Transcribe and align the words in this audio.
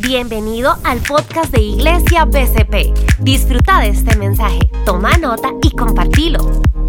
Bienvenido 0.00 0.76
al 0.84 1.00
podcast 1.00 1.52
de 1.52 1.60
Iglesia 1.60 2.24
BCP. 2.24 3.18
Disfruta 3.18 3.80
de 3.80 3.88
este 3.88 4.16
mensaje, 4.16 4.60
toma 4.86 5.18
nota 5.18 5.50
y 5.60 5.74
compartilo. 5.74 6.38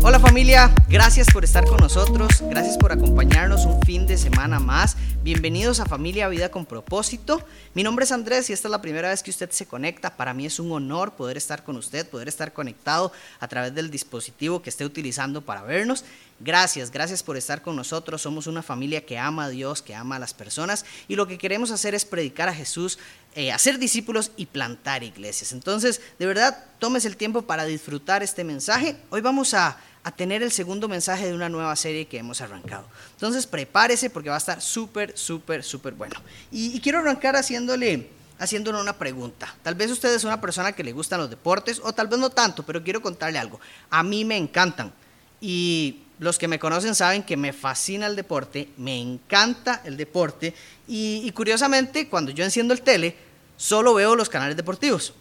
Hola 0.01 0.17
familia, 0.17 0.73
gracias 0.87 1.27
por 1.31 1.43
estar 1.43 1.65
con 1.65 1.77
nosotros, 1.77 2.41
gracias 2.49 2.77
por 2.77 2.93
acompañarnos 2.93 3.65
un 3.65 3.81
fin 3.81 4.07
de 4.07 4.17
semana 4.17 4.57
más. 4.57 4.95
Bienvenidos 5.23 5.81
a 5.81 5.85
Familia 5.85 6.29
Vida 6.29 6.49
con 6.49 6.65
propósito. 6.65 7.45
Mi 7.73 7.83
nombre 7.83 8.05
es 8.05 8.13
Andrés 8.13 8.49
y 8.49 8.53
esta 8.53 8.69
es 8.69 8.71
la 8.71 8.81
primera 8.81 9.09
vez 9.09 9.21
que 9.21 9.29
usted 9.29 9.49
se 9.51 9.65
conecta. 9.65 10.15
Para 10.15 10.33
mí 10.33 10.45
es 10.45 10.57
un 10.57 10.71
honor 10.71 11.11
poder 11.11 11.35
estar 11.35 11.65
con 11.65 11.75
usted, 11.75 12.07
poder 12.09 12.29
estar 12.29 12.53
conectado 12.53 13.11
a 13.41 13.47
través 13.49 13.75
del 13.75 13.91
dispositivo 13.91 14.61
que 14.61 14.69
esté 14.69 14.85
utilizando 14.85 15.41
para 15.41 15.63
vernos. 15.63 16.05
Gracias, 16.39 16.89
gracias 16.89 17.21
por 17.21 17.35
estar 17.35 17.61
con 17.61 17.75
nosotros. 17.75 18.21
Somos 18.21 18.47
una 18.47 18.63
familia 18.63 19.05
que 19.05 19.19
ama 19.19 19.45
a 19.45 19.49
Dios, 19.49 19.81
que 19.81 19.93
ama 19.93 20.15
a 20.15 20.19
las 20.19 20.33
personas 20.33 20.85
y 21.09 21.17
lo 21.17 21.27
que 21.27 21.37
queremos 21.37 21.69
hacer 21.71 21.93
es 21.93 22.05
predicar 22.05 22.47
a 22.47 22.55
Jesús, 22.55 22.97
eh, 23.35 23.51
hacer 23.51 23.77
discípulos 23.77 24.31
y 24.37 24.45
plantar 24.45 25.03
iglesias. 25.03 25.51
Entonces, 25.51 25.99
de 26.17 26.25
verdad, 26.25 26.65
tomes 26.79 27.03
el 27.03 27.17
tiempo 27.17 27.41
para 27.41 27.65
disfrutar 27.65 28.23
este 28.23 28.45
mensaje. 28.45 28.95
Hoy 29.09 29.19
vamos 29.19 29.53
a, 29.53 29.77
tener 30.15 30.41
el 30.41 30.51
segundo 30.51 30.87
mensaje 30.87 31.27
de 31.27 31.33
una 31.33 31.49
nueva 31.49 31.75
serie 31.75 32.07
que 32.07 32.17
hemos 32.17 32.41
arrancado. 32.41 32.85
Entonces, 33.13 33.45
prepárese 33.45 34.09
porque 34.09 34.29
va 34.29 34.35
a 34.35 34.39
estar 34.39 34.61
súper, 34.61 35.17
súper, 35.17 35.63
súper 35.63 35.93
bueno. 35.93 36.19
Y, 36.51 36.75
y 36.75 36.79
quiero 36.81 36.99
arrancar 36.99 37.35
haciéndole 37.35 38.09
haciéndole 38.39 38.79
una 38.79 38.97
pregunta. 38.97 39.53
Tal 39.61 39.75
vez 39.75 39.91
usted 39.91 40.13
es 40.15 40.23
una 40.23 40.39
persona 40.39 40.71
que 40.71 40.83
le 40.83 40.93
gustan 40.93 41.19
los 41.19 41.29
deportes 41.29 41.81
o 41.83 41.93
tal 41.93 42.07
vez 42.07 42.17
no 42.19 42.29
tanto, 42.29 42.63
pero 42.63 42.83
quiero 42.83 43.01
contarle 43.01 43.37
algo. 43.37 43.59
A 43.89 44.01
mí 44.01 44.25
me 44.25 44.37
encantan. 44.37 44.93
Y 45.41 46.03
los 46.19 46.37
que 46.37 46.47
me 46.47 46.59
conocen 46.59 46.95
saben 46.95 47.23
que 47.23 47.37
me 47.37 47.53
fascina 47.53 48.07
el 48.07 48.15
deporte, 48.15 48.69
me 48.77 48.99
encanta 48.99 49.81
el 49.85 49.97
deporte 49.97 50.53
y, 50.87 51.29
curiosamente 51.31 52.09
cuando 52.09 52.31
yo 52.31 52.43
enciendo 52.43 52.73
el 52.73 52.81
tele 52.81 53.15
solo 53.57 53.93
veo 53.93 54.15
los 54.15 54.29
canales 54.29 54.57
deportivos. 54.57 55.13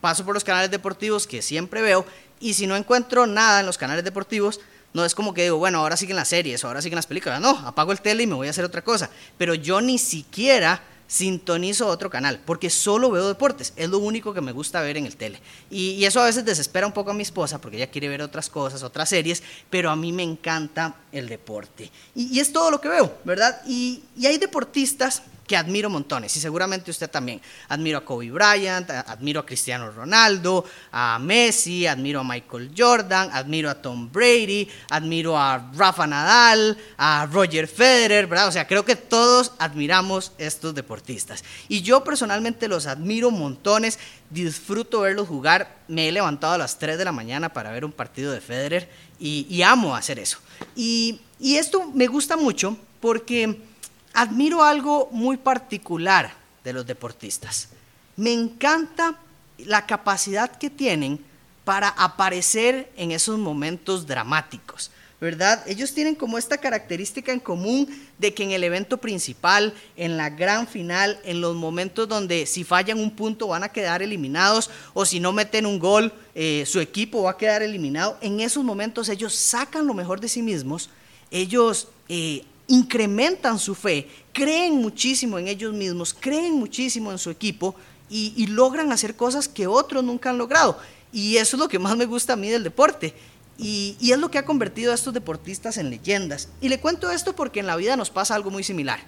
Paso 0.00 0.24
por 0.24 0.34
los 0.34 0.44
canales 0.44 0.70
deportivos 0.70 1.26
que 1.26 1.42
siempre 1.42 1.82
veo 1.82 2.06
y 2.40 2.54
si 2.54 2.66
no 2.66 2.76
encuentro 2.76 3.26
nada 3.26 3.60
en 3.60 3.66
los 3.66 3.78
canales 3.78 4.04
deportivos, 4.04 4.60
no 4.92 5.04
es 5.04 5.14
como 5.14 5.34
que 5.34 5.44
digo, 5.44 5.58
bueno, 5.58 5.78
ahora 5.78 5.96
siguen 5.96 6.16
las 6.16 6.28
series, 6.28 6.64
ahora 6.64 6.82
siguen 6.82 6.96
las 6.96 7.06
películas. 7.06 7.40
No, 7.40 7.50
apago 7.66 7.92
el 7.92 8.00
tele 8.00 8.24
y 8.24 8.26
me 8.26 8.34
voy 8.34 8.46
a 8.48 8.50
hacer 8.50 8.64
otra 8.64 8.82
cosa. 8.82 9.10
Pero 9.38 9.54
yo 9.54 9.80
ni 9.80 9.98
siquiera 9.98 10.82
sintonizo 11.06 11.88
otro 11.88 12.08
canal, 12.08 12.40
porque 12.46 12.70
solo 12.70 13.10
veo 13.10 13.26
deportes, 13.26 13.72
es 13.74 13.88
lo 13.88 13.98
único 13.98 14.32
que 14.32 14.40
me 14.40 14.52
gusta 14.52 14.80
ver 14.80 14.96
en 14.96 15.06
el 15.06 15.16
tele. 15.16 15.40
Y, 15.68 16.04
eso 16.04 16.20
a 16.20 16.26
veces 16.26 16.44
desespera 16.44 16.86
un 16.86 16.92
poco 16.92 17.10
a 17.10 17.14
mi 17.14 17.24
esposa, 17.24 17.60
porque 17.60 17.78
ella 17.78 17.90
quiere 17.90 18.08
ver 18.08 18.22
otras 18.22 18.48
cosas, 18.48 18.84
otras 18.84 19.08
series, 19.08 19.42
pero 19.70 19.90
a 19.90 19.96
mí 19.96 20.12
me 20.12 20.22
encanta 20.22 20.94
el 21.10 21.28
deporte. 21.28 21.90
Y, 22.14 22.38
es 22.38 22.52
todo 22.52 22.70
lo 22.70 22.80
que 22.80 22.88
veo, 22.88 23.18
¿verdad? 23.24 23.60
y 23.66 24.02
hay 24.24 24.38
deportistas 24.38 25.22
que 25.50 25.56
admiro 25.56 25.90
montones 25.90 26.36
y 26.36 26.40
seguramente 26.40 26.92
usted 26.92 27.10
también. 27.10 27.42
Admiro 27.68 27.98
a 27.98 28.04
Kobe 28.04 28.30
Bryant, 28.30 28.88
admiro 28.88 29.40
a 29.40 29.44
Cristiano 29.44 29.90
Ronaldo, 29.90 30.64
a 30.92 31.18
Messi, 31.18 31.88
admiro 31.88 32.20
a 32.20 32.24
Michael 32.24 32.70
Jordan, 32.78 33.30
admiro 33.32 33.68
a 33.68 33.74
Tom 33.74 34.12
Brady, 34.12 34.68
admiro 34.90 35.36
a 35.36 35.72
Rafa 35.74 36.06
Nadal, 36.06 36.78
a 36.96 37.26
Roger 37.26 37.66
Federer, 37.66 38.28
¿verdad? 38.28 38.46
O 38.46 38.52
sea, 38.52 38.68
creo 38.68 38.84
que 38.84 38.94
todos 38.94 39.50
admiramos 39.58 40.30
estos 40.38 40.72
deportistas. 40.72 41.42
Y 41.66 41.82
yo 41.82 42.04
personalmente 42.04 42.68
los 42.68 42.86
admiro 42.86 43.32
montones, 43.32 43.98
disfruto 44.30 45.00
verlos 45.00 45.26
jugar. 45.26 45.80
Me 45.88 46.06
he 46.06 46.12
levantado 46.12 46.52
a 46.52 46.58
las 46.58 46.78
3 46.78 46.96
de 46.96 47.04
la 47.04 47.10
mañana 47.10 47.52
para 47.52 47.72
ver 47.72 47.84
un 47.84 47.90
partido 47.90 48.30
de 48.30 48.40
Federer 48.40 48.88
y, 49.18 49.62
amo 49.62 49.96
hacer 49.96 50.20
eso. 50.20 50.38
Y, 50.76 51.22
y 51.40 51.56
esto 51.56 51.90
me 51.92 52.06
gusta 52.06 52.36
mucho 52.36 52.76
porque 53.00 53.68
admiro 54.12 54.62
algo 54.62 55.08
muy 55.12 55.36
particular 55.36 56.32
de 56.64 56.72
los 56.72 56.86
deportistas. 56.86 57.68
Me 58.16 58.32
encanta 58.32 59.18
la 59.58 59.86
capacidad 59.86 60.50
que 60.58 60.70
tienen 60.70 61.24
para 61.64 61.88
aparecer 61.88 62.90
en 62.96 63.12
esos 63.12 63.38
momentos 63.38 64.06
dramáticos, 64.06 64.90
¿verdad? 65.20 65.62
Ellos 65.66 65.92
tienen 65.92 66.14
como 66.14 66.38
esta 66.38 66.58
característica 66.58 67.32
en 67.32 67.40
común 67.40 67.88
de 68.18 68.34
que 68.34 68.42
en 68.42 68.52
el 68.52 68.64
evento 68.64 68.96
principal, 68.98 69.74
en 69.96 70.16
la 70.16 70.30
gran 70.30 70.66
final, 70.66 71.20
en 71.24 71.40
los 71.40 71.54
momentos 71.54 72.08
donde 72.08 72.46
si 72.46 72.64
fallan 72.64 72.98
un 72.98 73.10
punto 73.10 73.48
van 73.48 73.62
a 73.62 73.68
quedar 73.68 74.02
eliminados 74.02 74.70
o 74.94 75.04
si 75.04 75.20
no 75.20 75.32
meten 75.32 75.66
un 75.66 75.78
gol, 75.78 76.12
eh, 76.34 76.64
su 76.66 76.80
equipo 76.80 77.22
va 77.24 77.32
a 77.32 77.36
quedar 77.36 77.62
eliminado, 77.62 78.16
en 78.20 78.40
esos 78.40 78.64
momentos 78.64 79.08
ellos 79.08 79.34
sacan 79.34 79.86
lo 79.86 79.94
mejor 79.94 80.20
de 80.20 80.28
sí 80.28 80.42
mismos, 80.42 80.88
ellos 81.30 81.88
eh, 82.08 82.44
incrementan 82.70 83.58
su 83.58 83.74
fe, 83.74 84.08
creen 84.32 84.76
muchísimo 84.76 85.38
en 85.38 85.48
ellos 85.48 85.74
mismos, 85.74 86.14
creen 86.14 86.54
muchísimo 86.54 87.10
en 87.10 87.18
su 87.18 87.28
equipo 87.28 87.74
y, 88.08 88.46
logran 88.46 88.92
hacer 88.92 89.16
cosas 89.16 89.48
que 89.48 89.66
otros 89.66 90.04
nunca 90.04 90.30
han 90.30 90.38
logrado. 90.38 90.78
Y 91.12 91.36
eso 91.36 91.56
es 91.56 91.60
lo 91.60 91.68
que 91.68 91.80
más 91.80 91.96
me 91.96 92.06
gusta 92.06 92.34
a 92.34 92.36
mí 92.36 92.48
del 92.48 92.62
deporte. 92.62 93.14
Y, 93.58 93.96
y, 94.00 94.12
es 94.12 94.18
lo 94.18 94.30
que 94.30 94.38
ha 94.38 94.44
convertido 94.44 94.92
a 94.92 94.94
estos 94.94 95.12
deportistas 95.12 95.78
en 95.78 95.90
leyendas. 95.90 96.48
Y 96.60 96.68
le 96.68 96.80
cuento 96.80 97.10
esto 97.10 97.34
porque 97.34 97.60
en 97.60 97.66
la 97.66 97.76
vida 97.76 97.96
nos 97.96 98.10
pasa 98.10 98.36
algo 98.36 98.50
muy 98.50 98.62
similar. 98.62 99.00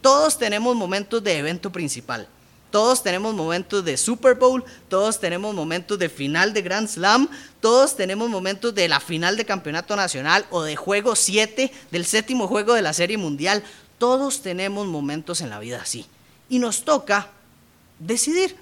Todos 0.00 0.36
tenemos 0.36 0.74
momentos 0.74 1.22
de 1.22 1.38
evento 1.38 1.70
principal. 1.70 2.28
Todos 2.70 3.02
tenemos 3.02 3.34
momentos 3.34 3.82
de 3.84 3.96
Super 3.96 4.34
Bowl, 4.34 4.62
todos 4.88 5.18
tenemos 5.18 5.54
momentos 5.54 5.98
de 5.98 6.10
final 6.10 6.52
de 6.52 6.60
Grand 6.60 6.86
Slam, 6.86 7.28
todos 7.60 7.96
tenemos 7.96 8.28
momentos 8.28 8.74
de 8.74 8.88
la 8.88 9.00
final 9.00 9.38
de 9.38 9.46
campeonato 9.46 9.96
nacional 9.96 10.44
o 10.50 10.62
de 10.62 10.76
juego 10.76 11.16
7, 11.16 11.72
del 11.90 12.04
séptimo 12.04 12.46
juego 12.46 12.74
de 12.74 12.82
la 12.82 12.92
serie 12.92 13.16
mundial. 13.16 13.64
Todos 13.96 14.42
tenemos 14.42 14.86
momentos 14.86 15.40
en 15.40 15.48
la 15.48 15.58
vida 15.60 15.80
así. 15.80 16.06
Y 16.50 16.58
nos 16.58 16.84
toca 16.84 17.28
decidir, 17.98 18.54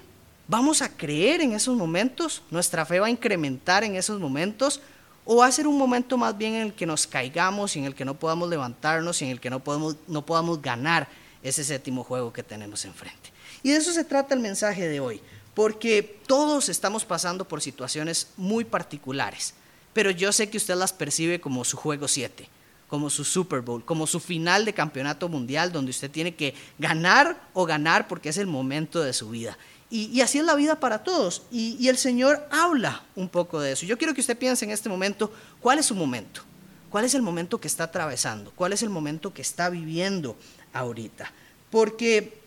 ¿vamos 0.47 0.81
a 0.81 0.89
creer 0.89 1.41
en 1.41 1.51
esos 1.51 1.75
momentos? 1.75 2.41
¿Nuestra 2.49 2.85
fe 2.85 3.01
va 3.01 3.07
a 3.07 3.11
incrementar 3.11 3.83
en 3.83 3.95
esos 3.95 4.21
momentos? 4.21 4.79
¿O 5.25 5.37
va 5.37 5.47
a 5.47 5.51
ser 5.51 5.67
un 5.67 5.77
momento 5.77 6.17
más 6.17 6.37
bien 6.37 6.53
en 6.55 6.61
el 6.61 6.73
que 6.73 6.85
nos 6.85 7.05
caigamos 7.05 7.75
y 7.75 7.79
en 7.79 7.85
el 7.85 7.93
que 7.93 8.05
no 8.05 8.13
podamos 8.13 8.47
levantarnos 8.47 9.21
y 9.21 9.25
en 9.25 9.31
el 9.31 9.41
que 9.41 9.49
no 9.49 9.59
podamos, 9.59 9.97
no 10.07 10.25
podamos 10.25 10.61
ganar 10.61 11.09
ese 11.43 11.65
séptimo 11.65 12.05
juego 12.05 12.31
que 12.31 12.43
tenemos 12.43 12.85
enfrente? 12.85 13.36
Y 13.63 13.71
de 13.71 13.77
eso 13.77 13.91
se 13.91 14.03
trata 14.03 14.33
el 14.33 14.39
mensaje 14.39 14.87
de 14.87 14.99
hoy, 14.99 15.21
porque 15.53 16.19
todos 16.27 16.69
estamos 16.69 17.05
pasando 17.05 17.47
por 17.47 17.61
situaciones 17.61 18.27
muy 18.37 18.63
particulares, 18.63 19.53
pero 19.93 20.11
yo 20.11 20.31
sé 20.31 20.49
que 20.49 20.57
usted 20.57 20.75
las 20.75 20.93
percibe 20.93 21.41
como 21.41 21.65
su 21.65 21.77
juego 21.77 22.07
7, 22.07 22.47
como 22.87 23.09
su 23.09 23.23
Super 23.23 23.61
Bowl, 23.61 23.83
como 23.83 24.07
su 24.07 24.19
final 24.19 24.65
de 24.65 24.73
campeonato 24.73 25.27
mundial, 25.29 25.71
donde 25.71 25.91
usted 25.91 26.11
tiene 26.11 26.35
que 26.35 26.53
ganar 26.77 27.49
o 27.53 27.65
ganar 27.65 28.07
porque 28.07 28.29
es 28.29 28.37
el 28.37 28.47
momento 28.47 29.01
de 29.01 29.13
su 29.13 29.29
vida. 29.29 29.57
Y, 29.89 30.19
así 30.19 30.37
es 30.37 30.43
la 30.43 30.55
vida 30.55 30.79
para 30.79 31.03
todos. 31.03 31.43
Y, 31.49 31.77
y 31.79 31.87
el 31.87 31.97
Señor 31.97 32.45
habla 32.51 33.03
un 33.15 33.29
poco 33.29 33.61
de 33.61 33.71
eso. 33.71 33.85
Yo 33.85 33.97
quiero 33.97 34.13
que 34.13 34.19
usted 34.19 34.37
piense 34.37 34.65
en 34.65 34.71
este 34.71 34.89
momento, 34.89 35.31
¿cuál 35.61 35.79
es 35.79 35.85
su 35.85 35.95
momento? 35.95 36.41
¿Cuál 36.89 37.05
es 37.05 37.15
el 37.15 37.21
momento 37.21 37.59
que 37.59 37.67
está 37.67 37.85
atravesando? 37.85 38.51
¿Cuál 38.55 38.73
es 38.73 38.83
el 38.83 38.89
momento 38.89 39.33
que 39.33 39.41
está 39.41 39.69
viviendo 39.69 40.37
ahorita? 40.73 41.31
Porque 41.69 42.41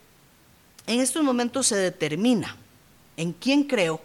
en 0.90 0.98
estos 0.98 1.22
momentos 1.22 1.68
se 1.68 1.76
determina 1.76 2.56
en 3.16 3.32
quién 3.32 3.62
creo, 3.62 4.00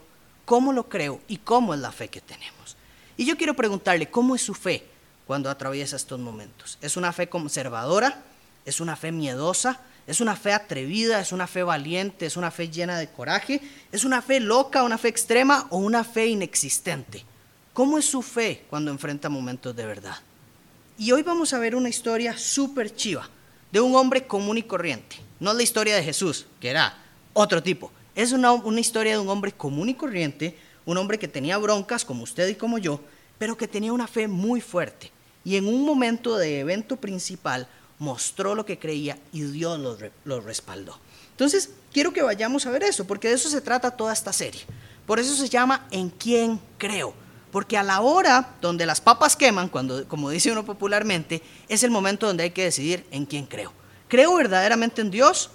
cómo 0.46 0.72
lo 0.72 0.88
creo 0.88 1.20
y 1.28 1.38
cómo 1.38 1.74
es 1.74 1.80
la 1.80 1.92
fe 1.92 2.10
que 2.10 2.22
tenemos. 2.22 2.78
Y 3.18 3.26
yo 3.26 3.38
quiero 3.38 3.56
preguntarle, 3.56 4.12
¿cómo 4.12 4.36
es 4.36 4.44
su 4.44 4.54
fe 4.54 4.86
cuando 5.26 5.50
atraviesa 5.50 5.96
estos 5.96 6.20
momentos? 6.20 6.78
¿Es 6.82 6.96
una 6.96 7.12
fe 7.12 7.28
conservadora? 7.28 8.22
¿Es 8.66 8.82
una 8.82 8.96
fe 8.96 9.12
miedosa? 9.12 9.80
¿Es 10.06 10.22
una 10.22 10.36
fe 10.36 10.54
atrevida? 10.54 11.20
¿Es 11.20 11.32
una 11.32 11.48
fe 11.48 11.64
valiente? 11.64 12.28
¿Es 12.28 12.38
una 12.38 12.52
fe 12.52 12.70
llena 12.70 13.00
de 13.00 13.10
coraje? 13.10 13.62
¿Es 13.92 14.06
una 14.06 14.22
fe 14.22 14.40
loca, 14.40 14.84
una 14.84 15.00
fe 15.00 15.08
extrema 15.08 15.66
o 15.72 15.78
una 15.78 16.04
fe 16.04 16.28
inexistente? 16.28 17.26
¿Cómo 17.74 17.98
es 17.98 18.06
su 18.06 18.22
fe 18.22 18.64
cuando 18.70 18.92
enfrenta 18.92 19.28
momentos 19.28 19.76
de 19.76 19.88
verdad? 19.88 20.18
Y 21.00 21.12
hoy 21.12 21.24
vamos 21.24 21.52
a 21.52 21.58
ver 21.58 21.76
una 21.76 21.90
historia 21.90 22.38
súper 22.38 22.96
chiva 22.96 23.28
de 23.72 23.82
un 23.82 23.96
hombre 23.96 24.28
común 24.28 24.60
y 24.60 24.64
corriente 24.64 25.25
no 25.40 25.52
es 25.52 25.58
la 25.58 25.64
historia 25.64 25.96
de 25.96 26.04
Jesús, 26.04 26.46
que 26.60 26.70
era 26.70 26.98
otro 27.34 27.62
tipo. 27.62 27.92
Es 28.16 28.32
una, 28.32 28.54
historia 28.80 29.14
de 29.14 29.20
un 29.20 29.30
hombre 29.30 29.52
común 29.52 29.90
y 29.90 29.94
corriente, 29.94 30.58
un 30.86 30.98
hombre 30.98 31.20
que 31.20 31.28
tenía 31.28 31.58
broncas 31.58 32.06
como 32.06 32.24
usted 32.24 32.48
y 32.48 32.56
como 32.56 32.78
yo, 32.78 33.02
pero 33.38 33.58
que 33.58 33.68
tenía 33.68 33.92
una 33.92 34.08
fe 34.08 34.28
muy 34.28 34.62
fuerte. 34.62 35.12
Y 35.44 35.58
en 35.58 35.68
un 35.68 35.86
momento 35.86 36.38
de 36.38 36.62
evento 36.62 36.96
principal 36.96 37.68
mostró 38.00 38.56
lo 38.56 38.66
que 38.66 38.80
creía 38.80 39.18
y 39.32 39.42
Dios 39.42 39.80
lo, 39.80 39.98
lo 40.24 40.42
respaldó. 40.42 40.98
Entonces, 41.32 41.72
quiero 41.92 42.14
que 42.14 42.22
vayamos 42.22 42.66
a 42.66 42.72
ver 42.72 42.84
eso, 42.84 43.06
porque 43.06 43.28
de 43.28 43.36
eso 43.36 43.50
se 43.50 43.62
trata 43.62 43.92
toda 43.92 44.14
esta 44.14 44.32
serie. 44.32 44.62
Por 45.06 45.20
eso 45.20 45.36
se 45.36 45.50
llama 45.50 45.86
En 45.92 46.10
quién 46.10 46.60
creo. 46.78 47.14
Porque 47.52 47.78
a 47.78 47.84
la 47.84 48.02
hora 48.02 48.56
donde 48.62 48.86
las 48.86 49.02
papas 49.02 49.36
queman, 49.36 49.70
cuando, 49.70 50.08
como 50.08 50.30
dice 50.30 50.52
uno 50.52 50.66
popularmente, 50.66 51.42
es 51.68 51.84
el 51.84 51.92
momento 51.92 52.28
donde 52.28 52.44
hay 52.44 52.52
que 52.52 52.64
decidir 52.64 53.06
en 53.12 53.26
quién 53.26 53.46
creo. 53.46 53.72
¿Creo 54.08 54.36
verdaderamente 54.36 55.02
en 55.02 55.12
Dios 55.12 55.50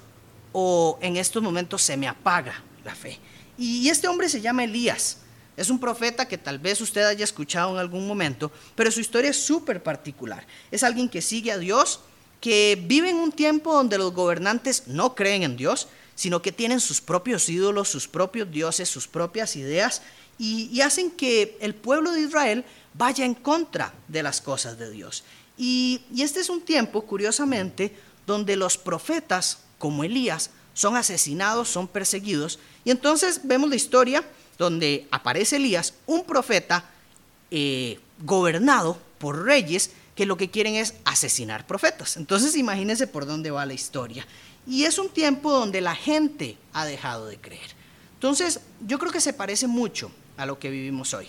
o 0.52 0.98
en 1.00 1.16
estos 1.16 1.42
momentos 1.42 1.82
se 1.82 1.96
me 1.96 2.08
apaga 2.08 2.62
la 2.84 2.94
fe? 2.94 3.18
Y 3.56 3.88
este 3.88 4.08
hombre 4.08 4.28
se 4.28 4.40
llama 4.40 4.64
Elías. 4.64 5.18
Es 5.56 5.68
un 5.68 5.78
profeta 5.78 6.26
que 6.26 6.38
tal 6.38 6.58
vez 6.58 6.80
usted 6.80 7.02
haya 7.02 7.22
escuchado 7.22 7.72
en 7.72 7.78
algún 7.78 8.06
momento, 8.06 8.50
pero 8.74 8.90
su 8.90 9.00
historia 9.00 9.30
es 9.30 9.36
súper 9.36 9.82
particular. 9.82 10.46
Es 10.70 10.82
alguien 10.82 11.08
que 11.08 11.20
sigue 11.20 11.52
a 11.52 11.58
Dios, 11.58 12.00
que 12.40 12.82
vive 12.86 13.10
en 13.10 13.16
un 13.16 13.30
tiempo 13.30 13.74
donde 13.74 13.98
los 13.98 14.14
gobernantes 14.14 14.84
no 14.86 15.14
creen 15.14 15.42
en 15.42 15.56
Dios. 15.56 15.88
sino 16.16 16.42
que 16.42 16.52
tienen 16.52 16.80
sus 16.80 17.00
propios 17.00 17.48
ídolos, 17.48 17.88
sus 17.88 18.06
propios 18.06 18.50
dioses, 18.50 18.90
sus 18.90 19.08
propias 19.08 19.56
ideas, 19.56 20.02
y, 20.38 20.78
hacen 20.82 21.10
que 21.10 21.56
el 21.62 21.74
pueblo 21.74 22.12
de 22.12 22.20
Israel 22.20 22.62
vaya 22.92 23.24
en 23.24 23.32
contra 23.32 23.94
de 24.06 24.22
las 24.22 24.42
cosas 24.42 24.78
de 24.78 24.90
Dios. 24.90 25.24
Y, 25.56 26.02
y 26.12 26.20
este 26.20 26.40
es 26.40 26.50
un 26.50 26.60
tiempo, 26.60 27.06
curiosamente, 27.06 27.96
donde 28.26 28.56
los 28.56 28.78
profetas, 28.78 29.58
como 29.78 30.04
Elías, 30.04 30.50
son 30.74 30.96
asesinados, 30.96 31.68
son 31.68 31.88
perseguidos. 31.88 32.58
Y 32.84 32.90
entonces 32.90 33.40
vemos 33.44 33.68
la 33.68 33.76
historia 33.76 34.24
donde 34.58 35.06
aparece 35.10 35.56
Elías, 35.56 35.94
un 36.06 36.24
profeta 36.24 36.84
eh, 37.50 37.98
gobernado 38.24 38.98
por 39.18 39.44
reyes 39.44 39.90
que 40.14 40.26
lo 40.26 40.36
que 40.36 40.50
quieren 40.50 40.74
es 40.74 40.94
asesinar 41.04 41.66
profetas. 41.66 42.16
Entonces 42.16 42.56
imagínense 42.56 43.06
por 43.06 43.26
dónde 43.26 43.50
va 43.50 43.64
la 43.66 43.72
historia. 43.72 44.26
Y 44.66 44.84
es 44.84 44.98
un 44.98 45.08
tiempo 45.08 45.50
donde 45.50 45.80
la 45.80 45.94
gente 45.94 46.56
ha 46.72 46.84
dejado 46.84 47.26
de 47.26 47.38
creer. 47.38 47.70
Entonces 48.14 48.60
yo 48.86 48.98
creo 48.98 49.12
que 49.12 49.20
se 49.20 49.32
parece 49.32 49.66
mucho 49.66 50.10
a 50.36 50.44
lo 50.46 50.58
que 50.58 50.70
vivimos 50.70 51.14
hoy. 51.14 51.28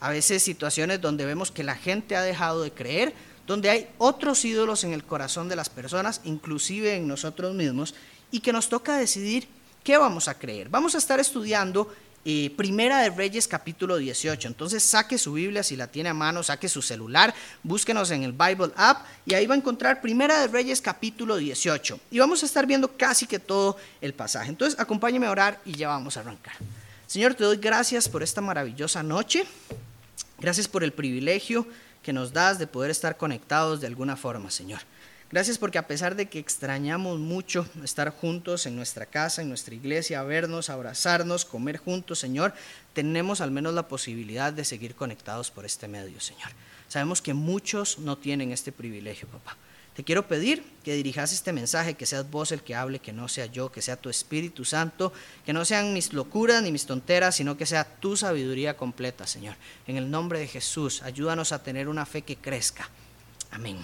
A 0.00 0.10
veces 0.10 0.42
situaciones 0.42 1.00
donde 1.00 1.24
vemos 1.24 1.50
que 1.50 1.62
la 1.62 1.76
gente 1.76 2.16
ha 2.16 2.22
dejado 2.22 2.62
de 2.62 2.72
creer, 2.72 3.14
donde 3.46 3.70
hay 3.70 3.88
otros 3.98 4.44
ídolos 4.44 4.84
en 4.84 4.92
el 4.92 5.04
corazón 5.04 5.48
de 5.48 5.56
las 5.56 5.68
personas, 5.68 6.20
inclusive 6.24 6.96
en 6.96 7.06
nosotros 7.06 7.54
mismos, 7.54 7.94
y 8.30 8.40
que 8.40 8.52
nos 8.52 8.68
toca 8.68 8.96
decidir 8.96 9.46
qué 9.82 9.98
vamos 9.98 10.28
a 10.28 10.38
creer. 10.38 10.68
Vamos 10.68 10.94
a 10.94 10.98
estar 10.98 11.20
estudiando 11.20 11.92
eh, 12.26 12.50
Primera 12.56 13.00
de 13.00 13.10
Reyes 13.10 13.46
capítulo 13.46 13.98
18. 13.98 14.48
Entonces 14.48 14.82
saque 14.82 15.18
su 15.18 15.34
Biblia 15.34 15.62
si 15.62 15.76
la 15.76 15.88
tiene 15.88 16.08
a 16.08 16.14
mano, 16.14 16.42
saque 16.42 16.70
su 16.70 16.80
celular, 16.80 17.34
búsquenos 17.62 18.10
en 18.10 18.22
el 18.22 18.32
Bible 18.32 18.72
app 18.76 19.04
y 19.26 19.34
ahí 19.34 19.46
va 19.46 19.54
a 19.54 19.58
encontrar 19.58 20.00
Primera 20.00 20.40
de 20.40 20.46
Reyes 20.48 20.80
capítulo 20.80 21.36
18. 21.36 22.00
Y 22.10 22.18
vamos 22.18 22.42
a 22.42 22.46
estar 22.46 22.66
viendo 22.66 22.96
casi 22.96 23.26
que 23.26 23.38
todo 23.38 23.76
el 24.00 24.14
pasaje. 24.14 24.48
Entonces 24.48 24.80
acompáñeme 24.80 25.26
a 25.26 25.32
orar 25.32 25.60
y 25.66 25.72
ya 25.72 25.88
vamos 25.88 26.16
a 26.16 26.20
arrancar. 26.20 26.54
Señor, 27.06 27.34
te 27.34 27.44
doy 27.44 27.58
gracias 27.58 28.08
por 28.08 28.22
esta 28.22 28.40
maravillosa 28.40 29.02
noche. 29.02 29.44
Gracias 30.38 30.66
por 30.66 30.82
el 30.82 30.92
privilegio 30.92 31.66
que 32.04 32.12
nos 32.12 32.32
das 32.32 32.60
de 32.60 32.68
poder 32.68 32.92
estar 32.92 33.16
conectados 33.16 33.80
de 33.80 33.88
alguna 33.88 34.16
forma, 34.16 34.52
Señor. 34.52 34.80
Gracias 35.32 35.58
porque 35.58 35.78
a 35.78 35.88
pesar 35.88 36.14
de 36.14 36.28
que 36.28 36.38
extrañamos 36.38 37.18
mucho 37.18 37.66
estar 37.82 38.10
juntos 38.10 38.66
en 38.66 38.76
nuestra 38.76 39.06
casa, 39.06 39.42
en 39.42 39.48
nuestra 39.48 39.74
iglesia, 39.74 40.22
vernos, 40.22 40.70
abrazarnos, 40.70 41.44
comer 41.44 41.78
juntos, 41.78 42.20
Señor, 42.20 42.54
tenemos 42.92 43.40
al 43.40 43.50
menos 43.50 43.74
la 43.74 43.88
posibilidad 43.88 44.52
de 44.52 44.64
seguir 44.64 44.94
conectados 44.94 45.50
por 45.50 45.64
este 45.64 45.88
medio, 45.88 46.20
Señor. 46.20 46.50
Sabemos 46.86 47.20
que 47.20 47.34
muchos 47.34 47.98
no 47.98 48.16
tienen 48.16 48.52
este 48.52 48.70
privilegio, 48.70 49.26
papá. 49.26 49.56
Te 49.94 50.02
quiero 50.02 50.26
pedir 50.26 50.64
que 50.82 50.94
dirijas 50.94 51.32
este 51.32 51.52
mensaje, 51.52 51.94
que 51.94 52.04
seas 52.04 52.28
vos 52.28 52.50
el 52.50 52.62
que 52.62 52.74
hable, 52.74 52.98
que 52.98 53.12
no 53.12 53.28
sea 53.28 53.46
yo, 53.46 53.70
que 53.70 53.80
sea 53.80 53.96
tu 53.96 54.10
Espíritu 54.10 54.64
Santo, 54.64 55.12
que 55.46 55.52
no 55.52 55.64
sean 55.64 55.94
mis 55.94 56.12
locuras 56.12 56.62
ni 56.62 56.72
mis 56.72 56.84
tonteras, 56.84 57.36
sino 57.36 57.56
que 57.56 57.64
sea 57.64 57.84
tu 57.84 58.16
sabiduría 58.16 58.76
completa, 58.76 59.24
Señor. 59.24 59.54
En 59.86 59.96
el 59.96 60.10
nombre 60.10 60.40
de 60.40 60.48
Jesús, 60.48 61.00
ayúdanos 61.02 61.52
a 61.52 61.62
tener 61.62 61.88
una 61.88 62.06
fe 62.06 62.22
que 62.22 62.36
crezca. 62.36 62.90
Amén. 63.52 63.78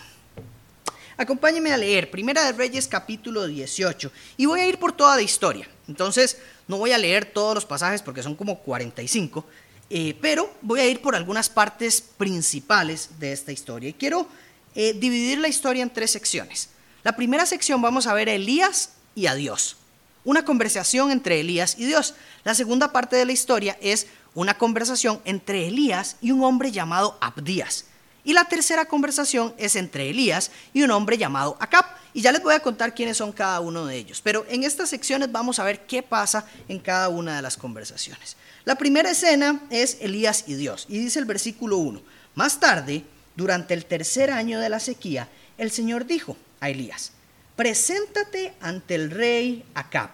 Acompáñeme 1.16 1.72
a 1.72 1.76
leer 1.76 2.10
Primera 2.10 2.44
de 2.44 2.52
Reyes 2.52 2.88
capítulo 2.88 3.46
18 3.46 4.10
y 4.36 4.46
voy 4.46 4.60
a 4.60 4.66
ir 4.66 4.78
por 4.78 4.92
toda 4.92 5.14
la 5.14 5.22
historia. 5.22 5.68
Entonces, 5.86 6.38
no 6.66 6.78
voy 6.78 6.90
a 6.90 6.98
leer 6.98 7.26
todos 7.26 7.54
los 7.54 7.66
pasajes 7.66 8.02
porque 8.02 8.22
son 8.22 8.34
como 8.34 8.58
45, 8.58 9.44
eh, 9.90 10.16
pero 10.20 10.52
voy 10.62 10.80
a 10.80 10.88
ir 10.88 11.00
por 11.02 11.14
algunas 11.14 11.48
partes 11.48 12.00
principales 12.00 13.10
de 13.20 13.32
esta 13.32 13.52
historia. 13.52 13.90
Y 13.90 13.92
quiero 13.92 14.26
eh, 14.74 14.94
dividir 14.94 15.38
la 15.38 15.48
historia 15.48 15.82
en 15.82 15.90
tres 15.90 16.10
secciones. 16.10 16.68
La 17.02 17.16
primera 17.16 17.46
sección 17.46 17.80
vamos 17.80 18.06
a 18.06 18.14
ver 18.14 18.28
a 18.28 18.32
Elías 18.32 18.90
y 19.14 19.26
a 19.26 19.34
Dios. 19.34 19.76
Una 20.24 20.44
conversación 20.44 21.10
entre 21.10 21.40
Elías 21.40 21.76
y 21.78 21.86
Dios. 21.86 22.14
La 22.44 22.54
segunda 22.54 22.92
parte 22.92 23.16
de 23.16 23.24
la 23.24 23.32
historia 23.32 23.78
es 23.80 24.06
una 24.34 24.58
conversación 24.58 25.20
entre 25.24 25.66
Elías 25.66 26.16
y 26.20 26.30
un 26.30 26.44
hombre 26.44 26.72
llamado 26.72 27.16
Abdías. 27.20 27.86
Y 28.22 28.34
la 28.34 28.44
tercera 28.44 28.84
conversación 28.84 29.54
es 29.56 29.76
entre 29.76 30.10
Elías 30.10 30.50
y 30.74 30.82
un 30.82 30.90
hombre 30.90 31.16
llamado 31.16 31.56
Acab. 31.58 31.86
Y 32.12 32.20
ya 32.20 32.32
les 32.32 32.42
voy 32.42 32.54
a 32.54 32.60
contar 32.60 32.94
quiénes 32.94 33.16
son 33.16 33.32
cada 33.32 33.60
uno 33.60 33.86
de 33.86 33.96
ellos. 33.96 34.20
Pero 34.22 34.44
en 34.48 34.64
estas 34.64 34.90
secciones 34.90 35.32
vamos 35.32 35.58
a 35.58 35.64
ver 35.64 35.86
qué 35.86 36.02
pasa 36.02 36.44
en 36.68 36.80
cada 36.80 37.08
una 37.08 37.36
de 37.36 37.42
las 37.42 37.56
conversaciones. 37.56 38.36
La 38.64 38.74
primera 38.74 39.10
escena 39.10 39.62
es 39.70 39.96
Elías 40.00 40.44
y 40.46 40.54
Dios. 40.54 40.86
Y 40.88 40.98
dice 40.98 41.18
el 41.18 41.24
versículo 41.24 41.78
1. 41.78 42.02
Más 42.34 42.60
tarde, 42.60 43.04
durante 43.40 43.72
el 43.72 43.86
tercer 43.86 44.30
año 44.30 44.60
de 44.60 44.68
la 44.68 44.78
sequía, 44.78 45.26
el 45.56 45.70
Señor 45.70 46.04
dijo 46.04 46.36
a 46.60 46.68
Elías, 46.68 47.12
preséntate 47.56 48.52
ante 48.60 48.94
el 48.94 49.10
rey 49.10 49.64
Acab 49.72 50.10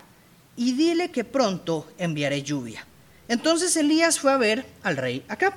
y 0.55 0.75
dile 0.75 1.11
que 1.11 1.25
pronto 1.25 1.91
enviaré 1.99 2.45
lluvia. 2.45 2.87
Entonces 3.27 3.77
Elías 3.77 4.21
fue 4.21 4.33
a 4.33 4.37
ver 4.37 4.65
al 4.85 4.97
rey 4.97 5.25
Acab. 5.27 5.55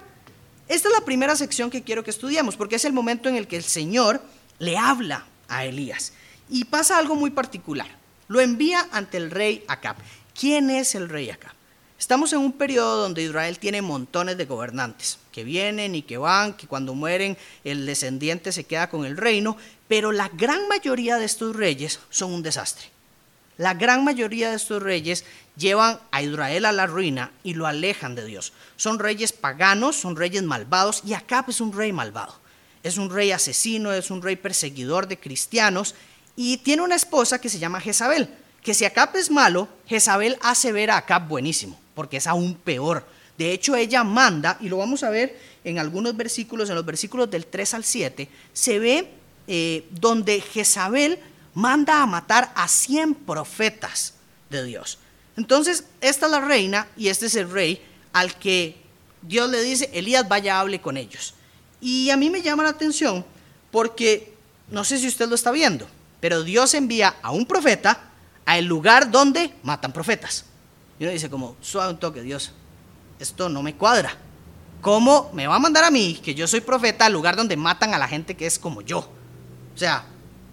Esta 0.68 0.88
es 0.88 0.94
la 0.96 1.06
primera 1.06 1.36
sección 1.36 1.70
que 1.70 1.84
quiero 1.84 2.04
que 2.04 2.10
estudiemos, 2.10 2.58
porque 2.58 2.78
es 2.78 2.86
el 2.86 2.94
momento 2.94 3.30
en 3.30 3.36
el 3.36 3.48
que 3.48 3.58
el 3.58 3.64
Señor 3.64 4.20
le 4.58 4.76
habla 4.76 5.28
a 5.48 5.64
Elías. 5.64 6.14
Y 6.50 6.66
pasa 6.66 6.98
algo 6.98 7.16
muy 7.16 7.30
particular. 7.30 7.88
Lo 8.28 8.42
envía 8.42 8.88
ante 8.92 9.18
el 9.18 9.30
rey 9.30 9.64
Acab. 9.68 9.98
¿Quién 10.34 10.72
es 10.72 10.96
el 10.96 11.08
rey 11.08 11.30
Acab? 11.30 11.54
Estamos 12.00 12.32
en 12.32 12.40
un 12.40 12.54
periodo 12.54 13.02
donde 13.02 13.24
Israel 13.24 13.60
tiene 13.60 13.82
montones 13.82 14.38
de 14.38 14.46
gobernantes, 14.46 15.20
que 15.34 15.44
vienen 15.44 15.96
y 15.96 16.02
que 16.02 16.18
van, 16.18 16.54
que 16.54 16.66
cuando 16.66 16.96
mueren 16.96 17.38
el 17.66 17.86
descendiente 17.86 18.54
se 18.54 18.64
queda 18.64 18.90
con 18.90 19.06
el 19.06 19.18
reino, 19.18 19.58
pero 19.90 20.14
la 20.14 20.30
gran 20.30 20.68
mayoría 20.70 21.18
de 21.18 21.26
estos 21.26 21.56
reyes 21.56 22.00
son 22.10 22.32
un 22.32 22.42
desastre. 22.42 22.88
La 23.58 23.74
gran 23.74 24.06
mayoría 24.06 24.50
de 24.50 24.56
estos 24.56 24.82
reyes 24.82 25.26
llevan 25.58 26.00
a 26.12 26.22
Israel 26.22 26.64
a 26.64 26.72
la 26.72 26.88
ruina 26.88 27.34
y 27.44 27.56
lo 27.56 27.68
alejan 27.68 28.16
de 28.16 28.24
Dios. 28.24 28.54
Son 28.78 28.98
reyes 28.98 29.34
paganos, 29.34 29.98
son 29.98 30.16
reyes 30.16 30.44
malvados 30.44 31.02
y 31.06 31.14
Acab 31.14 31.50
es 31.50 31.60
un 31.60 31.74
rey 31.74 31.92
malvado. 31.92 32.34
Es 32.82 32.98
un 32.98 33.10
rey 33.10 33.34
asesino, 33.34 33.92
es 33.92 34.10
un 34.10 34.22
rey 34.22 34.38
perseguidor 34.38 35.10
de 35.10 35.20
cristianos 35.20 35.96
y 36.38 36.56
tiene 36.60 36.84
una 36.84 36.96
esposa 36.96 37.42
que 37.42 37.50
se 37.50 37.60
llama 37.60 37.82
Jezabel. 37.82 38.30
Que 38.64 38.74
si 38.74 38.86
Acab 38.86 39.14
es 39.18 39.30
malo, 39.30 39.68
Jezabel 39.88 40.38
hace 40.42 40.72
ver 40.72 40.92
a 40.92 40.98
Acab 40.98 41.28
buenísimo, 41.28 41.78
porque 42.00 42.16
es 42.16 42.28
aún 42.28 42.56
peor. 42.56 43.06
De 43.38 43.52
hecho, 43.52 43.76
ella 43.76 44.06
manda, 44.06 44.56
y 44.62 44.70
lo 44.70 44.78
vamos 44.78 45.04
a 45.04 45.10
ver 45.10 45.38
en 45.66 45.80
algunos 45.80 46.16
versículos, 46.16 46.70
en 46.70 46.76
los 46.76 46.86
versículos 46.86 47.30
del 47.30 47.46
3 47.46 47.74
al 47.74 47.84
7, 47.84 48.30
se 48.54 48.80
ve 48.80 49.10
eh, 49.50 49.86
donde 49.92 50.40
Jezabel 50.40 51.20
manda 51.54 52.02
a 52.02 52.06
matar 52.06 52.54
a 52.56 52.70
100 52.70 53.16
profetas 53.16 54.14
de 54.50 54.64
Dios. 54.64 54.98
Entonces, 55.36 55.84
esta 56.00 56.28
es 56.28 56.32
la 56.32 56.40
reina 56.40 56.88
y 56.96 57.10
este 57.10 57.26
es 57.26 57.36
el 57.36 57.52
rey 57.52 57.82
al 58.14 58.40
que 58.40 58.78
Dios 59.22 59.50
le 59.50 59.62
dice, 59.62 59.90
Elías 59.92 60.26
vaya, 60.26 60.62
hable 60.62 60.80
con 60.80 60.96
ellos. 60.96 61.34
Y 61.82 62.12
a 62.12 62.16
mí 62.16 62.30
me 62.30 62.42
llama 62.42 62.64
la 62.64 62.70
atención 62.70 63.26
porque, 63.72 64.32
no 64.72 64.86
sé 64.86 65.00
si 65.00 65.08
usted 65.10 65.28
lo 65.28 65.36
está 65.36 65.52
viendo, 65.52 65.86
pero 66.22 66.44
Dios 66.44 66.74
envía 66.76 67.18
a 67.22 67.32
un 67.32 67.46
profeta 67.46 68.10
al 68.46 68.64
lugar 68.64 69.12
donde 69.12 69.52
matan 69.64 69.92
profetas. 69.92 70.46
Y 71.00 71.04
uno 71.04 71.14
dice 71.14 71.30
como, 71.30 71.56
suave 71.62 71.92
un 71.92 72.00
toque, 72.00 72.22
Dios, 72.22 72.52
esto 73.20 73.50
no 73.50 73.64
me 73.64 73.76
cuadra. 73.76 74.16
¿Cómo 74.82 75.32
me 75.34 75.48
va 75.48 75.56
a 75.56 75.60
mandar 75.60 75.84
a 75.84 75.92
mí, 75.92 76.20
que 76.24 76.36
yo 76.36 76.48
soy 76.48 76.62
profeta, 76.62 77.06
al 77.06 77.14
lugar 77.14 77.36
donde 77.36 77.58
matan 77.58 77.94
a 77.94 77.98
la 77.98 78.08
gente 78.08 78.36
que 78.36 78.46
es 78.46 78.60
como 78.60 78.82
yo? 78.82 79.00
O 79.00 79.78
sea, 79.78 80.06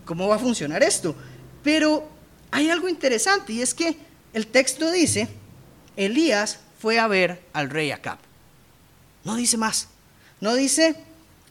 ¿Cómo 0.06 0.28
va 0.28 0.36
a 0.36 0.38
funcionar 0.38 0.82
esto? 0.84 1.14
Pero 1.62 2.08
hay 2.52 2.70
algo 2.70 2.88
interesante 2.88 3.52
y 3.52 3.60
es 3.60 3.74
que 3.74 3.98
el 4.32 4.46
texto 4.46 4.90
dice, 4.90 5.28
Elías 5.96 6.60
fue 6.78 6.98
a 7.00 7.08
ver 7.08 7.42
al 7.52 7.68
rey 7.68 7.90
Acab. 7.90 8.18
No 9.24 9.34
dice 9.34 9.56
más. 9.56 9.88
No 10.40 10.54
dice, 10.54 10.94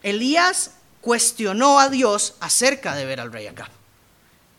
Elías 0.04 0.72
cuestionó 1.02 1.80
a 1.80 1.90
Dios 1.90 2.36
acerca 2.40 2.96
de 2.96 3.06
ver 3.06 3.20
al 3.20 3.34
rey 3.34 3.46
Acab. 3.48 3.70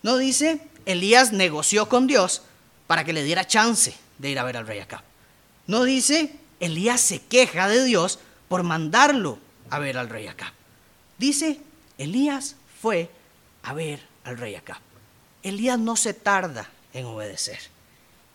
No 0.02 0.18
dice, 0.18 0.60
Elías 0.84 1.32
negoció 1.32 1.88
con 1.88 2.06
Dios 2.06 2.42
para 2.86 3.02
que 3.02 3.14
le 3.14 3.24
diera 3.24 3.46
chance 3.46 3.94
de 4.18 4.30
ir 4.30 4.38
a 4.38 4.44
ver 4.44 4.56
al 4.56 4.66
rey 4.66 4.80
Acab. 4.80 5.02
No 5.66 5.84
dice, 5.84 6.36
Elías 6.60 7.00
se 7.00 7.20
queja 7.20 7.68
de 7.68 7.84
Dios 7.84 8.18
por 8.48 8.62
mandarlo 8.62 9.38
a 9.70 9.78
ver 9.78 9.98
al 9.98 10.08
rey 10.08 10.26
Acab. 10.26 10.52
Dice, 11.18 11.60
Elías 11.98 12.56
fue 12.80 13.10
a 13.62 13.72
ver 13.72 14.02
al 14.24 14.38
rey 14.38 14.54
Acab. 14.54 14.78
Elías 15.42 15.78
no 15.78 15.96
se 15.96 16.14
tarda 16.14 16.68
en 16.92 17.06
obedecer. 17.06 17.58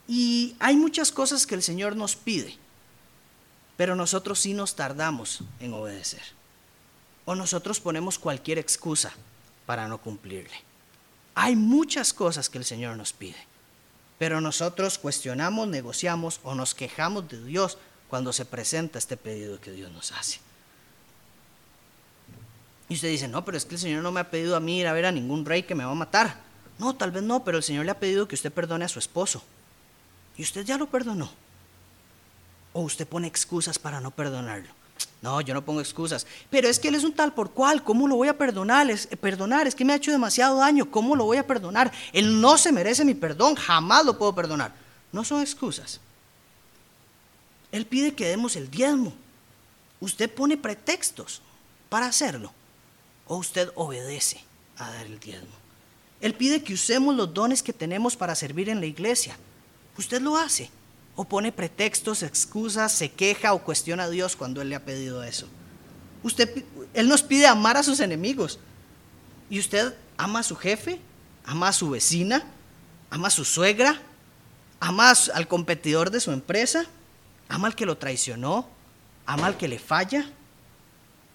Y 0.07 0.55
hay 0.59 0.75
muchas 0.75 1.11
cosas 1.11 1.47
que 1.47 1.55
el 1.55 1.63
Señor 1.63 1.95
nos 1.95 2.15
pide, 2.15 2.57
pero 3.77 3.95
nosotros 3.95 4.39
sí 4.39 4.53
nos 4.53 4.75
tardamos 4.75 5.43
en 5.59 5.73
obedecer. 5.73 6.23
O 7.25 7.35
nosotros 7.35 7.79
ponemos 7.79 8.19
cualquier 8.19 8.57
excusa 8.59 9.11
para 9.65 9.87
no 9.87 9.99
cumplirle. 9.99 10.55
Hay 11.35 11.55
muchas 11.55 12.13
cosas 12.13 12.49
que 12.49 12.57
el 12.57 12.65
Señor 12.65 12.97
nos 12.97 13.13
pide, 13.13 13.37
pero 14.21 14.39
nosotros 14.39 14.99
cuestionamos, 14.99 15.67
negociamos 15.67 16.41
o 16.43 16.53
nos 16.53 16.75
quejamos 16.75 17.27
de 17.27 17.43
Dios 17.43 17.79
cuando 18.07 18.31
se 18.31 18.45
presenta 18.45 18.99
este 18.99 19.17
pedido 19.17 19.59
que 19.59 19.71
Dios 19.71 19.91
nos 19.91 20.11
hace. 20.11 20.39
Y 22.87 22.93
usted 22.93 23.09
dice, 23.09 23.27
no, 23.27 23.43
pero 23.43 23.57
es 23.57 23.65
que 23.65 23.73
el 23.73 23.81
Señor 23.81 24.03
no 24.03 24.11
me 24.11 24.19
ha 24.19 24.29
pedido 24.29 24.55
a 24.55 24.59
mí 24.59 24.79
ir 24.79 24.85
a 24.85 24.93
ver 24.93 25.07
a 25.07 25.11
ningún 25.11 25.43
rey 25.43 25.63
que 25.63 25.73
me 25.73 25.85
va 25.85 25.93
a 25.93 25.95
matar. 25.95 26.39
No, 26.77 26.95
tal 26.95 27.09
vez 27.09 27.23
no, 27.23 27.43
pero 27.43 27.57
el 27.57 27.63
Señor 27.63 27.83
le 27.83 27.93
ha 27.93 27.99
pedido 27.99 28.27
que 28.27 28.35
usted 28.35 28.53
perdone 28.53 28.85
a 28.85 28.89
su 28.89 28.99
esposo. 28.99 29.41
y 30.37 30.43
usted 30.43 30.65
ya 30.65 30.77
lo 30.77 30.85
perdonó. 30.85 31.31
O 32.73 32.81
usted 32.81 33.07
pone 33.07 33.25
excusas 33.27 33.79
para 33.79 34.01
no 34.01 34.11
perdonarlo. 34.11 34.69
No, 35.21 35.41
yo 35.41 35.53
no 35.53 35.63
pongo 35.63 35.81
excusas. 35.81 36.25
Pero 36.49 36.67
es 36.67 36.79
que 36.79 36.87
él 36.87 36.95
es 36.95 37.03
un 37.03 37.13
tal 37.13 37.33
por 37.33 37.51
cual. 37.51 37.83
¿Cómo 37.83 38.07
lo 38.07 38.15
voy 38.15 38.27
a 38.27 38.37
perdonar? 38.37 38.89
Es, 38.89 39.07
eh, 39.11 39.17
perdonar 39.17 39.67
es 39.67 39.75
que 39.75 39.85
me 39.85 39.93
ha 39.93 39.97
hecho 39.97 40.11
demasiado 40.11 40.57
daño. 40.57 40.89
¿Cómo 40.89 41.15
lo 41.15 41.25
voy 41.25 41.37
a 41.37 41.47
perdonar? 41.47 41.91
Él 42.11 42.41
no 42.41 42.57
se 42.57 42.71
merece 42.71 43.05
mi 43.05 43.13
perdón. 43.13 43.55
Jamás 43.55 44.05
lo 44.05 44.17
puedo 44.17 44.33
perdonar. 44.33 44.73
No 45.11 45.23
son 45.23 45.41
excusas. 45.41 45.99
Él 47.71 47.85
pide 47.85 48.13
que 48.13 48.27
demos 48.27 48.55
el 48.55 48.69
diezmo. 48.69 49.13
Usted 49.99 50.29
pone 50.29 50.57
pretextos 50.57 51.41
para 51.89 52.07
hacerlo. 52.07 52.51
O 53.27 53.37
usted 53.37 53.71
obedece 53.75 54.43
a 54.77 54.89
dar 54.91 55.05
el 55.05 55.19
diezmo. 55.19 55.61
Él 56.19 56.33
pide 56.33 56.63
que 56.63 56.73
usemos 56.73 57.15
los 57.15 57.33
dones 57.33 57.63
que 57.63 57.73
tenemos 57.73 58.15
para 58.15 58.35
servir 58.35 58.69
en 58.69 58.79
la 58.79 58.85
iglesia. 58.85 59.37
Usted 59.97 60.21
lo 60.21 60.37
hace. 60.37 60.69
O 61.15 61.25
pone 61.25 61.51
pretextos, 61.51 62.23
excusas, 62.23 62.91
se 62.91 63.11
queja 63.11 63.53
o 63.53 63.63
cuestiona 63.63 64.03
a 64.03 64.09
Dios 64.09 64.35
cuando 64.35 64.61
Él 64.61 64.69
le 64.69 64.75
ha 64.75 64.85
pedido 64.85 65.23
eso. 65.23 65.47
Usted, 66.23 66.63
Él 66.93 67.07
nos 67.07 67.23
pide 67.23 67.47
amar 67.47 67.77
a 67.77 67.83
sus 67.83 67.99
enemigos. 67.99 68.59
¿Y 69.49 69.59
usted 69.59 69.93
ama 70.17 70.39
a 70.39 70.43
su 70.43 70.55
jefe? 70.55 70.99
¿Ama 71.45 71.69
a 71.69 71.73
su 71.73 71.89
vecina? 71.89 72.43
¿Ama 73.09 73.27
a 73.27 73.31
su 73.31 73.43
suegra? 73.43 74.01
¿Ama 74.79 75.13
al 75.33 75.47
competidor 75.47 76.09
de 76.11 76.19
su 76.19 76.31
empresa? 76.31 76.85
¿Ama 77.49 77.67
al 77.67 77.75
que 77.75 77.85
lo 77.85 77.97
traicionó? 77.97 78.67
¿Ama 79.25 79.47
al 79.47 79.57
que 79.57 79.67
le 79.67 79.79
falla? 79.79 80.29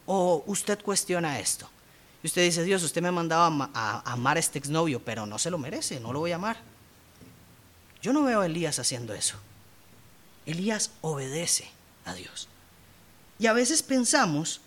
¿O 0.06 0.42
usted 0.46 0.80
cuestiona 0.82 1.38
esto? 1.38 1.68
Y 2.22 2.26
usted 2.26 2.42
dice, 2.42 2.64
Dios, 2.64 2.82
usted 2.82 3.02
me 3.02 3.08
ha 3.08 3.12
mandado 3.12 3.70
a, 3.74 4.00
amar 4.10 4.36
a 4.36 4.40
este 4.40 4.58
exnovio, 4.58 5.00
pero 5.04 5.26
no 5.26 5.38
se 5.38 5.50
lo 5.50 5.58
merece, 5.58 6.00
no 6.00 6.12
lo 6.12 6.20
voy 6.20 6.32
a 6.32 6.36
amar. 6.36 6.56
Yo 8.02 8.12
no 8.12 8.22
veo 8.24 8.40
a 8.40 8.46
Elías 8.46 8.78
haciendo 8.78 9.14
eso. 9.14 9.36
Elías 10.46 10.92
obedece 11.00 11.68
a 12.04 12.14
Dios. 12.14 12.48
Y 13.38 13.46
a 13.46 13.52
veces 13.52 13.82
pensamos 13.82 14.60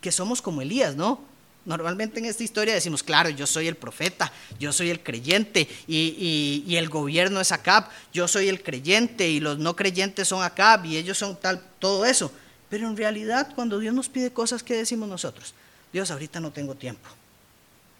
que 0.00 0.12
somos 0.12 0.42
como 0.42 0.60
Elías, 0.60 0.96
¿no? 0.96 1.20
Normalmente 1.64 2.18
en 2.18 2.26
esta 2.26 2.42
historia 2.42 2.74
decimos, 2.74 3.02
claro, 3.02 3.30
yo 3.30 3.46
soy 3.46 3.68
el 3.68 3.76
profeta, 3.76 4.30
yo 4.58 4.70
soy 4.70 4.90
el 4.90 5.02
creyente 5.02 5.66
y, 5.86 6.62
y, 6.66 6.76
el 6.76 6.90
gobierno 6.90 7.40
es 7.40 7.52
Acab, 7.52 7.88
yo 8.12 8.28
soy 8.28 8.48
el 8.48 8.62
creyente 8.62 9.30
y 9.30 9.40
los 9.40 9.58
no 9.58 9.74
creyentes 9.74 10.28
son 10.28 10.42
Acab 10.42 10.84
y 10.84 10.98
ellos 10.98 11.16
son 11.16 11.36
tal, 11.40 11.64
todo 11.78 12.04
eso. 12.04 12.30
Pero 12.68 12.86
en 12.86 12.96
realidad 12.96 13.54
cuando 13.54 13.78
Dios 13.78 13.94
nos 13.94 14.10
pide 14.10 14.30
cosas, 14.30 14.62
¿qué 14.62 14.74
decimos 14.74 15.08
nosotros? 15.08 15.54
Dios, 15.90 16.10
ahorita 16.10 16.38
no 16.38 16.50
tengo 16.50 16.74
tiempo. 16.74 17.08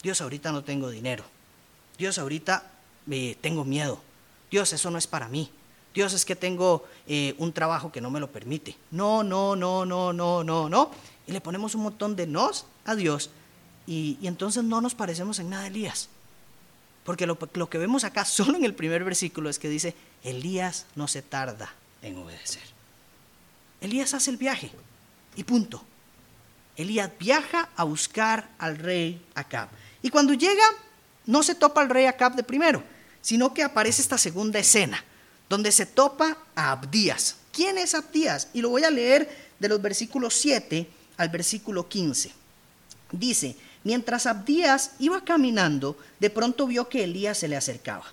Dios, 0.02 0.20
ahorita 0.20 0.52
no 0.52 0.62
tengo 0.62 0.90
dinero. 0.90 1.24
Dios, 1.96 2.18
ahorita 2.18 2.70
eh, 3.10 3.38
tengo 3.40 3.64
miedo. 3.64 4.02
Dios, 4.50 4.72
eso 4.74 4.90
no 4.90 4.98
es 4.98 5.06
para 5.06 5.28
mí. 5.28 5.50
Dios, 5.94 6.12
es 6.12 6.24
que 6.24 6.34
tengo 6.34 6.84
eh, 7.06 7.34
un 7.38 7.52
trabajo 7.52 7.92
que 7.92 8.00
no 8.00 8.10
me 8.10 8.18
lo 8.18 8.30
permite. 8.30 8.76
No, 8.90 9.22
no, 9.22 9.54
no, 9.54 9.86
no, 9.86 10.12
no, 10.12 10.42
no, 10.42 10.68
no. 10.68 10.90
Y 11.26 11.32
le 11.32 11.40
ponemos 11.40 11.74
un 11.76 11.84
montón 11.84 12.16
de 12.16 12.26
nos 12.26 12.66
a 12.84 12.96
Dios 12.96 13.30
y, 13.86 14.18
entonces 14.22 14.64
no 14.64 14.80
nos 14.80 14.94
parecemos 14.94 15.38
en 15.38 15.50
nada 15.50 15.64
a 15.64 15.66
Elías. 15.68 16.08
Porque 17.04 17.26
lo, 17.26 17.38
lo 17.54 17.70
que 17.70 17.78
vemos 17.78 18.02
acá 18.02 18.24
solo 18.24 18.56
en 18.56 18.64
el 18.64 18.74
primer 18.74 19.04
versículo 19.04 19.48
es 19.48 19.58
que 19.58 19.68
dice, 19.68 19.94
Elías 20.24 20.86
no 20.96 21.06
se 21.06 21.22
tarda 21.22 21.72
en 22.02 22.18
obedecer. 22.18 22.62
Elías 23.80 24.14
hace 24.14 24.30
el 24.30 24.36
viaje 24.36 24.72
y 25.36 25.44
punto. 25.44 25.82
Elías 26.76 27.10
viaja 27.20 27.68
a 27.76 27.84
buscar 27.84 28.50
al 28.58 28.78
rey 28.78 29.24
Acab. 29.34 29.68
Y 30.02 30.10
cuando 30.10 30.34
llega, 30.34 30.64
no 31.26 31.42
se 31.42 31.54
topa 31.54 31.82
al 31.82 31.90
rey 31.90 32.06
Acab 32.06 32.34
de 32.34 32.42
primero, 32.42 32.82
sino 33.20 33.54
que 33.54 33.62
aparece 33.62 34.02
esta 34.02 34.18
segunda 34.18 34.58
escena, 34.58 35.04
donde 35.48 35.72
se 35.72 35.86
topa 35.86 36.38
a 36.54 36.72
Abdías. 36.72 37.36
¿Quién 37.52 37.78
es 37.78 37.94
Abdías? 37.94 38.48
Y 38.52 38.60
lo 38.60 38.70
voy 38.70 38.84
a 38.84 38.90
leer 38.90 39.28
de 39.58 39.68
los 39.68 39.80
versículos 39.80 40.34
7 40.34 40.88
al 41.16 41.28
versículo 41.28 41.88
15. 41.88 42.32
Dice, 43.12 43.56
mientras 43.84 44.26
Abdías 44.26 44.92
iba 44.98 45.24
caminando, 45.24 45.96
de 46.18 46.30
pronto 46.30 46.66
vio 46.66 46.88
que 46.88 47.04
Elías 47.04 47.38
se 47.38 47.48
le 47.48 47.56
acercaba. 47.56 48.04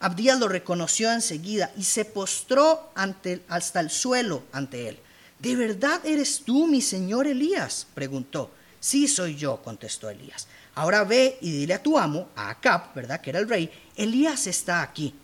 Abdías 0.00 0.38
lo 0.38 0.48
reconoció 0.48 1.12
enseguida 1.12 1.72
y 1.76 1.84
se 1.84 2.04
postró 2.04 2.90
hasta 2.94 3.80
el 3.80 3.90
suelo 3.90 4.44
ante 4.52 4.88
él. 4.88 4.98
¿De 5.38 5.54
verdad 5.54 6.04
eres 6.04 6.42
tú, 6.44 6.66
mi 6.66 6.80
señor 6.80 7.26
Elías? 7.26 7.86
preguntó. 7.94 8.50
Sí, 8.80 9.08
soy 9.08 9.36
yo, 9.36 9.60
contestó 9.62 10.08
Elías. 10.08 10.46
Ahora 10.74 11.02
ve 11.02 11.38
y 11.40 11.50
dile 11.50 11.74
a 11.74 11.82
tu 11.82 11.98
amo, 11.98 12.28
a 12.36 12.50
Acab, 12.50 12.94
¿verdad? 12.94 13.20
Que 13.20 13.30
era 13.30 13.40
el 13.40 13.48
rey, 13.48 13.70
Elías 13.96 14.46
está 14.46 14.82
aquí. 14.82 15.14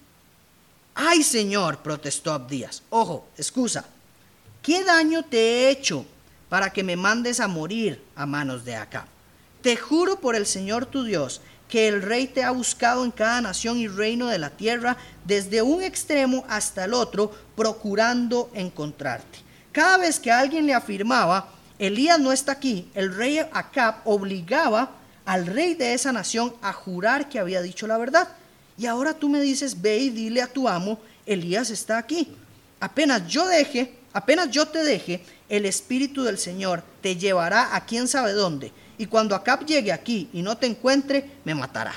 Ay, 0.95 1.23
señor, 1.23 1.79
protestó 1.79 2.33
Abdías. 2.33 2.83
Ojo, 2.91 3.27
excusa. 3.37 3.85
¿Qué 4.63 4.85
daño 4.85 5.25
te 5.25 5.39
he 5.39 5.71
hecho 5.71 6.07
para 6.49 6.73
que 6.73 6.85
me 6.85 6.97
mandes 6.97 7.41
a 7.41 7.49
morir 7.49 8.03
a 8.15 8.27
manos 8.27 8.65
de 8.65 8.77
Acab? 8.77 9.05
Te 9.61 9.77
juro 9.77 10.21
por 10.21 10.37
el 10.37 10.47
Señor 10.47 10.87
tu 10.87 11.05
Dios 11.05 11.41
que 11.69 11.89
el 11.89 12.03
rey 12.03 12.29
te 12.29 12.45
ha 12.45 12.51
buscado 12.51 13.05
en 13.05 13.11
cada 13.11 13.41
nación 13.41 13.79
y 13.79 13.89
reino 13.89 14.29
de 14.29 14.39
la 14.39 14.51
tierra, 14.51 14.97
desde 15.25 15.63
un 15.63 15.83
extremo 15.83 16.45
hasta 16.49 16.85
el 16.85 16.95
otro, 16.95 17.33
procurando 17.57 18.51
encontrarte. 18.55 19.39
Cada 19.73 19.99
vez 19.99 20.21
que 20.21 20.31
alguien 20.31 20.67
le 20.67 20.75
afirmaba, 20.75 21.49
Elías 21.79 22.21
no 22.21 22.31
está 22.31 22.53
aquí, 22.53 22.91
el 22.95 23.15
rey 23.15 23.39
Acab 23.39 23.97
obligaba 24.05 24.93
al 25.25 25.47
rey 25.47 25.75
de 25.75 25.95
esa 25.95 26.13
nación 26.13 26.55
a 26.63 26.73
jurar 26.73 27.29
que 27.29 27.41
había 27.41 27.63
dicho 27.63 27.87
la 27.87 27.99
verdad. 27.99 28.29
Y 28.77 28.87
ahora 28.87 29.15
tú 29.15 29.29
me 29.29 29.41
dices, 29.41 29.81
ve 29.81 29.99
y 29.99 30.11
dile 30.11 30.43
a 30.43 30.47
tu 30.47 30.69
amo, 30.69 30.99
Elías 31.27 31.71
está 31.71 31.99
aquí. 31.99 32.29
Apenas 32.81 33.27
yo 33.29 33.47
deje, 33.47 33.95
apenas 34.13 34.51
yo 34.51 34.67
te 34.67 34.83
deje, 34.83 35.25
el 35.49 35.65
Espíritu 35.67 36.23
del 36.23 36.39
Señor 36.39 36.83
te 37.01 37.17
llevará 37.17 37.77
a 37.77 37.85
quién 37.85 38.09
sabe 38.09 38.33
dónde. 38.33 38.73
Y 38.99 39.07
cuando 39.07 39.35
Acab 39.35 39.65
llegue 39.65 39.93
aquí 39.93 40.29
y 40.33 40.43
no 40.43 40.57
te 40.57 40.67
encuentre, 40.67 41.31
me 41.45 41.55
matará. 41.55 41.95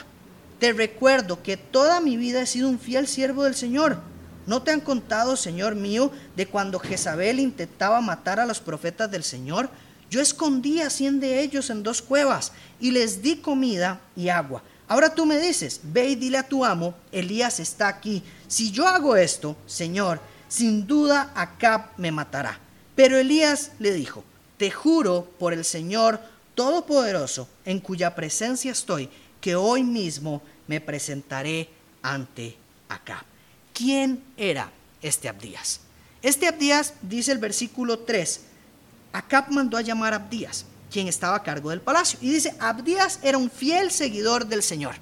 Te 0.59 0.73
recuerdo 0.73 1.43
que 1.43 1.57
toda 1.57 1.99
mi 1.99 2.17
vida 2.17 2.41
he 2.41 2.47
sido 2.47 2.69
un 2.69 2.79
fiel 2.79 3.07
siervo 3.07 3.43
del 3.43 3.55
Señor 3.55 4.01
¿No 4.47 4.63
te 4.63 4.71
han 4.71 4.79
contado, 4.79 5.35
Señor 5.35 5.75
mío, 5.75 6.09
de 6.37 6.47
cuando 6.47 6.79
Jezabel 6.79 7.41
intentaba 7.41 7.99
matar 7.99 8.39
a 8.39 8.45
los 8.45 8.61
profetas 8.61 9.11
del 9.11 9.23
Señor? 9.23 9.69
Yo 10.09 10.21
escondí 10.21 10.79
a 10.79 10.89
cien 10.89 11.19
de 11.19 11.41
ellos 11.41 11.69
en 11.69 11.83
dos 11.83 12.01
cuevas 12.01 12.53
y 12.79 12.91
les 12.91 13.21
di 13.21 13.35
comida 13.35 13.99
y 14.15 14.29
agua. 14.29 14.63
Ahora 14.87 15.13
tú 15.13 15.25
me 15.25 15.37
dices, 15.39 15.81
ve 15.83 16.09
y 16.09 16.15
dile 16.15 16.37
a 16.37 16.47
tu 16.47 16.63
amo, 16.63 16.95
Elías 17.11 17.59
está 17.59 17.87
aquí. 17.87 18.23
Si 18.47 18.71
yo 18.71 18.87
hago 18.87 19.17
esto, 19.17 19.57
Señor, 19.65 20.21
sin 20.47 20.87
duda 20.87 21.31
Acab 21.35 21.89
me 21.97 22.11
matará. 22.11 22.59
Pero 22.95 23.17
Elías 23.17 23.71
le 23.79 23.91
dijo, 23.91 24.23
te 24.57 24.71
juro 24.71 25.29
por 25.37 25.53
el 25.53 25.65
Señor 25.65 26.19
Todopoderoso, 26.55 27.47
en 27.65 27.79
cuya 27.79 28.15
presencia 28.15 28.71
estoy, 28.71 29.09
que 29.41 29.55
hoy 29.55 29.83
mismo 29.83 30.41
me 30.67 30.81
presentaré 30.81 31.69
ante 32.01 32.57
Acab. 32.89 33.23
¿Quién 33.73 34.23
era 34.37 34.71
este 35.01 35.29
Abdías? 35.29 35.81
Este 36.23 36.47
Abdías, 36.47 36.93
dice 37.03 37.31
el 37.31 37.37
versículo 37.37 37.99
3, 37.99 38.41
Acab 39.13 39.51
mandó 39.51 39.77
a 39.77 39.81
llamar 39.81 40.13
a 40.13 40.15
Abdías, 40.15 40.65
quien 40.91 41.07
estaba 41.07 41.35
a 41.35 41.43
cargo 41.43 41.69
del 41.69 41.81
palacio. 41.81 42.19
Y 42.21 42.31
dice, 42.31 42.55
Abdías 42.59 43.19
era 43.21 43.37
un 43.37 43.49
fiel 43.49 43.91
seguidor 43.91 44.45
del 44.45 44.63
Señor. 44.63 44.95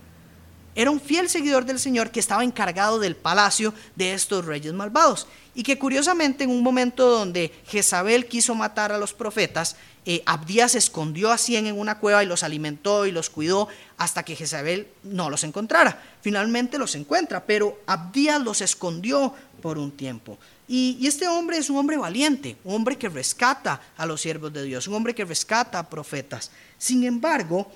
Era 0.75 0.91
un 0.91 0.99
fiel 0.99 1.29
seguidor 1.29 1.63
del 1.63 1.79
Señor 1.79 2.11
que 2.11 2.19
estaba 2.19 2.43
encargado 2.43 2.99
del 2.99 3.15
palacio 3.15 3.73
de 3.95 4.13
estos 4.13 4.43
reyes 4.43 4.73
malvados. 4.73 5.25
Y 5.53 5.63
que 5.63 5.79
curiosamente 5.79 6.43
en 6.43 6.49
un 6.49 6.61
momento 6.61 7.09
donde 7.09 7.53
Jezabel 7.65 8.27
quiso 8.27 8.55
matar 8.55 8.91
a 8.91 8.97
los 8.97 9.13
profetas, 9.13 9.77
eh, 10.05 10.21
Abdías 10.25 10.73
se 10.73 10.77
escondió 10.77 11.31
a 11.31 11.37
cien 11.37 11.65
en 11.65 11.79
una 11.79 11.99
cueva 11.99 12.23
y 12.23 12.27
los 12.27 12.43
alimentó 12.43 13.05
y 13.05 13.11
los 13.11 13.29
cuidó 13.29 13.69
hasta 13.97 14.23
que 14.23 14.35
Jezabel 14.35 14.89
no 15.03 15.29
los 15.29 15.45
encontrara. 15.45 16.03
Finalmente 16.21 16.77
los 16.77 16.93
encuentra, 16.95 17.45
pero 17.45 17.79
Abdías 17.87 18.41
los 18.41 18.59
escondió 18.59 19.33
por 19.61 19.77
un 19.77 19.91
tiempo. 19.91 20.37
Y, 20.67 21.05
este 21.05 21.27
hombre 21.27 21.57
es 21.57 21.69
un 21.69 21.77
hombre 21.77 21.97
valiente, 21.97 22.57
un 22.63 22.75
hombre 22.75 22.97
que 22.97 23.07
rescata 23.07 23.79
a 23.95 24.05
los 24.05 24.21
siervos 24.21 24.51
de 24.51 24.63
Dios, 24.63 24.87
un 24.87 24.95
hombre 24.95 25.13
que 25.13 25.23
rescata 25.23 25.77
a 25.77 25.89
profetas. 25.89 26.49
Sin 26.77 27.03
embargo, 27.03 27.71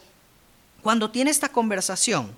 cuando 0.82 1.12
tiene 1.12 1.30
esta 1.30 1.50
conversación, 1.50 2.32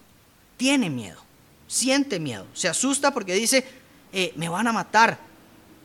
tiene 0.58 0.90
miedo, 0.90 1.22
siente 1.68 2.20
miedo, 2.20 2.46
se 2.54 2.68
asusta 2.68 3.14
porque 3.14 3.34
dice, 3.34 3.66
eh, 4.12 4.34
me 4.36 4.50
van 4.50 4.68
a 4.68 4.74
matar. 4.74 5.18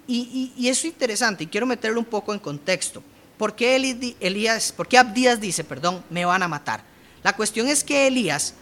Y, 0.08 0.68
es 0.68 0.84
interesante 0.84 1.44
y 1.44 1.46
quiero 1.48 1.66
meterlo 1.66 2.00
un 2.00 2.06
poco 2.06 2.32
en 2.32 2.40
contexto. 2.40 3.02
¿Por 3.38 3.54
qué, 3.54 3.76
Elías, 4.20 4.72
¿Por 4.72 4.88
qué 4.88 4.98
Abdías 4.98 5.40
dice, 5.40 5.62
perdón, 5.62 6.02
me 6.10 6.24
van 6.24 6.42
a 6.42 6.48
matar? 6.48 6.82
La 7.22 7.34
cuestión 7.34 7.68
es 7.68 7.84
que 7.84 8.06
Elías 8.06 8.54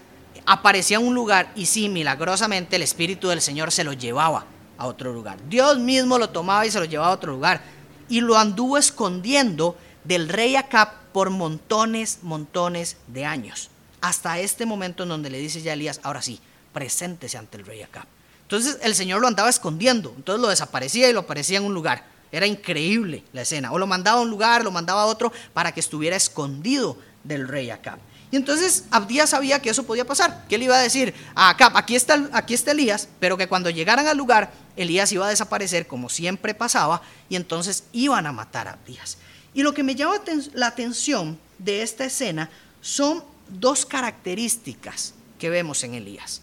aparecía 0.46 0.99
en 0.99 1.06
un 1.06 1.14
lugar 1.14 1.50
y 1.54 1.66
sí, 1.66 1.88
milagrosamente 1.88 2.76
el 2.76 2.82
Espíritu 2.82 3.28
del 3.28 3.40
Señor 3.40 3.73
se 3.73 3.84
lo 3.84 3.92
llevaba 3.92 4.46
a 4.78 4.87
otro 4.87 5.12
lugar. 5.12 5.38
Dios 5.49 5.78
mismo 5.78 6.19
lo 6.19 6.31
tomaba 6.31 6.66
y 6.66 6.71
se 6.71 6.78
lo 6.78 6.85
llevaba 6.85 7.11
a 7.11 7.16
otro 7.16 7.33
lugar. 7.33 7.62
Y 8.09 8.21
lo 8.21 8.37
anduvo 8.37 8.76
escondiendo 8.78 9.76
del 10.04 10.28
rey 10.28 10.57
Acab 10.57 10.88
por 11.12 11.31
montones, 11.31 12.19
montones 12.23 12.97
de 13.07 13.25
años. 13.25 13.71
Hasta 14.00 14.38
este 14.38 14.66
momento 14.66 15.04
en 15.04 15.09
donde 15.09 15.31
le 15.31 15.38
dice 15.38 15.62
ya 15.62 15.73
Elías, 15.73 16.00
ahora 16.02 16.21
sí, 16.21 16.40
preséntese 16.73 17.38
ante 17.38 17.57
el 17.57 17.64
rey 17.64 17.83
Acab. 17.83 18.04
Entonces 18.43 18.78
el 18.83 18.95
Señor 18.95 19.21
lo 19.21 19.26
andaba 19.26 19.49
escondiendo, 19.49 20.12
entonces 20.16 20.43
lo 20.43 20.49
desaparecía 20.49 21.09
y 21.09 21.12
lo 21.12 21.21
aparecía 21.21 21.59
en 21.59 21.64
un 21.64 21.75
lugar. 21.75 22.04
Era 22.31 22.47
increíble 22.47 23.25
la 23.33 23.43
escena. 23.43 23.73
O 23.73 23.78
lo 23.78 23.87
mandaba 23.87 24.19
a 24.19 24.23
un 24.23 24.28
lugar, 24.28 24.64
lo 24.64 24.71
mandaba 24.71 25.02
a 25.02 25.07
otro 25.07 25.33
para 25.52 25.73
que 25.73 25.81
estuviera 25.81 26.16
escondido 26.16 26.99
del 27.23 27.49
rey 27.49 27.71
Acab. 27.71 27.99
Y 28.31 28.37
entonces 28.37 28.87
Abdías 28.90 29.31
sabía 29.31 29.62
que 29.62 29.71
eso 29.71 29.85
podía 29.85 30.04
pasar, 30.04 30.45
que 30.49 30.57
él 30.57 30.64
iba 30.64 30.76
a 30.76 30.83
decir 30.83 31.14
a 31.37 31.50
Acab, 31.50 31.76
aquí 31.76 31.95
está, 31.95 32.28
aquí 32.33 32.52
está 32.52 32.73
Elías, 32.73 33.09
pero 33.21 33.37
que 33.37 33.47
cuando 33.47 33.71
llegaran 33.71 34.09
al 34.09 34.16
lugar, 34.16 34.50
Elías 34.76 35.12
iba 35.12 35.26
a 35.26 35.31
desaparecer 35.31 35.87
como 35.87 36.09
siempre 36.09 36.54
pasaba, 36.54 37.02
y 37.28 37.37
entonces 37.37 37.85
iban 37.93 38.26
a 38.26 38.33
matar 38.33 38.69
a 38.69 38.73
Abdías. 38.73 39.19
Y 39.52 39.62
lo 39.62 39.73
que 39.73 39.83
me 39.83 39.95
llama 39.95 40.16
la 40.52 40.66
atención 40.66 41.38
de 41.59 41.83
esta 41.83 42.04
escena 42.04 42.50
son 42.81 43.23
dos 43.49 43.87
características 43.87 45.14
que 45.38 45.50
vemos 45.50 45.85
en 45.85 45.95
Elías. 45.95 46.43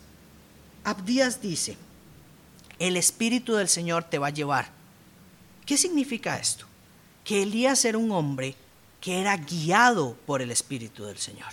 Abdías 0.84 1.42
dice, 1.42 1.78
el 2.80 2.98
Espíritu 2.98 3.56
del 3.56 3.68
Señor 3.68 4.06
te 4.06 4.18
va 4.18 4.28
a 4.28 4.32
llevar 4.32 4.82
¿Qué 5.72 5.78
significa 5.78 6.38
esto? 6.38 6.66
Que 7.24 7.44
Elías 7.44 7.86
era 7.86 7.98
un 7.98 8.12
hombre 8.12 8.56
que 9.00 9.22
era 9.22 9.38
guiado 9.38 10.18
por 10.26 10.42
el 10.42 10.52
Espíritu 10.52 11.06
del 11.06 11.18
Señor. 11.18 11.48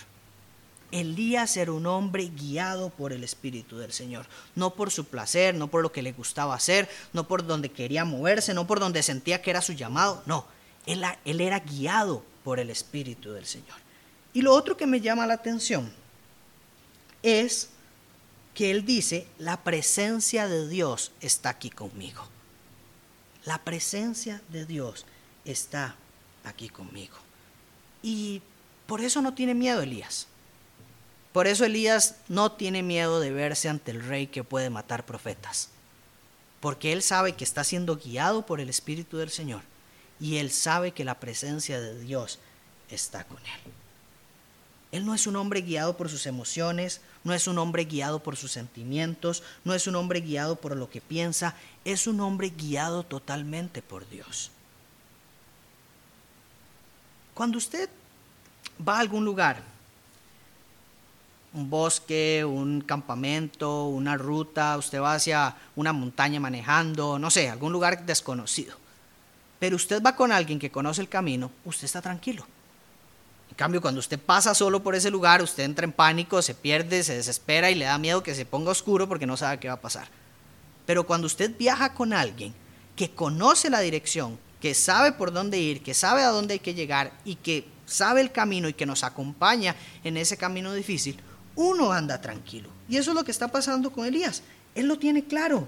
Elías 0.91 1.55
era 1.57 1.71
un 1.71 1.85
hombre 1.85 2.27
guiado 2.27 2.89
por 2.89 3.13
el 3.13 3.23
Espíritu 3.23 3.77
del 3.77 3.91
Señor, 3.91 4.25
no 4.55 4.73
por 4.73 4.91
su 4.91 5.05
placer, 5.05 5.55
no 5.55 5.67
por 5.67 5.81
lo 5.81 5.91
que 5.91 6.01
le 6.01 6.11
gustaba 6.11 6.55
hacer, 6.55 6.89
no 7.13 7.27
por 7.27 7.45
donde 7.45 7.69
quería 7.69 8.05
moverse, 8.05 8.53
no 8.53 8.65
por 8.65 8.79
donde 8.79 9.03
sentía 9.03 9.41
que 9.41 9.51
era 9.51 9.61
su 9.61 9.73
llamado, 9.73 10.23
no, 10.25 10.45
él, 10.85 11.03
él 11.25 11.41
era 11.41 11.59
guiado 11.59 12.23
por 12.43 12.59
el 12.59 12.69
Espíritu 12.69 13.31
del 13.31 13.45
Señor. 13.45 13.77
Y 14.33 14.41
lo 14.41 14.53
otro 14.53 14.77
que 14.77 14.87
me 14.87 15.01
llama 15.01 15.27
la 15.27 15.35
atención 15.35 15.91
es 17.21 17.69
que 18.53 18.71
él 18.71 18.85
dice, 18.85 19.27
la 19.37 19.63
presencia 19.63 20.47
de 20.47 20.67
Dios 20.67 21.11
está 21.21 21.49
aquí 21.49 21.69
conmigo. 21.69 22.27
La 23.45 23.59
presencia 23.59 24.41
de 24.49 24.65
Dios 24.65 25.05
está 25.45 25.95
aquí 26.43 26.69
conmigo. 26.69 27.15
Y 28.01 28.41
por 28.85 29.01
eso 29.01 29.21
no 29.21 29.33
tiene 29.33 29.53
miedo 29.53 29.81
Elías. 29.81 30.27
Por 31.33 31.47
eso 31.47 31.65
Elías 31.65 32.15
no 32.27 32.51
tiene 32.51 32.81
miedo 32.81 33.19
de 33.19 33.31
verse 33.31 33.69
ante 33.69 33.91
el 33.91 34.03
rey 34.03 34.27
que 34.27 34.43
puede 34.43 34.69
matar 34.69 35.05
profetas. 35.05 35.69
Porque 36.59 36.91
él 36.91 37.03
sabe 37.03 37.35
que 37.35 37.43
está 37.43 37.63
siendo 37.63 37.97
guiado 37.97 38.45
por 38.45 38.59
el 38.59 38.69
Espíritu 38.69 39.17
del 39.17 39.29
Señor. 39.29 39.61
Y 40.19 40.37
él 40.37 40.51
sabe 40.51 40.91
que 40.91 41.05
la 41.05 41.19
presencia 41.19 41.79
de 41.79 41.99
Dios 41.99 42.39
está 42.89 43.23
con 43.23 43.37
él. 43.37 43.73
Él 44.91 45.05
no 45.05 45.13
es 45.13 45.27
un 45.27 45.35
hombre 45.35 45.61
guiado 45.61 45.95
por 45.95 46.09
sus 46.09 46.25
emociones, 46.25 47.01
no 47.23 47.33
es 47.33 47.47
un 47.47 47.59
hombre 47.59 47.85
guiado 47.85 48.23
por 48.23 48.35
sus 48.35 48.51
sentimientos, 48.51 49.43
no 49.63 49.75
es 49.75 49.85
un 49.85 49.95
hombre 49.95 50.19
guiado 50.21 50.55
por 50.55 50.75
lo 50.75 50.89
que 50.89 50.99
piensa, 50.99 51.53
es 51.85 52.07
un 52.07 52.19
hombre 52.21 52.49
guiado 52.49 53.03
totalmente 53.03 53.83
por 53.83 54.09
Dios. 54.09 54.49
Cuando 57.35 57.59
usted 57.59 57.87
va 58.85 58.97
a 58.97 58.99
algún 58.99 59.25
lugar, 59.25 59.61
un 61.53 61.69
bosque, 61.69 62.45
un 62.45 62.81
campamento, 62.81 63.85
una 63.87 64.17
ruta, 64.17 64.77
usted 64.77 65.01
va 65.01 65.15
hacia 65.15 65.55
una 65.75 65.93
montaña 65.93 66.39
manejando, 66.39 67.17
no 67.17 67.29
sé, 67.31 67.49
algún 67.49 67.71
lugar 67.71 68.05
desconocido, 68.05 68.75
pero 69.59 69.75
usted 69.75 70.01
va 70.01 70.15
con 70.15 70.31
alguien 70.31 70.59
que 70.59 70.71
conoce 70.71 71.01
el 71.01 71.09
camino, 71.09 71.51
usted 71.65 71.85
está 71.85 72.01
tranquilo 72.01 72.45
en 73.49 73.55
cambio, 73.55 73.81
cuando 73.81 73.99
usted 73.99 74.19
pasa 74.19 74.53
solo 74.53 74.81
por 74.81 74.95
ese 74.95 75.09
lugar, 75.09 75.41
usted 75.41 75.63
entra 75.63 75.83
en 75.83 75.91
pánico, 75.91 76.41
se 76.41 76.53
pierde, 76.53 77.03
se 77.03 77.15
desespera 77.15 77.71
y 77.71 77.75
le 77.75 77.85
da 77.85 77.97
miedo 77.97 78.23
que 78.23 78.35
se 78.35 78.45
ponga 78.45 78.71
oscuro 78.71 79.09
porque 79.09 79.25
no 79.25 79.35
sabe 79.35 79.59
qué 79.59 79.67
va 79.67 79.73
a 79.73 79.81
pasar. 79.81 80.07
Pero 80.85 81.05
cuando 81.05 81.27
usted 81.27 81.55
viaja 81.57 81.93
con 81.93 82.13
alguien 82.13 82.53
que 82.95 83.11
conoce 83.11 83.69
la 83.69 83.79
dirección, 83.79 84.39
que 84.61 84.73
sabe 84.73 85.11
por 85.11 85.33
dónde 85.33 85.57
ir, 85.57 85.81
que 85.81 85.93
sabe 85.93 86.21
a 86.21 86.29
dónde 86.29 86.53
hay 86.53 86.59
que 86.59 86.73
llegar 86.73 87.11
y 87.25 87.35
que 87.35 87.65
sabe 87.85 88.21
el 88.21 88.31
camino 88.31 88.69
y 88.69 88.73
que 88.73 88.85
nos 88.85 89.03
acompaña 89.03 89.75
en 90.03 90.17
ese 90.17 90.37
camino 90.37 90.73
difícil, 90.73 91.19
uno 91.59 91.91
anda 91.91 92.21
tranquilo. 92.21 92.69
Y 92.87 92.95
eso 92.95 93.11
es 93.11 93.15
lo 93.15 93.25
que 93.25 93.31
está 93.31 93.49
pasando 93.49 93.91
con 93.91 94.05
Elías. 94.05 94.43
Él 94.75 94.87
lo 94.87 94.97
tiene 94.97 95.25
claro. 95.25 95.67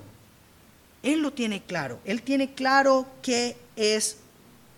Él 1.04 1.20
lo 1.20 1.34
tiene 1.34 1.62
claro. 1.62 2.00
Él 2.06 2.22
tiene 2.22 2.54
claro 2.54 3.06
qué 3.22 3.58
es 3.76 4.18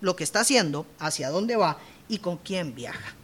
lo 0.00 0.16
que 0.16 0.24
está 0.24 0.40
haciendo, 0.40 0.86
hacia 0.98 1.30
dónde 1.30 1.54
va 1.54 1.78
y 2.08 2.18
con 2.18 2.36
quién 2.36 2.74
viaja. 2.74 3.14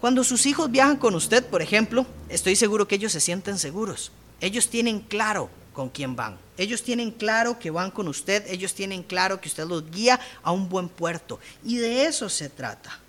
Cuando 0.00 0.22
sus 0.22 0.46
hijos 0.46 0.70
viajan 0.70 0.96
con 0.96 1.16
usted, 1.16 1.44
por 1.44 1.60
ejemplo, 1.60 2.06
estoy 2.28 2.54
seguro 2.54 2.86
que 2.86 2.94
ellos 2.94 3.10
se 3.10 3.20
sienten 3.20 3.58
seguros. 3.58 4.12
Ellos 4.40 4.68
tienen 4.68 5.00
claro 5.00 5.50
con 5.72 5.88
quién 5.88 6.14
van. 6.14 6.38
Ellos 6.56 6.84
tienen 6.84 7.10
claro 7.10 7.58
que 7.58 7.72
van 7.72 7.90
con 7.90 8.06
usted, 8.06 8.44
ellos 8.48 8.74
tienen 8.74 9.02
claro 9.02 9.40
que 9.40 9.48
usted 9.48 9.66
los 9.66 9.90
guía 9.90 10.20
a 10.44 10.52
un 10.52 10.68
buen 10.68 10.88
puerto. 10.88 11.40
Y 11.64 11.78
de 11.78 12.06
eso 12.06 12.28
se 12.28 12.48
trata. 12.48 13.00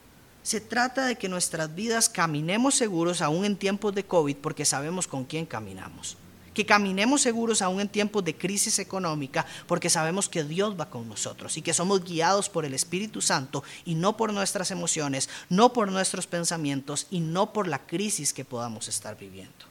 Se 0.45 0.61
trata 0.61 1.07
de 1.07 1.15
que 1.15 1.27
nuestras 1.27 1.73
vidas 1.73 2.07
caminemos 2.07 2.75
seguros 2.75 3.23
aún 3.23 3.45
en 3.45 3.57
tiempos 3.57 3.95
de 3.95 4.05
COVID 4.05 4.35
porque 4.37 4.63
sabemos 4.63 5.07
con 5.07 5.25
quién 5.25 5.47
caminamos 5.47 6.17
que 6.53 6.65
caminemos 6.65 7.21
seguros 7.21 7.61
aún 7.61 7.81
en 7.81 7.89
tiempos 7.89 8.23
de 8.23 8.37
crisis 8.37 8.79
económica, 8.79 9.45
porque 9.67 9.89
sabemos 9.89 10.29
que 10.29 10.45
Dios 10.45 10.79
va 10.79 10.89
con 10.89 11.09
nosotros 11.09 11.57
y 11.57 11.61
que 11.61 11.73
somos 11.73 12.05
guiados 12.05 12.47
por 12.47 12.63
el 12.63 12.73
Espíritu 12.73 13.19
Santo 13.19 13.61
y 13.83 13.95
no 13.95 14.15
por 14.15 14.31
nuestras 14.31 14.71
emociones, 14.71 15.27
no 15.49 15.73
por 15.73 15.91
nuestros 15.91 16.27
pensamientos 16.27 17.07
y 17.11 17.19
no 17.19 17.51
por 17.51 17.67
la 17.67 17.85
crisis 17.85 18.31
que 18.31 18.45
podamos 18.45 18.87
estar 18.87 19.17
viviendo. 19.17 19.65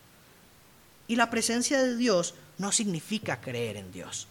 Y 1.09 1.17
la 1.17 1.31
presencia 1.31 1.83
de 1.83 1.97
Dios 1.97 2.35
no 2.59 2.71
significa 2.71 3.41
creer 3.41 3.79
en 3.79 3.91
Dios. 3.91 4.29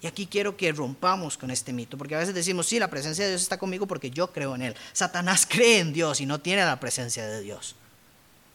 Y 0.00 0.06
aquí 0.06 0.26
quiero 0.26 0.56
que 0.56 0.70
rompamos 0.70 1.36
con 1.36 1.50
este 1.50 1.72
mito, 1.72 1.98
porque 1.98 2.14
a 2.14 2.18
veces 2.18 2.34
decimos, 2.34 2.66
sí, 2.66 2.78
la 2.78 2.88
presencia 2.88 3.24
de 3.24 3.30
Dios 3.30 3.42
está 3.42 3.58
conmigo 3.58 3.86
porque 3.86 4.10
yo 4.10 4.32
creo 4.32 4.54
en 4.54 4.62
Él. 4.62 4.76
Satanás 4.92 5.46
cree 5.50 5.80
en 5.80 5.92
Dios 5.92 6.20
y 6.20 6.26
no 6.26 6.40
tiene 6.40 6.64
la 6.64 6.78
presencia 6.78 7.26
de 7.26 7.40
Dios. 7.40 7.74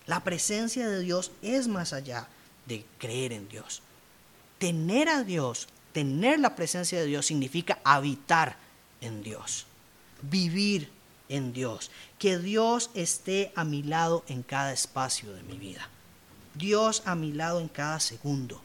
La 0.06 0.24
presencia 0.24 0.88
de 0.88 1.02
Dios 1.02 1.32
es 1.42 1.68
más 1.68 1.94
allá 1.94 2.28
de 2.66 2.86
creer 2.98 3.34
en 3.34 3.50
Dios. 3.50 3.82
Tener 4.58 5.10
a 5.10 5.24
Dios, 5.24 5.68
tener 5.92 6.40
la 6.40 6.56
presencia 6.56 7.00
de 7.00 7.06
Dios 7.06 7.26
significa 7.26 7.80
habitar 7.84 8.58
en 9.02 9.22
Dios, 9.24 9.66
vivir 10.22 10.90
en 11.28 11.52
Dios, 11.52 11.92
que 12.20 12.38
Dios 12.38 12.90
esté 12.94 13.52
a 13.56 13.66
mi 13.66 13.84
lado 13.84 14.24
en 14.28 14.44
cada 14.44 14.72
espacio 14.72 15.34
de 15.34 15.44
mi 15.44 15.58
vida, 15.58 15.90
Dios 16.56 17.04
a 17.06 17.16
mi 17.16 17.34
lado 17.34 17.60
en 17.60 17.68
cada 17.68 18.00
segundo. 18.00 18.62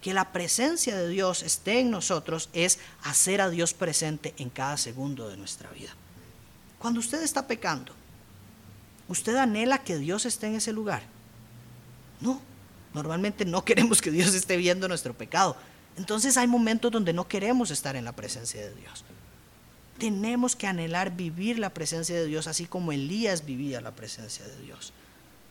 Que 0.00 0.14
la 0.14 0.32
presencia 0.32 0.96
de 0.96 1.08
Dios 1.08 1.42
esté 1.42 1.80
en 1.80 1.90
nosotros 1.90 2.48
es 2.52 2.78
hacer 3.02 3.40
a 3.40 3.50
Dios 3.50 3.74
presente 3.74 4.34
en 4.38 4.50
cada 4.50 4.76
segundo 4.76 5.28
de 5.28 5.36
nuestra 5.36 5.70
vida. 5.70 5.94
Cuando 6.78 7.00
usted 7.00 7.22
está 7.22 7.46
pecando, 7.46 7.92
¿usted 9.08 9.36
anhela 9.36 9.82
que 9.82 9.98
Dios 9.98 10.26
esté 10.26 10.46
en 10.46 10.56
ese 10.56 10.72
lugar? 10.72 11.02
No, 12.20 12.40
Normalmente 12.96 13.44
no 13.44 13.62
queremos 13.66 14.00
que 14.00 14.10
Dios 14.10 14.34
esté 14.34 14.56
viendo 14.56 14.88
nuestro 14.88 15.14
pecado. 15.14 15.54
Entonces 15.98 16.36
hay 16.38 16.46
momentos 16.46 16.90
donde 16.90 17.12
no 17.12 17.28
queremos 17.28 17.70
estar 17.70 17.94
en 17.94 18.06
la 18.06 18.12
presencia 18.12 18.60
de 18.62 18.74
Dios. 18.74 19.04
Tenemos 19.98 20.56
que 20.56 20.66
anhelar 20.66 21.14
vivir 21.14 21.58
la 21.58 21.70
presencia 21.70 22.16
de 22.16 22.26
Dios 22.26 22.46
así 22.46 22.64
como 22.64 22.92
Elías 22.92 23.44
vivía 23.44 23.80
la 23.80 23.94
presencia 23.94 24.46
de 24.46 24.62
Dios. 24.62 24.92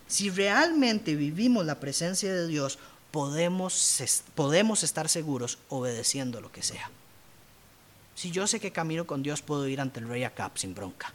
Si 0.08 0.30
realmente 0.30 1.16
vivimos 1.16 1.66
la 1.66 1.80
presencia 1.80 2.34
de 2.34 2.48
Dios, 2.48 2.78
podemos, 3.16 4.04
podemos 4.36 4.84
estar 4.84 5.08
seguros 5.08 5.58
obedeciendo 5.70 6.42
lo 6.42 6.52
que 6.52 6.62
sea. 6.62 6.92
Si 8.14 8.30
yo 8.32 8.46
sé 8.46 8.60
que 8.60 8.74
camino 8.74 9.08
con 9.08 9.24
Dios, 9.24 9.42
puedo 9.42 9.70
ir 9.70 9.80
ante 9.80 10.02
el 10.02 10.10
rey 10.10 10.26
Acab 10.26 10.52
sin 10.58 10.76
bronca. 10.76 11.14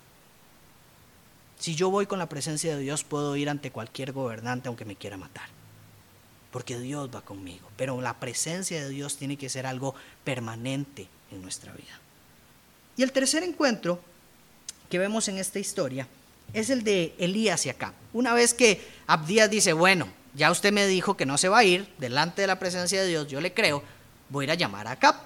Si 1.58 1.74
yo 1.74 1.90
voy 1.90 2.06
con 2.06 2.18
la 2.18 2.30
presencia 2.30 2.74
de 2.74 2.80
Dios, 2.80 3.04
puedo 3.04 3.36
ir 3.36 3.50
ante 3.50 3.70
cualquier 3.70 4.12
gobernante 4.12 4.68
aunque 4.68 4.86
me 4.86 4.96
quiera 4.96 5.18
matar 5.18 5.50
porque 6.50 6.80
Dios 6.80 7.10
va 7.14 7.20
conmigo. 7.20 7.68
Pero 7.76 8.00
la 8.00 8.18
presencia 8.18 8.82
de 8.82 8.88
Dios 8.88 9.18
tiene 9.18 9.36
que 9.36 9.50
ser 9.50 9.66
algo 9.66 9.94
permanente 10.24 11.06
en 11.30 11.42
nuestra 11.42 11.70
vida. 11.74 12.00
Y 12.96 13.02
el 13.02 13.12
tercer 13.12 13.42
encuentro 13.42 14.00
que 14.88 14.98
vemos 14.98 15.28
en 15.28 15.36
esta 15.36 15.58
historia 15.58 16.08
es 16.54 16.70
el 16.70 16.82
de 16.82 17.14
Elías 17.18 17.66
y 17.66 17.68
acá. 17.68 17.92
Una 18.14 18.32
vez 18.32 18.54
que 18.54 18.82
Abdías 19.06 19.50
dice, 19.50 19.74
bueno, 19.74 20.08
ya 20.34 20.50
usted 20.50 20.72
me 20.72 20.86
dijo 20.86 21.16
que 21.16 21.26
no 21.26 21.38
se 21.38 21.48
va 21.48 21.58
a 21.58 21.64
ir 21.64 21.88
delante 21.98 22.42
de 22.42 22.46
la 22.46 22.58
presencia 22.58 23.02
de 23.02 23.08
Dios, 23.08 23.28
yo 23.28 23.40
le 23.40 23.52
creo, 23.52 23.82
voy 24.28 24.44
a 24.44 24.46
ir 24.46 24.50
a 24.52 24.54
llamar 24.54 24.86
a 24.86 24.92
Acab. 24.92 25.16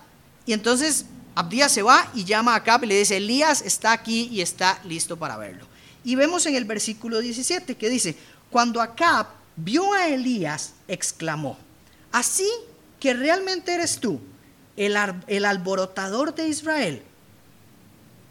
Y 0.47 0.53
entonces 0.53 1.07
Abdías 1.35 1.73
se 1.73 1.83
va 1.83 2.11
y 2.15 2.25
llama 2.25 2.55
a 2.55 2.57
Acab 2.57 2.85
y 2.85 2.87
le 2.87 2.99
dice, 2.99 3.17
Elías 3.17 3.63
está 3.63 3.93
aquí 3.93 4.29
y 4.31 4.41
está 4.41 4.81
listo 4.85 5.17
para 5.17 5.37
verlo. 5.37 5.67
Y 6.05 6.15
vemos 6.17 6.47
en 6.47 6.55
el 6.55 6.65
versículo 6.65 7.21
17 7.21 7.77
que 7.77 7.89
dice, 7.89 8.17
cuando 8.51 8.81
Acab 8.81 9.27
vio 9.57 9.93
a 9.93 10.09
Elías, 10.09 10.75
exclamó, 10.89 11.59
así 12.13 12.49
que 13.01 13.15
realmente 13.15 13.75
eres 13.75 13.99
tú, 13.99 14.21
el, 14.77 14.97
alborotador 15.45 16.35
de 16.35 16.49
Israel. 16.49 17.03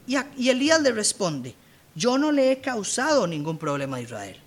Y, 0.07 0.17
y 0.37 0.49
Elías 0.49 0.81
le 0.81 0.91
responde, 0.91 1.55
yo 1.95 2.17
no 2.17 2.31
le 2.31 2.51
he 2.51 2.61
causado 2.61 3.27
ningún 3.27 3.57
problema 3.57 3.97
a 3.97 4.01
Israel. 4.01 4.42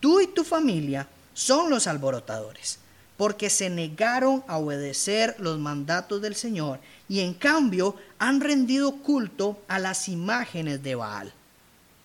Tú 0.00 0.20
y 0.20 0.26
tu 0.28 0.44
familia 0.44 1.08
son 1.34 1.70
los 1.70 1.86
alborotadores. 1.86 2.78
porque 3.18 3.50
se 3.50 3.68
negaron 3.68 4.44
a 4.46 4.58
obedecer 4.58 5.34
los 5.40 5.58
mandatos 5.58 6.22
del 6.22 6.36
Señor 6.36 6.78
y 7.08 7.18
en 7.18 7.34
cambio 7.34 7.96
han 8.20 8.40
rendido 8.40 8.92
culto 9.02 9.60
a 9.66 9.80
las 9.80 10.08
imágenes 10.08 10.84
de 10.84 10.94
Baal. 10.94 11.32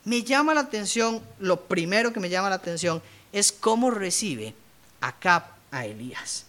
Me 0.05 0.23
llama 0.23 0.55
la 0.55 0.61
atención, 0.61 1.21
lo 1.39 1.61
primero 1.61 2.11
que 2.11 2.19
me 2.19 2.29
llama 2.29 2.49
la 2.49 2.55
atención 2.55 3.01
es 3.31 3.51
cómo 3.51 3.91
recibe 3.91 4.55
Acab 5.01 5.43
a 5.69 5.85
Elías. 5.85 6.45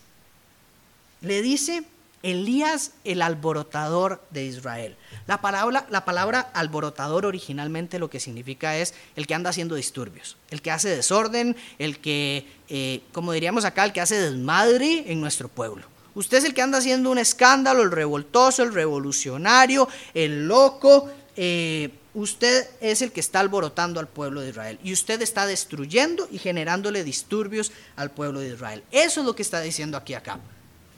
Le 1.21 1.43
dice 1.43 1.85
Elías 2.25 2.93
el 3.05 3.21
alborotador 3.21 4.25
de 4.31 4.47
Israel. 4.47 4.97
La 5.27 5.43
palabra, 5.43 5.87
la 5.91 6.07
palabra 6.07 6.41
alborotador 6.41 7.27
originalmente 7.27 7.99
lo 7.99 8.09
que 8.09 8.19
significa 8.19 8.79
es 8.79 8.95
el 9.15 9.27
que 9.27 9.35
anda 9.35 9.51
haciendo 9.51 9.75
disturbios, 9.75 10.39
el 10.51 10.63
que 10.63 10.71
hace 10.71 10.89
desorden, 10.89 11.55
el 11.79 11.99
que, 11.99 12.47
eh, 12.71 13.03
como 13.13 13.33
diríamos 13.33 13.67
acá, 13.67 13.85
el 13.85 13.93
que 13.93 14.01
hace 14.01 14.19
desmadre 14.19 15.05
en 15.13 15.21
nuestro 15.21 15.49
pueblo. 15.49 15.85
Usted 16.15 16.39
es 16.39 16.45
el 16.45 16.55
que 16.55 16.63
anda 16.63 16.79
haciendo 16.79 17.11
un 17.11 17.19
escándalo, 17.19 17.83
el 17.83 17.91
revoltoso, 17.91 18.63
el 18.63 18.73
revolucionario, 18.73 19.87
el 20.15 20.49
loco. 20.49 21.11
Eh, 21.37 21.91
usted 22.15 22.69
es 22.81 23.03
el 23.03 23.13
que 23.13 23.21
está 23.21 23.41
alborotando 23.41 24.01
al 24.01 24.09
pueblo 24.09 24.41
de 24.41 24.49
Israel 24.49 24.79
y 24.83 24.95
usted 24.95 25.21
está 25.21 25.45
destruyendo 25.47 26.27
y 26.31 26.39
generándole 26.39 27.05
disturbios 27.05 27.71
al 27.97 28.13
pueblo 28.13 28.41
de 28.41 28.55
Israel. 28.55 28.83
Eso 28.93 29.21
es 29.21 29.27
lo 29.27 29.37
que 29.37 29.43
está 29.43 29.61
diciendo 29.61 29.99
aquí 29.99 30.15
acá. 30.15 30.39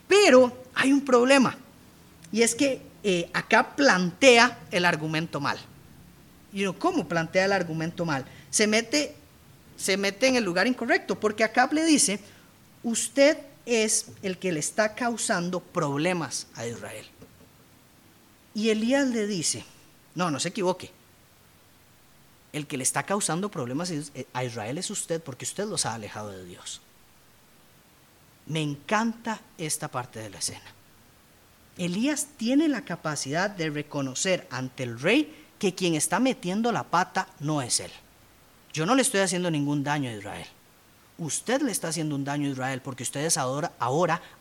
Pero 0.09 0.65
hay 0.75 0.93
un 0.93 1.05
problema 1.05 1.57
y 2.33 2.43
es 2.43 2.55
que 2.55 2.83
eh, 3.03 3.31
acá 3.33 3.77
plantea 3.77 4.59
el 4.71 4.85
argumento 4.85 5.41
mal. 5.41 5.59
Y 6.53 6.65
¿cómo 6.75 7.07
plantea 7.07 7.45
el 7.45 7.53
argumento 7.53 8.05
mal? 8.05 8.25
Se 8.51 8.67
mete, 8.67 9.15
se 9.77 9.97
mete 9.97 10.29
en 10.29 10.37
el 10.37 10.45
lugar 10.45 10.67
incorrecto 10.67 11.19
porque 11.19 11.45
acá 11.45 11.69
le 11.73 11.85
dice, 11.85 12.21
usted 12.83 13.39
es 13.67 14.07
el 14.23 14.39
que 14.39 14.53
le 14.53 14.61
está 14.61 14.95
causando 14.95 15.61
problemas 15.61 16.47
a 16.55 16.67
Israel. 16.67 17.07
Y 18.55 18.71
Elías 18.71 19.07
le 19.09 19.27
dice, 19.27 19.65
no, 20.15 20.31
no 20.31 20.41
se 20.41 20.49
equivoque, 20.49 20.91
el 22.53 22.67
que 22.67 22.79
le 22.79 22.85
está 22.85 23.03
causando 23.03 23.51
problemas 23.51 23.93
a 24.33 24.45
Israel 24.45 24.79
es 24.79 24.91
usted 24.91 25.23
porque 25.23 25.45
usted 25.45 25.67
los 25.67 25.85
ha 25.85 25.95
alejado 25.95 26.31
de 26.31 26.45
Dios. 26.45 26.81
Me 28.47 28.63
encanta 28.63 29.41
esta 29.59 29.89
parte 29.89 30.21
de 30.21 30.31
la 30.31 30.39
escena. 30.39 30.77
Elías 31.79 32.29
tiene 32.37 32.69
la 32.69 32.83
capacidad 32.85 33.51
de 33.51 33.71
reconocer 33.71 34.47
ante 34.51 34.85
el 34.85 34.99
rey 34.99 35.45
que 35.59 35.75
quien 35.75 35.95
está 35.95 36.21
metiendo 36.21 36.73
la 36.73 36.85
pata 36.85 37.29
no 37.41 37.61
es 37.61 37.81
él. 37.81 37.91
Yo 38.73 38.87
no 38.87 38.95
le 38.95 39.03
estoy 39.03 39.21
haciendo 39.21 39.51
ningún 39.51 39.83
daño 39.83 40.11
a 40.11 40.15
Israel. 40.15 40.47
Usted 41.19 41.63
le 41.63 41.73
está 41.73 41.89
haciendo 41.89 42.15
un 42.15 42.25
daño 42.25 42.49
a 42.49 42.53
Israel 42.53 42.81
porque 42.83 43.03
ustedes 43.03 43.37
ahora, 43.39 43.73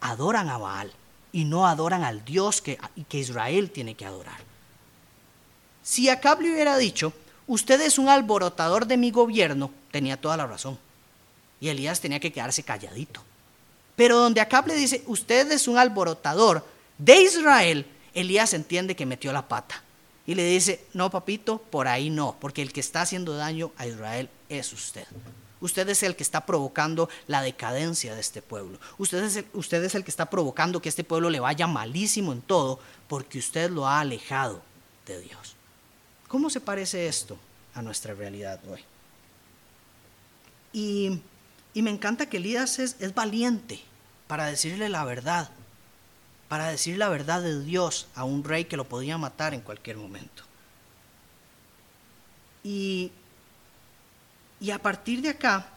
adoran 0.02 0.50
a 0.50 0.58
Baal 0.58 0.91
y 1.32 1.46
no 1.46 1.68
adoran 1.68 2.04
al 2.04 2.24
Dios 2.24 2.62
que, 2.62 2.78
que 3.08 3.20
Israel 3.20 3.72
tiene 3.72 3.96
que 3.96 4.06
adorar. 4.06 4.39
Si 5.84 6.10
Acab 6.10 6.41
le 6.41 6.52
hubiera 6.52 6.78
dicho, 6.78 7.13
usted 7.48 7.80
es 7.82 7.98
un 7.98 8.10
alborotador 8.10 8.88
de 8.88 8.98
mi 8.98 9.12
gobierno, 9.12 9.72
tenía 9.91 10.20
toda 10.20 10.38
la 10.38 10.48
razón. 10.48 10.78
Y 11.60 11.70
Elías 11.70 12.02
tenía 12.02 12.20
que 12.20 12.34
quedarse 12.34 12.63
calladito. 12.63 13.22
Pero 13.96 14.18
donde 14.18 14.42
Acab 14.42 14.68
le 14.68 14.76
dice, 14.76 15.04
usted 15.08 15.52
es 15.52 15.68
un 15.68 15.78
alborotador 15.78 16.66
de 16.98 17.22
Israel, 17.22 17.86
Elías 18.14 18.54
entiende 18.54 18.96
que 18.96 19.06
metió 19.06 19.32
la 19.32 19.48
pata. 19.48 19.82
Y 20.28 20.36
le 20.36 20.46
dice, 20.46 20.86
no, 20.94 21.12
papito, 21.12 21.60
por 21.60 21.88
ahí 21.88 22.10
no, 22.10 22.36
porque 22.40 22.62
el 22.62 22.74
que 22.74 22.80
está 22.80 23.02
haciendo 23.02 23.36
daño 23.36 23.72
a 23.78 23.86
Israel 23.86 24.30
es 24.50 24.74
usted. 24.74 25.06
Usted 25.62 25.88
es 25.90 26.04
el 26.04 26.16
que 26.16 26.24
está 26.24 26.46
provocando 26.46 27.10
la 27.28 27.42
decadencia 27.42 28.14
de 28.14 28.22
este 28.22 28.42
pueblo. 28.42 28.80
Usted 28.98 29.24
es, 29.24 29.36
el, 29.38 29.48
usted 29.54 29.84
es 29.84 29.96
el 29.96 30.04
que 30.04 30.12
está 30.12 30.30
provocando 30.30 30.82
que 30.82 30.90
este 30.90 31.04
pueblo 31.04 31.30
le 31.30 31.40
vaya 31.40 31.68
malísimo 31.68 32.34
en 32.34 32.42
todo, 32.42 32.80
porque 33.08 33.40
usted 33.40 33.70
lo 33.70 33.88
ha 33.88 34.00
alejado 34.00 34.62
de 35.06 35.22
Dios. 35.22 35.56
¿Cómo 36.28 36.50
se 36.50 36.60
parece 36.60 37.08
esto 37.08 37.38
a 37.74 37.82
nuestra 37.82 38.14
realidad 38.14 38.60
hoy? 38.68 38.84
Y 40.74 41.20
y 41.76 41.82
me 41.82 41.92
encanta 41.92 42.28
que 42.28 42.38
Elías 42.38 42.80
es, 42.80 43.14
valiente 43.14 43.82
para 44.28 44.46
decirle 44.46 44.88
la 44.88 45.04
verdad, 45.04 45.50
para 46.48 46.70
decir 46.70 46.98
la 46.98 47.10
verdad 47.10 47.42
de 47.42 47.62
Dios 47.64 48.08
a 48.16 48.24
un 48.24 48.46
rey 48.46 48.64
que 48.64 48.78
lo 48.78 48.86
podía 48.86 49.18
matar 49.18 49.54
en 49.54 49.60
cualquier 49.60 49.98
momento. 49.98 50.44
Y, 52.64 53.12
y 54.62 54.72
a 54.72 54.80
partir 54.80 55.22
de 55.22 55.30
acá, 55.30 55.68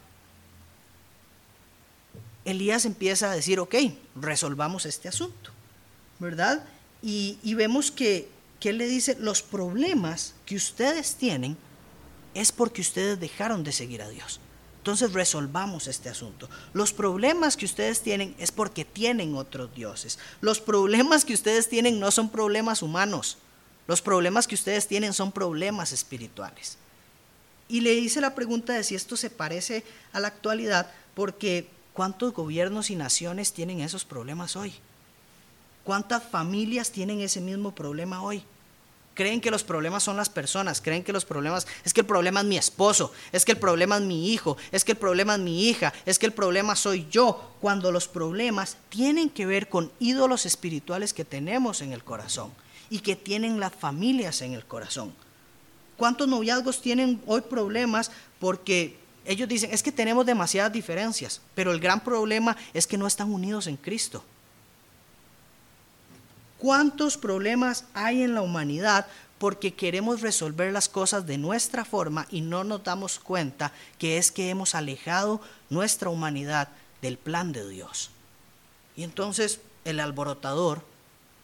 Elías 2.45 2.85
empieza 2.85 3.33
a 3.33 3.35
decir, 3.35 3.59
ok, 3.59 3.75
resolvamos 4.15 4.87
este 4.87 5.09
asunto, 5.09 5.51
¿verdad? 6.21 6.65
Y, 7.03 7.41
y 7.43 7.55
vemos 7.55 7.91
que, 7.91 8.31
que 8.61 8.71
él 8.71 8.79
le 8.79 8.87
dice, 8.87 9.17
los 9.19 9.43
problemas 9.43 10.35
que 10.47 10.55
ustedes 10.55 11.17
tienen 11.17 11.57
es 12.35 12.53
porque 12.53 12.83
ustedes 12.83 13.19
dejaron 13.19 13.65
de 13.65 13.73
seguir 13.73 14.01
a 14.01 14.09
Dios. 14.09 14.41
Entonces 14.89 15.13
resolvamos 15.13 15.87
este 15.87 16.09
asunto. 16.09 16.49
Los 16.73 16.95
problemas 16.95 17.59
que 17.59 17.67
ustedes 17.67 18.01
tienen 18.01 18.35
es 18.39 18.51
porque 18.51 18.87
tienen 18.87 19.37
otros 19.37 19.75
dioses. 19.75 20.19
Los 20.41 20.61
problemas 20.61 21.27
que 21.27 21.35
ustedes 21.35 21.69
tienen 21.69 22.01
no 22.01 22.11
son 22.11 22.31
problemas 22.31 22.81
humanos. 22.81 23.37
Los 23.87 24.01
problemas 24.01 24.49
que 24.49 24.55
ustedes 24.55 24.87
tienen 24.87 25.13
son 25.13 25.31
problemas 25.31 25.93
espirituales. 25.93 26.79
Y 27.69 27.83
le 27.83 27.93
hice 27.93 28.23
la 28.23 28.35
pregunta 28.35 28.73
de 28.73 28.83
si 28.83 28.95
esto 28.95 29.19
se 29.19 29.29
parece 29.29 29.85
a 30.15 30.21
la 30.21 30.29
actualidad, 30.29 30.91
porque 31.13 31.69
¿cuántos 31.93 32.33
gobiernos 32.33 32.89
y 32.89 32.97
naciones 32.97 33.53
tienen 33.53 33.83
esos 33.83 34.07
problemas 34.07 34.57
hoy? 34.57 34.73
¿Cuántas 35.85 36.23
familias 36.23 36.93
tienen 36.93 37.21
ese 37.21 37.43
mismo 37.43 37.75
problema 37.75 38.23
hoy? 38.23 38.43
Creen 39.19 39.41
que 39.41 39.51
los 39.51 39.65
problemas 39.65 40.05
son 40.05 40.17
las 40.17 40.29
personas, 40.29 40.81
creen 40.81 41.03
que 41.03 41.13
los 41.13 41.25
problemas 41.25 41.67
es 41.85 41.93
que 41.93 42.03
el 42.03 42.07
problema 42.07 42.39
es 42.39 42.47
mi 42.47 42.57
esposo, 42.57 43.11
es 43.33 43.45
que 43.45 43.51
el 43.51 43.59
problema 43.59 43.97
es 43.97 44.03
mi 44.03 44.31
hijo, 44.31 44.57
es 44.71 44.85
que 44.85 44.93
el 44.93 44.99
problema 44.99 45.35
es 45.35 45.41
mi 45.41 45.69
hija, 45.69 45.93
es 46.07 46.21
que 46.21 46.27
el 46.27 46.33
problema 46.33 46.77
soy 46.77 47.09
yo, 47.11 47.57
cuando 47.61 47.91
los 47.91 48.07
problemas 48.07 48.77
tienen 48.89 49.29
que 49.29 49.45
ver 49.45 49.69
con 49.69 49.91
ídolos 49.99 50.47
espirituales 50.47 51.13
que 51.13 51.25
tenemos 51.25 51.81
en 51.81 51.93
el 51.93 52.05
corazón 52.05 52.53
y 52.91 53.01
que 53.01 53.17
tienen 53.17 53.59
las 53.59 53.75
familias 53.75 54.41
en 54.41 54.53
el 54.53 54.65
corazón. 54.65 55.13
¿Cuántos 55.97 56.29
noviazgos 56.29 56.81
tienen 56.81 57.21
hoy 57.27 57.41
problemas 57.41 58.13
porque 58.39 59.01
ellos 59.25 59.49
dicen, 59.49 59.71
es 59.73 59.83
que 59.83 59.91
tenemos 59.91 60.27
demasiadas 60.27 60.73
diferencias, 60.73 61.41
pero 61.57 61.73
el 61.73 61.81
gran 61.81 62.05
problema 62.05 62.57
es 62.73 62.87
que 62.87 62.97
no 62.97 63.09
están 63.09 63.33
unidos 63.33 63.67
en 63.67 63.79
Cristo? 63.79 64.23
¿Cuántos 66.59 67.17
problemas 67.17 67.85
hay 67.95 68.23
en 68.23 68.35
la 68.35 68.43
humanidad 68.43 69.07
porque 69.39 69.75
queremos 69.75 70.21
resolver 70.21 70.73
las 70.73 70.89
cosas 70.89 71.27
de 71.27 71.39
nuestra 71.39 71.85
forma 71.85 72.27
y 72.31 72.41
no 72.41 72.65
nos 72.65 72.83
damos 72.83 73.21
cuenta 73.21 73.73
que 73.99 74.19
es 74.19 74.33
que 74.33 74.51
hemos 74.51 74.75
alejado 74.75 75.41
nuestra 75.71 76.11
humanidad 76.11 76.69
del 77.01 77.17
plan 77.17 77.53
de 77.53 77.69
Dios? 77.69 78.11
Y 78.97 79.05
entonces 79.05 79.61
el 79.85 80.01
alborotador 80.01 80.83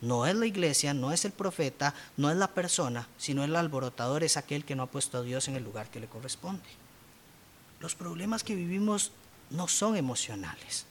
no 0.00 0.26
es 0.26 0.34
la 0.34 0.46
iglesia, 0.46 0.92
no 0.92 1.12
es 1.12 1.24
el 1.24 1.32
profeta, 1.32 1.94
no 2.16 2.30
es 2.30 2.36
la 2.36 2.48
persona, 2.48 3.08
sino 3.16 3.44
el 3.44 3.54
alborotador 3.54 4.24
es 4.24 4.36
aquel 4.36 4.64
que 4.64 4.74
no 4.74 4.82
ha 4.82 4.90
puesto 4.90 5.18
a 5.18 5.22
Dios 5.22 5.46
en 5.48 5.54
el 5.54 5.64
lugar 5.64 5.88
que 5.90 6.00
le 6.00 6.08
corresponde. 6.08 6.68
Los 7.80 7.94
problemas 7.94 8.42
que 8.42 8.54
vivimos 8.54 9.12
no 9.50 9.68
son 9.68 9.96
emocionales. 9.96 10.86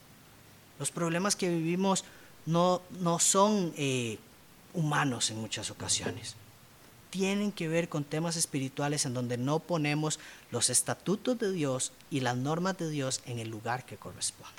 Los 0.78 0.90
problemas 0.90 1.36
que 1.36 1.48
vivimos 1.48 2.04
no, 2.46 2.82
no 3.00 3.18
son 3.18 3.72
eh, 3.76 4.18
humanos 4.72 5.30
en 5.30 5.40
muchas 5.40 5.70
ocasiones. 5.70 6.34
Tienen 7.10 7.52
que 7.52 7.68
ver 7.68 7.88
con 7.88 8.04
temas 8.04 8.36
espirituales 8.36 9.06
en 9.06 9.14
donde 9.14 9.38
no 9.38 9.60
ponemos 9.60 10.18
los 10.50 10.68
estatutos 10.68 11.38
de 11.38 11.52
Dios 11.52 11.92
y 12.10 12.20
las 12.20 12.36
normas 12.36 12.76
de 12.76 12.90
Dios 12.90 13.20
en 13.26 13.38
el 13.38 13.48
lugar 13.48 13.86
que 13.86 13.96
corresponde. 13.96 14.52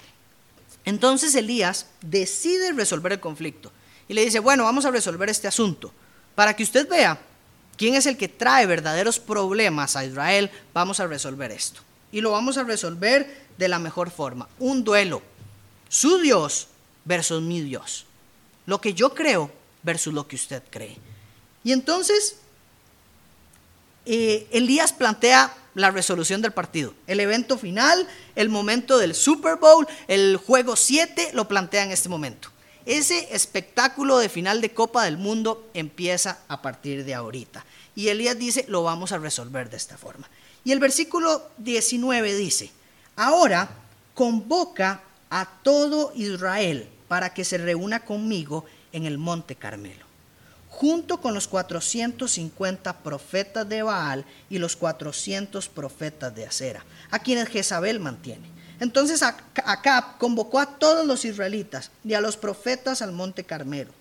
Entonces 0.85 1.35
Elías 1.35 1.87
decide 2.01 2.71
resolver 2.71 3.11
el 3.11 3.19
conflicto 3.19 3.71
y 4.07 4.13
le 4.13 4.23
dice, 4.23 4.39
bueno, 4.39 4.63
vamos 4.63 4.85
a 4.85 4.91
resolver 4.91 5.29
este 5.29 5.47
asunto. 5.47 5.91
Para 6.35 6.55
que 6.55 6.63
usted 6.63 6.87
vea 6.87 7.19
quién 7.75 7.95
es 7.95 8.05
el 8.05 8.17
que 8.17 8.27
trae 8.27 8.65
verdaderos 8.65 9.19
problemas 9.19 9.95
a 9.95 10.05
Israel, 10.05 10.51
vamos 10.73 10.99
a 10.99 11.07
resolver 11.07 11.51
esto. 11.51 11.81
Y 12.11 12.21
lo 12.21 12.31
vamos 12.31 12.57
a 12.57 12.63
resolver 12.63 13.45
de 13.57 13.67
la 13.67 13.79
mejor 13.79 14.11
forma. 14.11 14.47
Un 14.59 14.83
duelo. 14.83 15.21
Su 15.89 16.19
Dios 16.19 16.67
versus 17.05 17.41
mi 17.41 17.61
Dios. 17.61 18.05
Lo 18.65 18.81
que 18.81 18.93
yo 18.93 19.13
creo 19.13 19.51
versus 19.83 20.13
lo 20.13 20.27
que 20.27 20.35
usted 20.35 20.61
cree. 20.69 20.97
Y 21.63 21.71
entonces, 21.71 22.37
eh, 24.05 24.47
Elías 24.51 24.91
plantea 24.91 25.55
la 25.75 25.91
resolución 25.91 26.41
del 26.41 26.51
partido. 26.51 26.93
El 27.07 27.19
evento 27.19 27.57
final, 27.57 28.07
el 28.35 28.49
momento 28.49 28.97
del 28.97 29.13
Super 29.13 29.57
Bowl, 29.57 29.87
el 30.07 30.37
juego 30.37 30.75
7, 30.75 31.31
lo 31.33 31.47
plantea 31.47 31.83
en 31.83 31.91
este 31.91 32.09
momento. 32.09 32.49
Ese 32.85 33.33
espectáculo 33.35 34.17
de 34.17 34.29
final 34.29 34.61
de 34.61 34.73
Copa 34.73 35.03
del 35.05 35.17
Mundo 35.17 35.69
empieza 35.73 36.39
a 36.47 36.61
partir 36.61 37.03
de 37.03 37.13
ahorita. 37.13 37.65
Y 37.95 38.09
Elías 38.09 38.37
dice, 38.37 38.65
lo 38.67 38.83
vamos 38.83 39.11
a 39.11 39.17
resolver 39.17 39.69
de 39.69 39.77
esta 39.77 39.97
forma. 39.97 40.29
Y 40.63 40.71
el 40.71 40.79
versículo 40.79 41.49
19 41.57 42.35
dice, 42.35 42.71
ahora 43.15 43.69
convoca 44.13 45.01
a 45.29 45.45
todo 45.63 46.11
Israel 46.15 46.87
para 47.15 47.33
que 47.33 47.45
se 47.45 47.57
reúna 47.57 48.01
conmigo 48.01 48.65
en 48.91 49.05
el 49.05 49.17
monte 49.17 49.55
Carmelo, 49.55 50.05
junto 50.67 51.21
con 51.21 51.33
los 51.33 51.47
450 51.47 52.91
profetas 53.03 53.69
de 53.69 53.83
Baal 53.83 54.25
y 54.49 54.57
los 54.57 54.75
400 54.75 55.69
profetas 55.69 56.35
de 56.35 56.45
Acera, 56.45 56.83
a 57.11 57.19
quienes 57.19 57.47
Jezabel 57.47 58.01
mantiene. 58.01 58.49
Entonces 58.81 59.23
Acab 59.23 60.17
convocó 60.17 60.59
a 60.59 60.77
todos 60.77 61.05
los 61.05 61.23
israelitas 61.23 61.89
y 62.03 62.15
a 62.15 62.19
los 62.19 62.35
profetas 62.35 63.01
al 63.01 63.13
monte 63.13 63.45
Carmelo. 63.45 63.93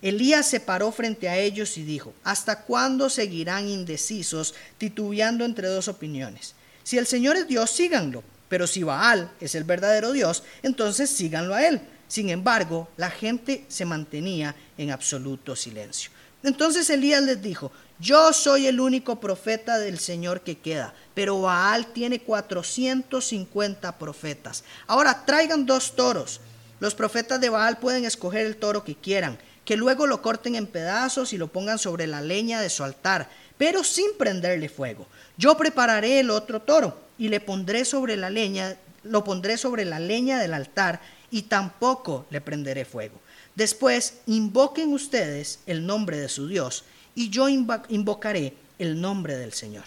Elías 0.00 0.48
se 0.48 0.58
paró 0.58 0.92
frente 0.92 1.28
a 1.28 1.36
ellos 1.36 1.76
y 1.76 1.82
dijo, 1.82 2.14
¿hasta 2.24 2.62
cuándo 2.62 3.10
seguirán 3.10 3.68
indecisos, 3.68 4.54
titubeando 4.78 5.44
entre 5.44 5.68
dos 5.68 5.88
opiniones? 5.88 6.54
Si 6.84 6.96
el 6.96 7.06
Señor 7.06 7.36
es 7.36 7.46
Dios, 7.46 7.70
síganlo, 7.70 8.24
pero 8.48 8.66
si 8.66 8.82
Baal 8.82 9.30
es 9.42 9.54
el 9.54 9.64
verdadero 9.64 10.12
Dios, 10.12 10.42
entonces 10.62 11.10
síganlo 11.10 11.54
a 11.54 11.66
él. 11.66 11.82
Sin 12.12 12.28
embargo, 12.28 12.90
la 12.98 13.08
gente 13.08 13.64
se 13.68 13.86
mantenía 13.86 14.54
en 14.76 14.90
absoluto 14.90 15.56
silencio. 15.56 16.10
Entonces 16.42 16.90
Elías 16.90 17.22
les 17.22 17.40
dijo, 17.40 17.72
yo 17.98 18.34
soy 18.34 18.66
el 18.66 18.80
único 18.80 19.18
profeta 19.18 19.78
del 19.78 19.98
Señor 19.98 20.42
que 20.42 20.58
queda, 20.58 20.92
pero 21.14 21.40
Baal 21.40 21.86
tiene 21.86 22.20
450 22.20 23.96
profetas. 23.96 24.62
Ahora 24.86 25.24
traigan 25.24 25.64
dos 25.64 25.96
toros. 25.96 26.42
Los 26.80 26.94
profetas 26.94 27.40
de 27.40 27.48
Baal 27.48 27.78
pueden 27.78 28.04
escoger 28.04 28.44
el 28.44 28.56
toro 28.56 28.84
que 28.84 28.94
quieran, 28.94 29.38
que 29.64 29.78
luego 29.78 30.06
lo 30.06 30.20
corten 30.20 30.54
en 30.54 30.66
pedazos 30.66 31.32
y 31.32 31.38
lo 31.38 31.48
pongan 31.48 31.78
sobre 31.78 32.06
la 32.06 32.20
leña 32.20 32.60
de 32.60 32.68
su 32.68 32.84
altar, 32.84 33.30
pero 33.56 33.82
sin 33.82 34.18
prenderle 34.18 34.68
fuego. 34.68 35.06
Yo 35.38 35.56
prepararé 35.56 36.20
el 36.20 36.28
otro 36.28 36.60
toro 36.60 36.94
y 37.16 37.30
le 37.30 37.40
pondré 37.40 37.86
sobre 37.86 38.18
la 38.18 38.28
leña, 38.28 38.76
lo 39.02 39.24
pondré 39.24 39.56
sobre 39.56 39.86
la 39.86 39.98
leña 39.98 40.38
del 40.38 40.52
altar 40.52 41.00
y 41.32 41.42
tampoco 41.42 42.26
le 42.30 42.40
prenderé 42.40 42.84
fuego. 42.84 43.18
Después 43.56 44.18
invoquen 44.26 44.92
ustedes 44.92 45.58
el 45.66 45.84
nombre 45.84 46.18
de 46.18 46.28
su 46.28 46.46
Dios 46.46 46.84
y 47.16 47.30
yo 47.30 47.48
invocaré 47.48 48.54
el 48.78 49.00
nombre 49.00 49.36
del 49.36 49.52
Señor. 49.52 49.84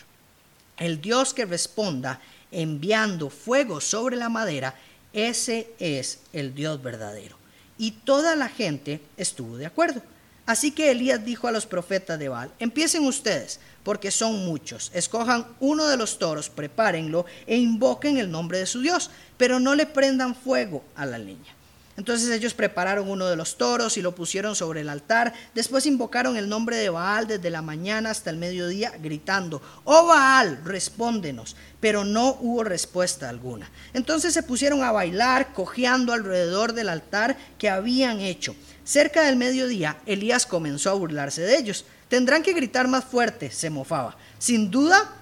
El 0.78 1.00
Dios 1.00 1.34
que 1.34 1.46
responda 1.46 2.20
enviando 2.52 3.30
fuego 3.30 3.80
sobre 3.80 4.18
la 4.18 4.28
madera, 4.28 4.76
ese 5.14 5.72
es 5.80 6.20
el 6.34 6.54
Dios 6.54 6.82
verdadero. 6.82 7.38
Y 7.78 7.92
toda 7.92 8.36
la 8.36 8.50
gente 8.50 9.02
estuvo 9.16 9.58
de 9.58 9.66
acuerdo. 9.66 10.02
Así 10.46 10.72
que 10.72 10.92
Elías 10.92 11.24
dijo 11.26 11.48
a 11.48 11.52
los 11.52 11.66
profetas 11.66 12.20
de 12.20 12.30
Baal, 12.30 12.52
empiecen 12.60 13.06
ustedes, 13.06 13.60
porque 13.86 14.10
son 14.10 14.44
muchos, 14.46 14.90
escojan 14.96 15.46
uno 15.60 15.86
de 15.86 15.96
los 15.96 16.18
toros, 16.18 16.50
prepárenlo 16.50 17.28
e 17.46 17.56
invoquen 17.56 18.18
el 18.18 18.32
nombre 18.32 18.58
de 18.58 18.66
su 18.66 18.82
Dios, 18.82 19.12
pero 19.38 19.60
no 19.60 19.76
le 19.76 19.86
prendan 19.86 20.34
fuego 20.34 20.84
a 20.96 21.06
la 21.06 21.20
leña. 21.20 21.54
Entonces 21.98 22.30
ellos 22.32 22.54
prepararon 22.54 23.10
uno 23.10 23.28
de 23.28 23.36
los 23.36 23.58
toros 23.58 23.96
y 23.96 24.02
lo 24.02 24.16
pusieron 24.16 24.56
sobre 24.56 24.82
el 24.82 24.90
altar. 24.90 25.34
Después 25.54 25.86
invocaron 25.86 26.36
el 26.36 26.50
nombre 26.50 26.76
de 26.76 26.90
Baal 26.90 27.28
desde 27.28 27.50
la 27.50 27.62
mañana 27.62 28.10
hasta 28.10 28.32
el 28.32 28.38
mediodía, 28.38 28.92
gritando, 29.00 29.62
Oh 29.86 30.08
Baal, 30.08 30.60
respóndenos. 30.66 31.56
Pero 31.80 32.04
no 32.04 32.38
hubo 32.42 32.66
respuesta 32.66 33.30
alguna. 33.30 33.72
Entonces 33.94 34.34
se 34.34 34.44
pusieron 34.44 34.84
a 34.84 34.92
bailar, 34.92 35.54
cojeando 35.54 36.12
alrededor 36.12 36.74
del 36.74 36.90
altar 36.90 37.38
que 37.58 37.70
habían 37.70 38.20
hecho. 38.20 38.56
Cerca 38.84 39.22
del 39.24 39.38
mediodía, 39.38 39.98
Elías 40.06 40.46
comenzó 40.46 40.90
a 40.90 40.96
burlarse 40.96 41.44
de 41.44 41.58
ellos. 41.58 41.86
Tendrán 42.10 42.44
que 42.44 42.54
gritar 42.54 42.88
más 42.88 43.06
fuerte, 43.06 43.52
se 43.52 43.70
mofaba. 43.70 44.18
Sin 44.38 44.70
duda, 44.70 45.14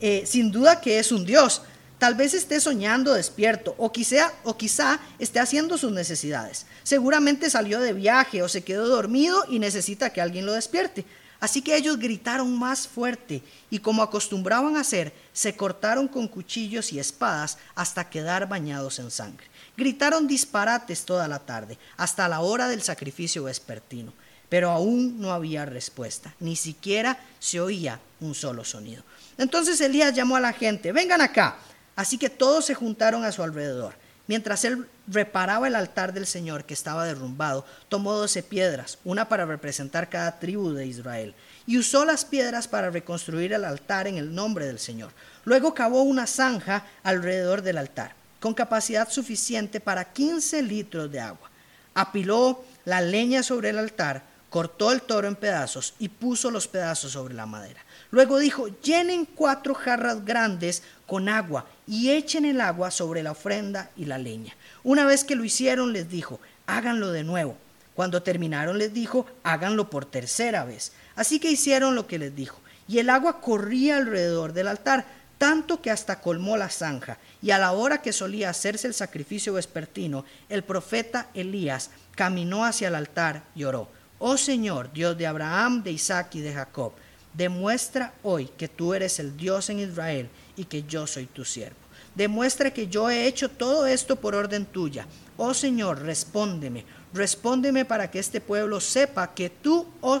eh, 0.00 0.24
sin 0.26 0.50
duda 0.52 0.80
que 0.80 0.98
es 0.98 1.12
un 1.12 1.24
Dios. 1.24 1.62
Tal 1.98 2.14
vez 2.14 2.32
esté 2.32 2.60
soñando 2.60 3.12
despierto 3.12 3.74
o 3.76 3.90
quizá, 3.90 4.32
o 4.44 4.56
quizá 4.56 5.00
esté 5.18 5.40
haciendo 5.40 5.76
sus 5.76 5.90
necesidades. 5.90 6.66
Seguramente 6.84 7.50
salió 7.50 7.80
de 7.80 7.92
viaje 7.92 8.42
o 8.42 8.48
se 8.48 8.62
quedó 8.62 8.86
dormido 8.86 9.44
y 9.48 9.58
necesita 9.58 10.10
que 10.10 10.20
alguien 10.20 10.46
lo 10.46 10.52
despierte. 10.52 11.04
Así 11.40 11.62
que 11.62 11.76
ellos 11.76 11.98
gritaron 11.98 12.56
más 12.56 12.88
fuerte 12.88 13.42
y 13.70 13.78
como 13.78 14.02
acostumbraban 14.02 14.76
a 14.76 14.80
hacer, 14.80 15.12
se 15.32 15.54
cortaron 15.54 16.08
con 16.08 16.26
cuchillos 16.26 16.92
y 16.92 16.98
espadas 16.98 17.58
hasta 17.76 18.10
quedar 18.10 18.48
bañados 18.48 18.98
en 18.98 19.10
sangre. 19.10 19.46
Gritaron 19.76 20.26
disparates 20.26 21.04
toda 21.04 21.28
la 21.28 21.38
tarde, 21.38 21.78
hasta 21.96 22.28
la 22.28 22.40
hora 22.40 22.68
del 22.68 22.82
sacrificio 22.82 23.44
vespertino, 23.44 24.12
pero 24.48 24.70
aún 24.70 25.20
no 25.20 25.32
había 25.32 25.66
respuesta, 25.66 26.34
ni 26.40 26.56
siquiera 26.56 27.18
se 27.38 27.60
oía 27.60 28.00
un 28.20 28.34
solo 28.34 28.64
sonido. 28.64 29.02
Entonces 29.36 29.80
Elías 29.80 30.14
llamó 30.14 30.36
a 30.36 30.40
la 30.40 30.52
gente, 30.52 30.92
vengan 30.92 31.20
acá. 31.20 31.58
Así 31.96 32.16
que 32.16 32.30
todos 32.30 32.64
se 32.64 32.74
juntaron 32.74 33.24
a 33.24 33.32
su 33.32 33.42
alrededor. 33.42 33.94
Mientras 34.28 34.64
él 34.64 34.86
reparaba 35.06 35.68
el 35.68 35.74
altar 35.74 36.12
del 36.12 36.26
Señor 36.26 36.64
que 36.64 36.74
estaba 36.74 37.06
derrumbado, 37.06 37.64
tomó 37.88 38.12
doce 38.12 38.42
piedras, 38.42 38.98
una 39.04 39.28
para 39.28 39.46
representar 39.46 40.10
cada 40.10 40.38
tribu 40.38 40.72
de 40.72 40.86
Israel, 40.86 41.34
y 41.66 41.78
usó 41.78 42.04
las 42.04 42.26
piedras 42.26 42.68
para 42.68 42.90
reconstruir 42.90 43.54
el 43.54 43.64
altar 43.64 44.06
en 44.06 44.18
el 44.18 44.34
nombre 44.34 44.66
del 44.66 44.78
Señor. 44.78 45.12
Luego 45.44 45.72
cavó 45.74 46.02
una 46.02 46.26
zanja 46.26 46.84
alrededor 47.02 47.62
del 47.62 47.78
altar, 47.78 48.14
con 48.38 48.52
capacidad 48.52 49.10
suficiente 49.10 49.80
para 49.80 50.12
15 50.12 50.62
litros 50.62 51.10
de 51.10 51.20
agua. 51.20 51.50
Apiló 51.94 52.64
la 52.84 53.00
leña 53.00 53.42
sobre 53.42 53.70
el 53.70 53.78
altar, 53.78 54.22
cortó 54.50 54.92
el 54.92 55.02
toro 55.02 55.28
en 55.28 55.36
pedazos 55.36 55.94
y 55.98 56.08
puso 56.08 56.50
los 56.50 56.68
pedazos 56.68 57.12
sobre 57.12 57.34
la 57.34 57.46
madera. 57.46 57.84
Luego 58.10 58.38
dijo, 58.38 58.68
llenen 58.82 59.26
cuatro 59.26 59.74
jarras 59.74 60.24
grandes 60.24 60.82
con 61.06 61.28
agua 61.28 61.66
y 61.86 62.10
echen 62.10 62.44
el 62.44 62.60
agua 62.60 62.90
sobre 62.90 63.22
la 63.22 63.32
ofrenda 63.32 63.90
y 63.96 64.06
la 64.06 64.18
leña. 64.18 64.54
Una 64.82 65.04
vez 65.04 65.24
que 65.24 65.36
lo 65.36 65.44
hicieron, 65.44 65.92
les 65.92 66.08
dijo, 66.08 66.40
háganlo 66.66 67.12
de 67.12 67.24
nuevo. 67.24 67.56
Cuando 67.94 68.22
terminaron, 68.22 68.78
les 68.78 68.94
dijo, 68.94 69.26
háganlo 69.42 69.90
por 69.90 70.06
tercera 70.06 70.64
vez. 70.64 70.92
Así 71.16 71.40
que 71.40 71.50
hicieron 71.50 71.94
lo 71.94 72.06
que 72.06 72.18
les 72.18 72.34
dijo. 72.34 72.60
Y 72.86 73.00
el 73.00 73.10
agua 73.10 73.40
corría 73.40 73.96
alrededor 73.96 74.52
del 74.52 74.68
altar, 74.68 75.04
tanto 75.36 75.82
que 75.82 75.90
hasta 75.90 76.20
colmó 76.20 76.56
la 76.56 76.70
zanja. 76.70 77.18
Y 77.42 77.50
a 77.50 77.58
la 77.58 77.72
hora 77.72 78.00
que 78.00 78.12
solía 78.12 78.50
hacerse 78.50 78.86
el 78.86 78.94
sacrificio 78.94 79.54
vespertino, 79.54 80.24
el 80.48 80.62
profeta 80.62 81.26
Elías 81.34 81.90
caminó 82.14 82.64
hacia 82.64 82.88
el 82.88 82.94
altar 82.94 83.42
y 83.54 83.64
oró. 83.64 83.88
Oh 84.18 84.36
Señor, 84.36 84.92
Dios 84.92 85.16
de 85.16 85.26
Abraham, 85.26 85.82
de 85.82 85.92
Isaac 85.92 86.34
y 86.34 86.40
de 86.40 86.52
Jacob, 86.52 86.92
demuestra 87.34 88.14
hoy 88.22 88.50
que 88.56 88.68
tú 88.68 88.94
eres 88.94 89.18
el 89.20 89.36
Dios 89.36 89.70
en 89.70 89.80
Israel 89.80 90.28
y 90.56 90.64
que 90.64 90.82
yo 90.82 91.06
soy 91.06 91.26
tu 91.26 91.44
siervo. 91.44 91.76
Demuestra 92.14 92.72
que 92.72 92.88
yo 92.88 93.08
he 93.08 93.26
hecho 93.26 93.48
todo 93.48 93.86
esto 93.86 94.16
por 94.16 94.34
orden 94.34 94.66
tuya. 94.66 95.06
Oh 95.36 95.54
Señor, 95.54 96.02
respóndeme, 96.02 96.84
respóndeme 97.14 97.84
para 97.84 98.10
que 98.10 98.18
este 98.18 98.40
pueblo 98.40 98.80
sepa 98.80 99.34
que 99.34 99.50
tú, 99.50 99.86
oh, 100.00 100.20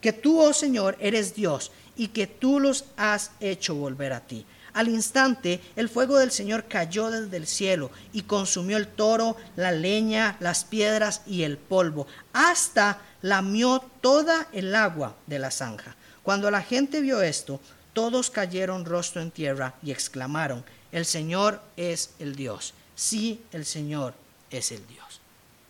que 0.00 0.12
tú, 0.12 0.40
oh 0.40 0.52
Señor, 0.52 0.96
eres 0.98 1.34
Dios 1.34 1.70
y 1.96 2.08
que 2.08 2.26
tú 2.26 2.58
los 2.58 2.86
has 2.96 3.30
hecho 3.38 3.76
volver 3.76 4.12
a 4.12 4.20
ti. 4.20 4.44
Al 4.76 4.88
instante, 4.88 5.62
el 5.74 5.88
fuego 5.88 6.18
del 6.18 6.30
Señor 6.30 6.66
cayó 6.68 7.10
desde 7.10 7.38
el 7.38 7.46
cielo 7.46 7.90
y 8.12 8.24
consumió 8.24 8.76
el 8.76 8.86
toro, 8.86 9.34
la 9.56 9.72
leña, 9.72 10.36
las 10.38 10.66
piedras 10.66 11.22
y 11.26 11.44
el 11.44 11.56
polvo, 11.56 12.06
hasta 12.34 13.00
lamió 13.22 13.82
toda 14.02 14.48
el 14.52 14.74
agua 14.74 15.16
de 15.26 15.38
la 15.38 15.50
zanja. 15.50 15.96
Cuando 16.22 16.50
la 16.50 16.60
gente 16.60 17.00
vio 17.00 17.22
esto, 17.22 17.58
todos 17.94 18.28
cayeron 18.28 18.84
rostro 18.84 19.22
en 19.22 19.30
tierra 19.30 19.72
y 19.82 19.92
exclamaron, 19.92 20.62
el 20.92 21.06
Señor 21.06 21.62
es 21.78 22.10
el 22.18 22.36
Dios. 22.36 22.74
Sí, 22.94 23.40
el 23.52 23.64
Señor 23.64 24.12
es 24.50 24.72
el 24.72 24.86
Dios. 24.86 25.22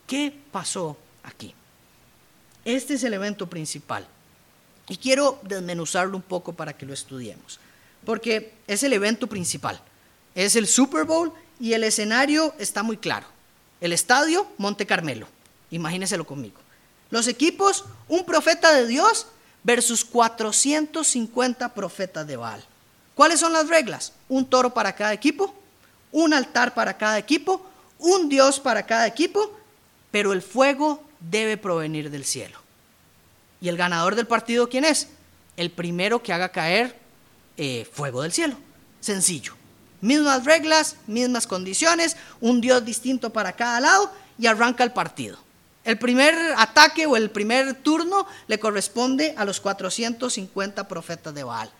¿Qué 0.09 0.37
pasó 0.51 0.97
aquí? 1.23 1.55
Este 2.64 2.95
es 2.95 3.05
el 3.05 3.14
evento 3.14 3.47
principal. 3.47 4.05
Y 4.88 4.97
quiero 4.97 5.38
desmenuzarlo 5.45 6.16
un 6.16 6.25
poco 6.25 6.55
para 6.55 6.77
que 6.77 6.87
lo 6.87 6.92
estudiemos, 6.92 7.61
porque 8.07 8.55
es 8.66 8.83
el 8.85 8.95
evento 8.95 9.27
principal. 9.27 9.79
Es 10.35 10.57
el 10.57 10.66
Super 10.66 11.05
Bowl 11.05 11.33
y 11.61 11.75
el 11.75 11.85
escenario 11.85 12.55
está 12.59 12.83
muy 12.83 12.97
claro. 12.97 13.27
El 13.83 13.92
estadio, 13.92 14.47
Monte 14.57 14.87
Carmelo. 14.87 15.27
Imagínenselo 15.71 16.25
conmigo. 16.25 16.59
Los 17.11 17.29
equipos, 17.29 17.85
un 18.09 18.25
profeta 18.25 18.73
de 18.73 18.87
Dios 18.87 19.27
versus 19.64 20.05
450 20.05 21.75
profetas 21.75 22.27
de 22.27 22.37
Baal. 22.37 22.64
¿Cuáles 23.14 23.40
son 23.40 23.53
las 23.53 23.69
reglas? 23.69 24.12
Un 24.29 24.47
toro 24.47 24.73
para 24.73 24.95
cada 24.95 25.12
equipo, 25.12 25.55
un 26.12 26.33
altar 26.33 26.75
para 26.75 26.97
cada 26.97 27.19
equipo, 27.19 27.66
un 27.99 28.29
Dios 28.29 28.61
para 28.61 28.87
cada 28.87 29.07
equipo, 29.07 29.59
pero 30.11 30.33
el 30.33 30.42
fuego 30.42 31.03
debe 31.19 31.57
provenir 31.57 32.11
del 32.11 32.25
cielo. 32.25 32.59
¿Y 33.61 33.69
el 33.69 33.77
ganador 33.77 34.14
del 34.14 34.27
partido 34.27 34.69
quién 34.69 34.85
es? 34.85 35.09
El 35.57 35.71
primero 35.71 36.23
que 36.23 36.33
haga 36.33 36.51
caer 36.51 37.06
eh, 37.57 37.88
fuego 37.90 38.23
del 38.23 38.33
cielo. 38.33 38.57
Sencillo. 39.01 39.55
Mismas 40.01 40.45
reglas, 40.45 40.97
mismas 41.07 41.47
condiciones, 41.47 42.16
un 42.40 42.61
Dios 42.61 42.85
distinto 42.85 43.31
para 43.31 43.53
cada 43.53 43.81
lado 43.81 44.12
y 44.38 44.47
arranca 44.47 44.85
el 44.85 44.92
partido. 44.92 45.38
El 45.85 45.99
primer 45.99 46.35
ataque 46.57 47.07
o 47.07 47.16
el 47.16 47.31
primer 47.31 47.75
turno 47.75 48.27
le 48.49 48.59
corresponde 48.59 49.35
a 49.37 49.45
los 49.45 49.61
450 49.61 50.88
profetas 50.88 51.33
de 51.33 51.45
Baal. 51.45 51.71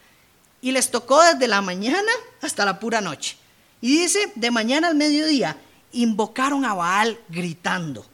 Y 0.63 0.71
les 0.71 0.91
tocó 0.91 1.23
desde 1.23 1.49
la 1.49 1.61
mañana 1.61 2.11
hasta 2.41 2.65
la 2.65 2.79
pura 2.79 3.01
noche. 3.01 3.37
Y 3.81 3.99
dice, 3.99 4.33
de 4.37 4.51
mañana 4.51 4.89
al 4.89 4.95
mediodía, 4.95 5.57
invocaron 5.93 6.65
a 6.65 6.75
Baal 6.75 7.19
gritando, 7.29 8.07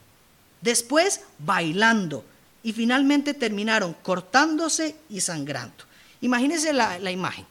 después 0.61 1.21
bailando 1.39 2.25
y 2.63 2.73
finalmente 2.73 3.33
terminaron 3.33 3.93
cortándose 4.01 4.95
y 5.09 5.21
sangrando. 5.21 5.83
Imagínense 6.21 6.73
la, 6.73 6.97
la 6.99 7.11
imagen, 7.11 7.45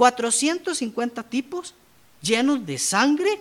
450 0.00 1.24
tipos 1.24 1.74
llenos 2.22 2.64
de 2.64 2.78
sangre 2.78 3.38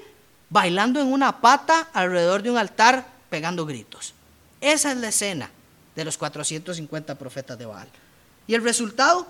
bailando 0.50 1.00
en 1.00 1.08
una 1.08 1.40
pata 1.40 1.88
alrededor 1.94 2.44
de 2.44 2.52
un 2.52 2.58
altar 2.58 3.08
pegando 3.30 3.66
gritos. 3.66 4.14
Esa 4.60 4.92
es 4.92 4.98
la 4.98 5.08
escena 5.08 5.50
de 5.96 6.04
los 6.04 6.18
450 6.18 7.16
profetas 7.16 7.58
de 7.58 7.66
Baal. 7.66 7.88
Y 8.46 8.56
el 8.56 8.62
resultado, 8.62 9.26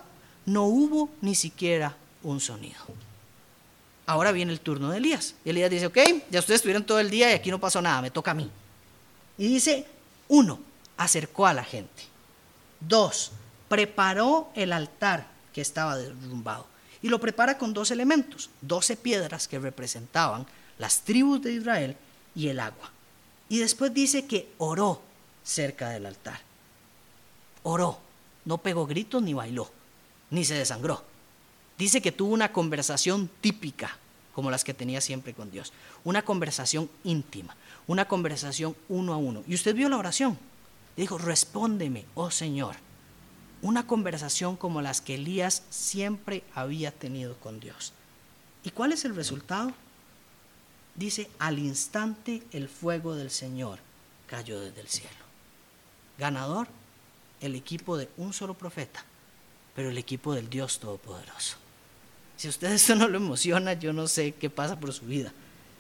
no 0.47 0.63
hubo 0.63 1.11
ni 1.21 1.35
siquiera 1.35 1.95
un 2.23 2.39
sonido. 2.39 2.79
Ahora 4.07 4.31
viene 4.31 4.51
el 4.51 4.59
turno 4.59 4.89
de 4.89 4.97
Elías. 4.97 5.35
Y 5.45 5.51
Elías 5.51 5.69
dice, 5.69 5.85
ok, 5.85 5.99
ya 6.31 6.39
ustedes 6.39 6.57
estuvieron 6.61 6.83
todo 6.83 6.99
el 6.99 7.11
día 7.11 7.29
y 7.29 7.35
aquí 7.35 7.51
no 7.51 7.59
pasó 7.59 7.79
nada, 7.79 8.01
me 8.01 8.09
toca 8.09 8.31
a 8.31 8.33
mí. 8.33 8.49
Y 9.37 9.47
dice, 9.49 9.85
uno, 10.29 10.59
acercó 10.97 11.45
a 11.45 11.53
la 11.53 11.63
gente. 11.63 12.07
Dos, 12.79 13.33
preparó 13.67 14.49
el 14.55 14.73
altar 14.73 15.27
que 15.53 15.61
estaba 15.61 15.95
derrumbado. 15.95 16.78
Y 17.01 17.09
lo 17.09 17.19
prepara 17.19 17.57
con 17.57 17.73
dos 17.73 17.91
elementos, 17.91 18.49
doce 18.61 18.97
piedras 18.97 19.47
que 19.47 19.59
representaban 19.59 20.45
las 20.77 21.01
tribus 21.01 21.41
de 21.41 21.53
Israel 21.53 21.95
y 22.35 22.47
el 22.47 22.59
agua. 22.59 22.91
Y 23.47 23.59
después 23.59 23.93
dice 23.93 24.25
que 24.25 24.49
oró 24.57 25.01
cerca 25.43 25.89
del 25.89 26.05
altar. 26.05 26.39
Oró, 27.63 27.99
no 28.45 28.59
pegó 28.59 28.85
gritos 28.85 29.21
ni 29.21 29.33
bailó, 29.33 29.69
ni 30.29 30.45
se 30.45 30.53
desangró. 30.55 31.03
Dice 31.77 32.01
que 32.01 32.11
tuvo 32.11 32.33
una 32.33 32.51
conversación 32.51 33.29
típica, 33.41 33.97
como 34.33 34.51
las 34.51 34.63
que 34.63 34.73
tenía 34.73 35.01
siempre 35.01 35.33
con 35.33 35.51
Dios. 35.51 35.73
Una 36.03 36.21
conversación 36.21 36.89
íntima, 37.03 37.55
una 37.87 38.07
conversación 38.07 38.75
uno 38.87 39.13
a 39.13 39.17
uno. 39.17 39.43
Y 39.47 39.55
usted 39.55 39.75
vio 39.75 39.89
la 39.89 39.97
oración. 39.97 40.37
Dijo, 40.95 41.17
respóndeme, 41.17 42.05
oh 42.15 42.31
Señor. 42.31 42.75
Una 43.61 43.85
conversación 43.85 44.55
como 44.55 44.81
las 44.81 45.01
que 45.01 45.15
Elías 45.15 45.63
siempre 45.69 46.43
había 46.55 46.91
tenido 46.91 47.35
con 47.37 47.59
Dios. 47.59 47.93
¿Y 48.63 48.71
cuál 48.71 48.93
es 48.93 49.05
el 49.05 49.15
resultado? 49.15 49.73
Dice, 50.95 51.29
al 51.39 51.59
instante 51.59 52.43
el 52.51 52.69
fuego 52.69 53.15
del 53.15 53.31
Señor 53.31 53.79
cayó 54.27 54.59
desde 54.59 54.81
el 54.81 54.87
cielo. 54.87 55.09
Ganador, 56.17 56.67
el 57.41 57.55
equipo 57.55 57.97
de 57.97 58.09
un 58.17 58.33
solo 58.33 58.53
profeta, 58.53 59.03
pero 59.75 59.89
el 59.89 59.97
equipo 59.97 60.33
del 60.33 60.49
Dios 60.49 60.79
Todopoderoso. 60.79 61.57
Si 62.37 62.47
a 62.47 62.49
usted 62.51 62.71
esto 62.71 62.95
no 62.95 63.07
lo 63.07 63.17
emociona, 63.17 63.73
yo 63.73 63.91
no 63.93 64.07
sé 64.07 64.33
qué 64.33 64.49
pasa 64.49 64.79
por 64.79 64.93
su 64.93 65.05
vida, 65.05 65.33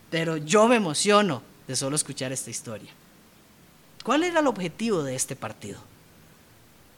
pero 0.09 0.37
yo 0.37 0.67
me 0.67 0.77
emociono 0.77 1.41
de 1.67 1.75
solo 1.75 1.95
escuchar 1.95 2.31
esta 2.31 2.49
historia. 2.49 2.91
¿Cuál 4.03 4.23
era 4.23 4.39
el 4.39 4.47
objetivo 4.47 5.03
de 5.03 5.15
este 5.15 5.35
partido? 5.35 5.79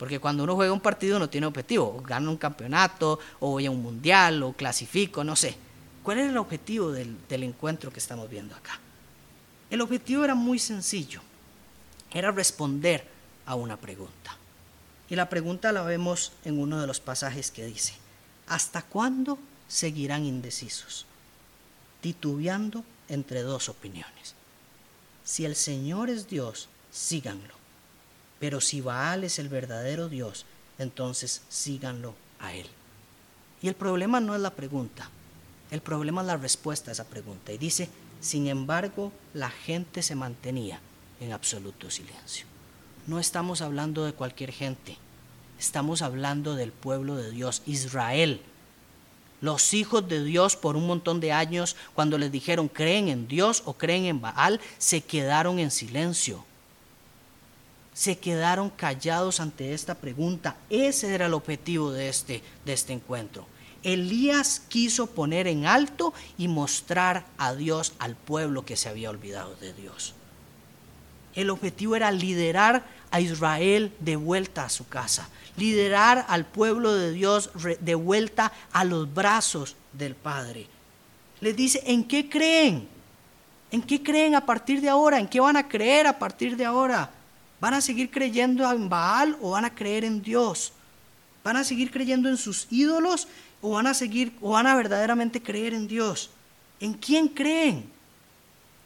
Porque 0.02 0.18
cuando 0.18 0.46
uno 0.46 0.56
juega 0.56 0.74
un 0.74 0.80
partido 0.80 1.20
no 1.20 1.30
tiene 1.30 1.46
objetivo, 1.46 2.02
gana 2.02 2.28
un 2.28 2.38
campeonato, 2.38 3.20
o 3.40 3.52
voy 3.52 3.68
a 3.68 3.70
un 3.70 3.84
mundial, 3.84 4.42
o 4.42 4.52
clasifico, 4.52 5.24
no 5.24 5.36
sé. 5.36 5.56
¿Cuál 6.02 6.18
era 6.18 6.30
el 6.32 6.38
objetivo 6.38 6.92
del, 6.92 7.16
del 7.30 7.44
encuentro 7.44 7.94
que 7.94 8.00
estamos 8.00 8.28
viendo 8.28 8.56
acá? 8.56 8.80
El 9.70 9.80
objetivo 9.80 10.24
era 10.24 10.34
muy 10.34 10.58
sencillo, 10.58 11.22
era 12.12 12.32
responder 12.32 13.06
a 13.46 13.54
una 13.54 13.78
pregunta. 13.78 14.36
Y 15.08 15.16
la 15.16 15.30
pregunta 15.30 15.72
la 15.72 15.84
vemos 15.84 16.32
en 16.46 16.58
uno 16.58 16.82
de 16.82 16.88
los 16.88 17.00
pasajes 17.00 17.52
que 17.52 17.66
dice, 17.66 17.94
¿hasta 18.48 18.82
cuándo 18.82 19.38
seguirán 19.68 20.26
indecisos, 20.26 21.06
titubeando 22.02 22.84
entre 23.08 23.44
dos 23.44 23.70
opiniones? 23.70 24.34
Si 25.24 25.46
el 25.46 25.56
Señor 25.56 26.10
es 26.10 26.28
Dios, 26.28 26.70
síganlo. 26.92 27.61
Pero 28.42 28.60
si 28.60 28.82
Baal 28.82 29.24
es 29.24 29.38
el 29.38 29.50
verdadero 29.50 30.10
Dios, 30.10 30.46
entonces 30.80 31.44
síganlo 31.48 32.16
a 32.40 32.54
Él. 32.56 32.66
Y 33.62 33.68
el 33.68 33.76
problema 33.76 34.20
no 34.20 34.34
es 34.34 34.42
la 34.42 34.50
pregunta, 34.50 35.12
el 35.70 35.82
problema 35.82 36.22
es 36.22 36.28
la 36.28 36.38
respuesta 36.38 36.90
a 36.90 36.94
esa 36.94 37.06
pregunta. 37.06 37.52
Y 37.54 37.60
dice, 37.60 37.88
sin 38.20 38.48
embargo, 38.48 39.12
la 39.36 39.52
gente 39.52 40.02
se 40.02 40.16
mantenía 40.16 40.80
en 41.20 41.32
absoluto 41.34 41.92
silencio. 41.92 42.48
No 43.06 43.20
estamos 43.20 43.62
hablando 43.62 44.06
de 44.06 44.14
cualquier 44.14 44.52
gente, 44.52 44.98
estamos 45.60 46.02
hablando 46.02 46.56
del 46.56 46.72
pueblo 46.72 47.18
de 47.18 47.30
Dios, 47.30 47.62
Israel. 47.68 48.42
Los 49.40 49.76
hijos 49.76 50.08
de 50.08 50.24
Dios 50.24 50.56
por 50.56 50.76
un 50.76 50.88
montón 50.88 51.20
de 51.20 51.32
años, 51.32 51.76
cuando 51.94 52.18
les 52.18 52.32
dijeron 52.32 52.68
creen 52.70 53.08
en 53.08 53.28
Dios 53.28 53.62
o 53.66 53.74
creen 53.74 54.06
en 54.06 54.20
Baal, 54.20 54.60
se 54.80 55.02
quedaron 55.02 55.60
en 55.60 55.70
silencio. 55.70 56.44
Se 57.94 58.18
quedaron 58.18 58.70
callados 58.70 59.40
ante 59.40 59.74
esta 59.74 59.96
pregunta. 59.96 60.56
Ese 60.70 61.14
era 61.14 61.26
el 61.26 61.34
objetivo 61.34 61.92
de 61.92 62.10
este, 62.10 62.42
de 62.66 62.74
este 62.74 62.94
encuentro. 62.94 63.46
Elías 63.84 64.62
quiso 64.68 65.08
poner 65.08 65.48
en 65.48 65.66
alto 65.66 66.14
y 66.38 66.48
mostrar 66.48 67.26
a 67.38 67.54
Dios 67.56 67.94
al 68.00 68.16
pueblo 68.16 68.64
que 68.64 68.78
se 68.78 68.90
había 68.90 69.10
olvidado 69.10 69.56
de 69.56 69.74
Dios. 69.74 70.14
El 71.34 71.50
objetivo 71.50 71.96
era 71.96 72.12
liderar 72.12 72.84
a 73.10 73.20
Israel 73.20 73.94
de 74.00 74.16
vuelta 74.16 74.66
a 74.66 74.70
su 74.70 74.88
casa, 74.88 75.30
liderar 75.58 76.26
al 76.28 76.46
pueblo 76.46 76.94
de 76.94 77.12
Dios 77.12 77.50
de 77.80 77.96
vuelta 77.96 78.52
a 78.72 78.84
los 78.84 79.14
brazos 79.14 79.76
del 79.94 80.16
Padre. 80.16 80.68
Les 81.40 81.56
dice, 81.56 81.82
¿en 81.86 82.04
qué 82.04 82.30
creen? 82.30 82.88
¿En 83.72 83.82
qué 83.82 84.04
creen 84.04 84.36
a 84.36 84.46
partir 84.46 84.82
de 84.82 84.90
ahora? 84.90 85.20
¿En 85.20 85.28
qué 85.28 85.40
van 85.40 85.58
a 85.58 85.68
creer 85.68 86.06
a 86.06 86.20
partir 86.20 86.56
de 86.56 86.66
ahora? 86.66 87.10
¿Van 87.62 87.76
a 87.76 87.82
seguir 87.82 88.10
creyendo 88.10 88.70
en 88.70 88.90
Baal 88.90 89.38
o 89.40 89.52
van 89.52 89.66
a 89.66 89.76
creer 89.76 90.04
en 90.04 90.24
Dios? 90.24 90.74
¿Van 91.44 91.56
a 91.56 91.64
seguir 91.64 91.92
creyendo 91.92 92.28
en 92.28 92.38
sus 92.38 92.66
ídolos 92.72 93.28
o 93.62 93.72
van 93.72 93.86
a 93.86 93.94
seguir 93.94 94.34
o 94.42 94.50
van 94.52 94.66
a 94.66 94.76
verdaderamente 94.76 95.44
creer 95.44 95.76
en 95.76 95.88
Dios? 95.88 96.32
¿En 96.80 96.96
quién 96.96 97.28
creen? 97.28 97.88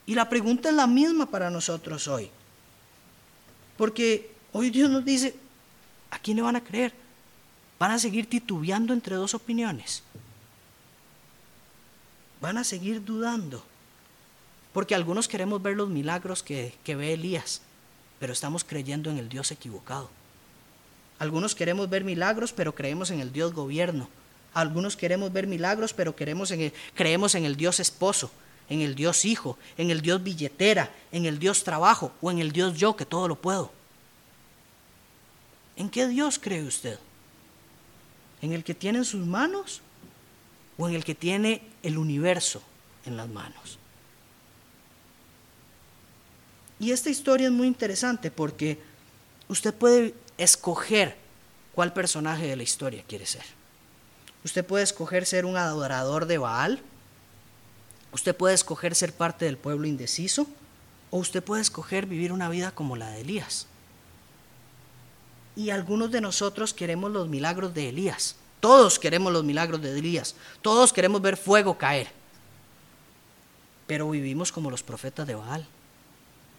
Y 0.05 0.13
la 0.13 0.27
pregunta 0.27 0.67
es 0.67 0.75
la 0.75 0.87
misma 0.87 1.25
para 1.25 1.49
nosotros 1.49 2.09
hoy. 2.09 2.29
Porque 3.77 4.29
hoy 4.51 4.69
Dios 4.69 4.89
nos 4.89 5.05
dice, 5.05 5.35
¿a 6.11 6.19
quién 6.19 6.35
le 6.35 6.43
van 6.43 6.57
a 6.57 6.63
creer? 6.63 6.93
Van 7.79 7.91
a 7.91 7.99
seguir 7.99 8.29
titubeando 8.29 8.93
entre 8.93 9.15
dos 9.15 9.33
opiniones. 9.33 10.03
Van 12.41 12.57
a 12.57 12.65
seguir 12.65 13.03
dudando. 13.05 13.63
Porque 14.73 14.95
algunos 14.95 15.29
queremos 15.29 15.61
ver 15.61 15.77
los 15.77 15.87
milagros 15.87 16.43
que, 16.43 16.75
que 16.83 16.95
ve 16.97 17.13
Elías, 17.13 17.61
pero 18.19 18.33
estamos 18.33 18.63
creyendo 18.63 19.09
en 19.09 19.17
el 19.17 19.29
Dios 19.29 19.51
equivocado. 19.51 20.09
Algunos 21.19 21.55
queremos 21.55 21.89
ver 21.89 22.03
milagros, 22.03 22.53
pero 22.53 22.75
creemos 22.75 23.11
en 23.11 23.19
el 23.19 23.31
Dios 23.31 23.53
gobierno. 23.53 24.09
Algunos 24.53 24.95
queremos 24.95 25.31
ver 25.31 25.47
milagros, 25.47 25.93
pero 25.93 26.15
queremos 26.15 26.51
en 26.51 26.71
creemos 26.93 27.35
en 27.35 27.45
el 27.45 27.55
Dios 27.55 27.79
esposo, 27.79 28.31
en 28.69 28.81
el 28.81 28.95
Dios 28.95 29.25
hijo, 29.25 29.57
en 29.77 29.91
el 29.91 30.01
Dios 30.01 30.23
billetera, 30.23 30.91
en 31.11 31.25
el 31.25 31.39
Dios 31.39 31.63
trabajo 31.63 32.11
o 32.21 32.31
en 32.31 32.39
el 32.39 32.51
Dios 32.51 32.77
yo 32.77 32.95
que 32.95 33.05
todo 33.05 33.27
lo 33.27 33.35
puedo. 33.35 33.71
¿En 35.75 35.89
qué 35.89 36.07
Dios 36.07 36.39
cree 36.39 36.63
usted? 36.63 36.99
¿En 38.41 38.53
el 38.53 38.63
que 38.63 38.73
tiene 38.73 38.99
en 38.99 39.05
sus 39.05 39.25
manos 39.25 39.81
o 40.77 40.87
en 40.87 40.95
el 40.95 41.03
que 41.03 41.15
tiene 41.15 41.61
el 41.83 41.97
universo 41.97 42.61
en 43.05 43.17
las 43.17 43.27
manos? 43.27 43.77
Y 46.79 46.91
esta 46.91 47.09
historia 47.09 47.47
es 47.47 47.53
muy 47.53 47.67
interesante 47.67 48.31
porque 48.31 48.79
usted 49.47 49.73
puede 49.73 50.13
escoger 50.37 51.15
cuál 51.73 51.93
personaje 51.93 52.47
de 52.47 52.55
la 52.55 52.63
historia 52.63 53.03
quiere 53.07 53.25
ser. 53.25 53.43
Usted 54.43 54.65
puede 54.65 54.83
escoger 54.83 55.25
ser 55.25 55.45
un 55.45 55.57
adorador 55.57 56.25
de 56.25 56.37
Baal, 56.37 56.81
usted 58.11 58.35
puede 58.35 58.53
escoger 58.53 58.93
ser 58.95 59.13
parte 59.13 59.45
del 59.45 59.57
pueblo 59.57 59.87
indeciso, 59.87 60.47
o 61.11 61.17
usted 61.17 61.43
puede 61.43 61.61
escoger 61.61 62.05
vivir 62.05 62.31
una 62.31 62.49
vida 62.49 62.71
como 62.71 62.95
la 62.95 63.09
de 63.09 63.21
Elías. 63.21 63.67
Y 65.55 65.69
algunos 65.69 66.11
de 66.11 66.21
nosotros 66.21 66.73
queremos 66.73 67.11
los 67.11 67.29
milagros 67.29 67.73
de 67.73 67.89
Elías. 67.89 68.35
Todos 68.59 68.99
queremos 68.99 69.31
los 69.31 69.43
milagros 69.43 69.81
de 69.81 69.97
Elías. 69.97 70.35
Todos 70.61 70.91
queremos 70.91 71.21
ver 71.21 71.37
fuego 71.37 71.77
caer. 71.77 72.09
Pero 73.87 74.09
vivimos 74.09 74.51
como 74.51 74.69
los 74.69 74.83
profetas 74.83 75.25
de 75.25 75.35
Baal. 75.35 75.65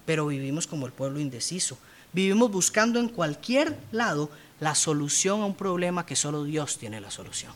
Pero 0.06 0.26
vivimos 0.26 0.66
como 0.66 0.86
el 0.86 0.92
pueblo 0.92 1.20
indeciso. 1.20 1.76
Vivimos 2.12 2.50
buscando 2.50 2.98
en 2.98 3.08
cualquier 3.08 3.76
lado 3.92 4.30
la 4.60 4.74
solución 4.74 5.42
a 5.42 5.46
un 5.46 5.54
problema 5.54 6.06
que 6.06 6.16
solo 6.16 6.44
Dios 6.44 6.78
tiene 6.78 7.00
la 7.00 7.10
solución. 7.10 7.52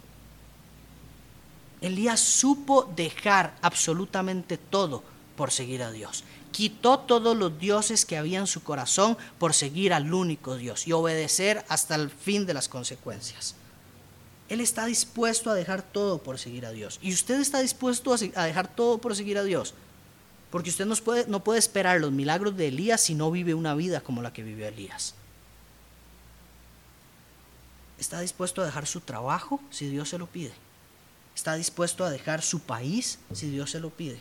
Elías 1.80 2.20
supo 2.20 2.92
dejar 2.94 3.56
absolutamente 3.62 4.58
todo 4.58 5.02
por 5.36 5.50
seguir 5.50 5.82
a 5.82 5.90
Dios. 5.90 6.24
Quitó 6.52 6.98
todos 6.98 7.36
los 7.36 7.58
dioses 7.58 8.04
que 8.04 8.18
había 8.18 8.40
en 8.40 8.46
su 8.46 8.62
corazón 8.62 9.16
por 9.38 9.54
seguir 9.54 9.94
al 9.94 10.12
único 10.12 10.56
Dios 10.56 10.86
y 10.86 10.92
obedecer 10.92 11.64
hasta 11.68 11.94
el 11.94 12.10
fin 12.10 12.44
de 12.44 12.52
las 12.52 12.68
consecuencias. 12.68 13.54
Él 14.50 14.60
está 14.60 14.84
dispuesto 14.84 15.48
a 15.48 15.54
dejar 15.54 15.80
todo 15.80 16.18
por 16.18 16.38
seguir 16.38 16.66
a 16.66 16.72
Dios. 16.72 16.98
¿Y 17.00 17.14
usted 17.14 17.40
está 17.40 17.60
dispuesto 17.60 18.12
a 18.34 18.44
dejar 18.44 18.68
todo 18.68 18.98
por 18.98 19.14
seguir 19.16 19.38
a 19.38 19.44
Dios? 19.44 19.74
Porque 20.50 20.70
usted 20.70 20.86
no 20.86 20.96
puede, 20.96 21.26
no 21.28 21.44
puede 21.44 21.58
esperar 21.58 22.00
los 22.00 22.12
milagros 22.12 22.56
de 22.56 22.68
Elías 22.68 23.00
si 23.00 23.14
no 23.14 23.30
vive 23.30 23.54
una 23.54 23.74
vida 23.74 24.00
como 24.00 24.22
la 24.22 24.32
que 24.32 24.42
vivió 24.42 24.66
Elías. 24.66 25.14
¿Está 27.98 28.20
dispuesto 28.20 28.62
a 28.62 28.66
dejar 28.66 28.86
su 28.86 29.00
trabajo 29.00 29.60
si 29.70 29.88
Dios 29.88 30.08
se 30.08 30.18
lo 30.18 30.26
pide? 30.26 30.52
¿Está 31.34 31.54
dispuesto 31.54 32.04
a 32.04 32.10
dejar 32.10 32.42
su 32.42 32.60
país 32.60 33.18
si 33.32 33.50
Dios 33.50 33.70
se 33.70 33.80
lo 33.80 33.90
pide? 33.90 34.20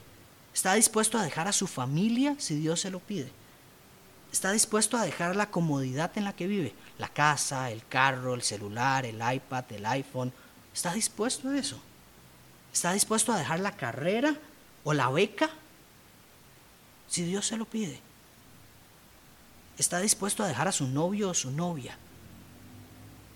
¿Está 0.54 0.74
dispuesto 0.74 1.18
a 1.18 1.24
dejar 1.24 1.48
a 1.48 1.54
su 1.54 1.66
familia 1.66 2.36
si 2.38 2.56
Dios 2.56 2.82
se 2.82 2.92
lo 2.92 3.00
pide? 3.00 3.32
¿Está 4.32 4.52
dispuesto 4.52 4.98
a 4.98 5.04
dejar 5.04 5.36
la 5.36 5.50
comodidad 5.50 6.12
en 6.16 6.26
la 6.26 6.34
que 6.34 6.46
vive? 6.46 6.76
La 6.98 7.08
casa, 7.08 7.72
el 7.72 7.86
carro, 7.88 8.36
el 8.36 8.44
celular, 8.44 9.06
el 9.06 9.16
iPad, 9.16 9.66
el 9.72 9.86
iPhone. 9.86 10.32
¿Está 10.74 10.94
dispuesto 10.94 11.50
a 11.50 11.58
eso? 11.58 11.80
¿Está 12.72 12.94
dispuesto 12.94 13.34
a 13.34 13.38
dejar 13.38 13.60
la 13.60 13.76
carrera 13.76 14.36
o 14.84 14.94
la 14.94 15.10
beca 15.10 15.50
si 17.10 17.24
Dios 17.24 17.47
se 17.47 17.57
lo 17.57 17.66
pide? 17.66 17.99
¿Está 19.78 19.99
dispuesto 19.99 20.43
a 20.43 20.47
dejar 20.47 20.68
a 20.68 20.74
su 20.74 20.88
novio 20.88 21.30
o 21.30 21.34
su 21.34 21.51
novia 21.51 21.97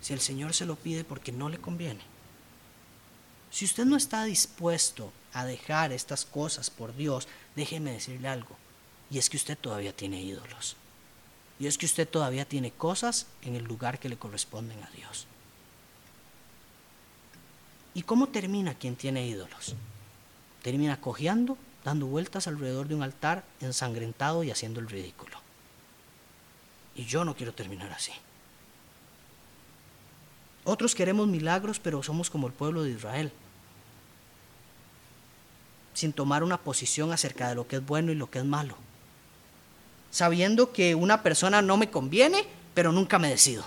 si 0.01 0.13
el 0.13 0.19
Señor 0.19 0.53
se 0.53 0.65
lo 0.65 0.75
pide 0.75 1.03
porque 1.03 1.31
no 1.31 1.49
le 1.49 1.57
conviene? 1.57 2.01
Si 3.49 3.65
usted 3.65 3.85
no 3.85 3.97
está 3.97 4.23
dispuesto 4.23 5.11
a 5.33 5.45
dejar 5.45 5.91
estas 5.91 6.25
cosas 6.25 6.69
por 6.69 6.95
Dios, 6.95 7.27
déjeme 7.55 7.91
decirle 7.91 8.27
algo, 8.27 8.55
y 9.09 9.19
es 9.19 9.29
que 9.29 9.37
usted 9.37 9.57
todavía 9.57 9.95
tiene 9.95 10.21
ídolos. 10.21 10.75
Y 11.59 11.67
es 11.67 11.77
que 11.77 11.85
usted 11.85 12.07
todavía 12.07 12.45
tiene 12.45 12.71
cosas 12.71 13.27
en 13.43 13.55
el 13.55 13.63
lugar 13.63 13.99
que 13.99 14.09
le 14.09 14.17
corresponden 14.17 14.81
a 14.83 14.89
Dios. 14.89 15.27
¿Y 17.93 18.01
cómo 18.01 18.29
termina 18.29 18.73
quien 18.73 18.95
tiene 18.95 19.27
ídolos? 19.27 19.75
Termina 20.63 20.99
cojeando, 20.99 21.57
dando 21.83 22.05
vueltas 22.07 22.47
alrededor 22.47 22.87
de 22.87 22.95
un 22.95 23.03
altar, 23.03 23.43
ensangrentado 23.61 24.43
y 24.43 24.51
haciendo 24.51 24.79
el 24.79 24.89
ridículo. 24.89 25.37
Y 26.95 27.05
yo 27.05 27.25
no 27.25 27.35
quiero 27.35 27.53
terminar 27.53 27.91
así. 27.91 28.11
Otros 30.63 30.95
queremos 30.95 31.27
milagros, 31.27 31.79
pero 31.79 32.01
somos 32.03 32.29
como 32.29 32.47
el 32.47 32.53
pueblo 32.53 32.83
de 32.83 32.91
Israel, 32.91 33.31
sin 35.93 36.13
tomar 36.13 36.43
una 36.43 36.57
posición 36.57 37.11
acerca 37.11 37.49
de 37.49 37.55
lo 37.55 37.67
que 37.67 37.77
es 37.77 37.85
bueno 37.85 38.11
y 38.11 38.15
lo 38.15 38.29
que 38.29 38.39
es 38.39 38.45
malo, 38.45 38.75
sabiendo 40.09 40.71
que 40.71 40.95
una 40.95 41.21
persona 41.21 41.61
no 41.61 41.75
me 41.75 41.91
conviene, 41.91 42.45
pero 42.73 42.91
nunca 42.91 43.19
me 43.19 43.29
decido 43.29 43.65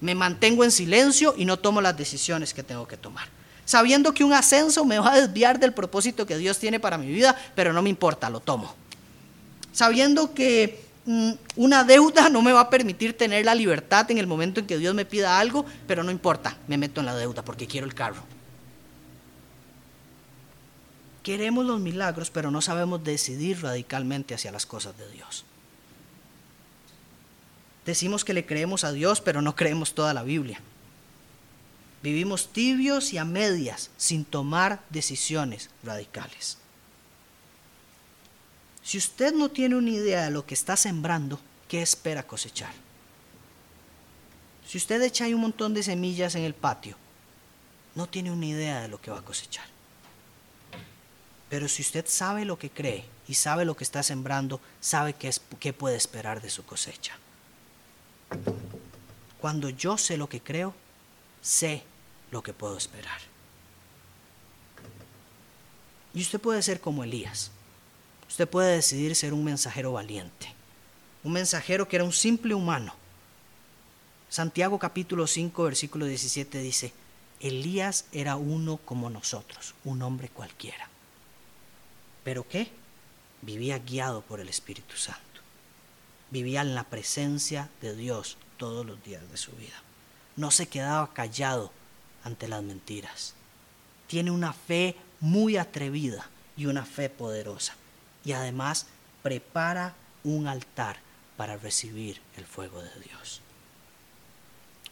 me 0.00 0.14
mantengo 0.14 0.64
en 0.64 0.70
silencio 0.70 1.34
y 1.36 1.44
no 1.44 1.58
tomo 1.58 1.80
las 1.80 1.96
decisiones 1.96 2.52
que 2.52 2.62
tengo 2.62 2.86
que 2.86 2.96
tomar. 2.96 3.28
Sabiendo 3.66 4.14
que 4.14 4.22
un 4.22 4.32
ascenso 4.32 4.84
me 4.84 5.00
va 5.00 5.12
a 5.12 5.20
desviar 5.20 5.58
del 5.58 5.72
propósito 5.72 6.24
que 6.24 6.38
Dios 6.38 6.56
tiene 6.58 6.78
para 6.78 6.96
mi 6.96 7.08
vida, 7.08 7.36
pero 7.56 7.72
no 7.72 7.82
me 7.82 7.90
importa, 7.90 8.30
lo 8.30 8.38
tomo. 8.38 8.72
Sabiendo 9.72 10.32
que 10.32 10.84
mm, 11.04 11.32
una 11.56 11.82
deuda 11.82 12.28
no 12.28 12.42
me 12.42 12.52
va 12.52 12.60
a 12.60 12.70
permitir 12.70 13.18
tener 13.18 13.44
la 13.44 13.56
libertad 13.56 14.08
en 14.12 14.18
el 14.18 14.28
momento 14.28 14.60
en 14.60 14.68
que 14.68 14.78
Dios 14.78 14.94
me 14.94 15.04
pida 15.04 15.40
algo, 15.40 15.66
pero 15.88 16.04
no 16.04 16.12
importa, 16.12 16.56
me 16.68 16.78
meto 16.78 17.00
en 17.00 17.06
la 17.06 17.16
deuda 17.16 17.44
porque 17.44 17.66
quiero 17.66 17.88
el 17.88 17.94
carro. 17.94 18.22
Queremos 21.24 21.66
los 21.66 21.80
milagros, 21.80 22.30
pero 22.30 22.52
no 22.52 22.62
sabemos 22.62 23.02
decidir 23.02 23.62
radicalmente 23.62 24.32
hacia 24.32 24.52
las 24.52 24.64
cosas 24.64 24.96
de 24.96 25.10
Dios. 25.10 25.44
Decimos 27.84 28.24
que 28.24 28.32
le 28.32 28.46
creemos 28.46 28.84
a 28.84 28.92
Dios, 28.92 29.20
pero 29.20 29.42
no 29.42 29.56
creemos 29.56 29.92
toda 29.92 30.14
la 30.14 30.22
Biblia. 30.22 30.60
Vivimos 32.02 32.52
tibios 32.52 33.12
y 33.12 33.18
a 33.18 33.24
medias, 33.24 33.90
sin 33.96 34.24
tomar 34.24 34.82
decisiones 34.90 35.70
radicales. 35.82 36.58
Si 38.82 38.98
usted 38.98 39.34
no 39.34 39.48
tiene 39.48 39.74
una 39.74 39.90
idea 39.90 40.24
de 40.24 40.30
lo 40.30 40.46
que 40.46 40.54
está 40.54 40.76
sembrando, 40.76 41.40
¿qué 41.68 41.82
espera 41.82 42.26
cosechar? 42.26 42.72
Si 44.66 44.78
usted 44.78 45.02
echa 45.02 45.24
ahí 45.24 45.34
un 45.34 45.40
montón 45.40 45.74
de 45.74 45.82
semillas 45.82 46.34
en 46.34 46.44
el 46.44 46.54
patio, 46.54 46.96
no 47.96 48.06
tiene 48.08 48.30
una 48.30 48.46
idea 48.46 48.82
de 48.82 48.88
lo 48.88 49.00
que 49.00 49.10
va 49.10 49.18
a 49.18 49.24
cosechar. 49.24 49.66
Pero 51.48 51.68
si 51.68 51.82
usted 51.82 52.04
sabe 52.08 52.44
lo 52.44 52.58
que 52.58 52.70
cree 52.70 53.04
y 53.26 53.34
sabe 53.34 53.64
lo 53.64 53.76
que 53.76 53.84
está 53.84 54.02
sembrando, 54.02 54.60
sabe 54.80 55.14
es, 55.20 55.40
qué 55.58 55.72
puede 55.72 55.96
esperar 55.96 56.42
de 56.42 56.50
su 56.50 56.64
cosecha. 56.64 57.16
Cuando 59.40 59.68
yo 59.70 59.96
sé 59.98 60.16
lo 60.16 60.28
que 60.28 60.40
creo, 60.40 60.74
sé 61.46 61.82
lo 62.30 62.42
que 62.42 62.52
puedo 62.52 62.76
esperar. 62.76 63.20
Y 66.14 66.22
usted 66.22 66.40
puede 66.40 66.62
ser 66.62 66.80
como 66.80 67.04
Elías. 67.04 67.50
Usted 68.28 68.48
puede 68.48 68.76
decidir 68.76 69.14
ser 69.14 69.32
un 69.32 69.44
mensajero 69.44 69.92
valiente. 69.92 70.52
Un 71.22 71.32
mensajero 71.32 71.86
que 71.88 71.96
era 71.96 72.04
un 72.04 72.12
simple 72.12 72.54
humano. 72.54 72.94
Santiago 74.28 74.78
capítulo 74.78 75.26
5 75.26 75.62
versículo 75.62 76.06
17 76.06 76.58
dice, 76.58 76.92
Elías 77.40 78.06
era 78.12 78.36
uno 78.36 78.78
como 78.78 79.10
nosotros, 79.10 79.74
un 79.84 80.02
hombre 80.02 80.28
cualquiera. 80.28 80.88
¿Pero 82.24 82.48
qué? 82.48 82.72
Vivía 83.42 83.78
guiado 83.78 84.22
por 84.22 84.40
el 84.40 84.48
Espíritu 84.48 84.96
Santo 84.96 85.26
vivía 86.30 86.60
en 86.60 86.74
la 86.74 86.84
presencia 86.84 87.70
de 87.80 87.94
Dios 87.94 88.36
todos 88.56 88.84
los 88.84 89.02
días 89.02 89.22
de 89.30 89.36
su 89.36 89.52
vida. 89.52 89.82
No 90.36 90.50
se 90.50 90.66
quedaba 90.66 91.12
callado 91.12 91.72
ante 92.24 92.48
las 92.48 92.62
mentiras. 92.62 93.34
Tiene 94.06 94.30
una 94.30 94.52
fe 94.52 94.96
muy 95.20 95.56
atrevida 95.56 96.28
y 96.56 96.66
una 96.66 96.84
fe 96.84 97.08
poderosa. 97.08 97.74
Y 98.24 98.32
además 98.32 98.86
prepara 99.22 99.94
un 100.24 100.46
altar 100.46 100.98
para 101.36 101.56
recibir 101.56 102.20
el 102.36 102.44
fuego 102.44 102.82
de 102.82 102.90
Dios. 103.04 103.40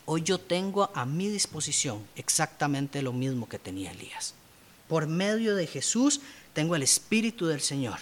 Hoy 0.07 0.22
yo 0.22 0.38
tengo 0.38 0.90
a 0.95 1.07
mi 1.07 1.28
disposición 1.28 2.07
exactamente 2.14 3.03
lo 3.03 3.12
mismo 3.12 3.49
que 3.49 3.59
tenía 3.59 3.92
Elías. 3.92 4.34
Por 4.88 5.07
medio 5.07 5.57
de 5.57 5.66
Jesús 5.66 6.20
tengo 6.53 6.76
el 6.76 6.82
Espíritu 6.82 7.47
del 7.47 7.61
Señor 7.61 7.99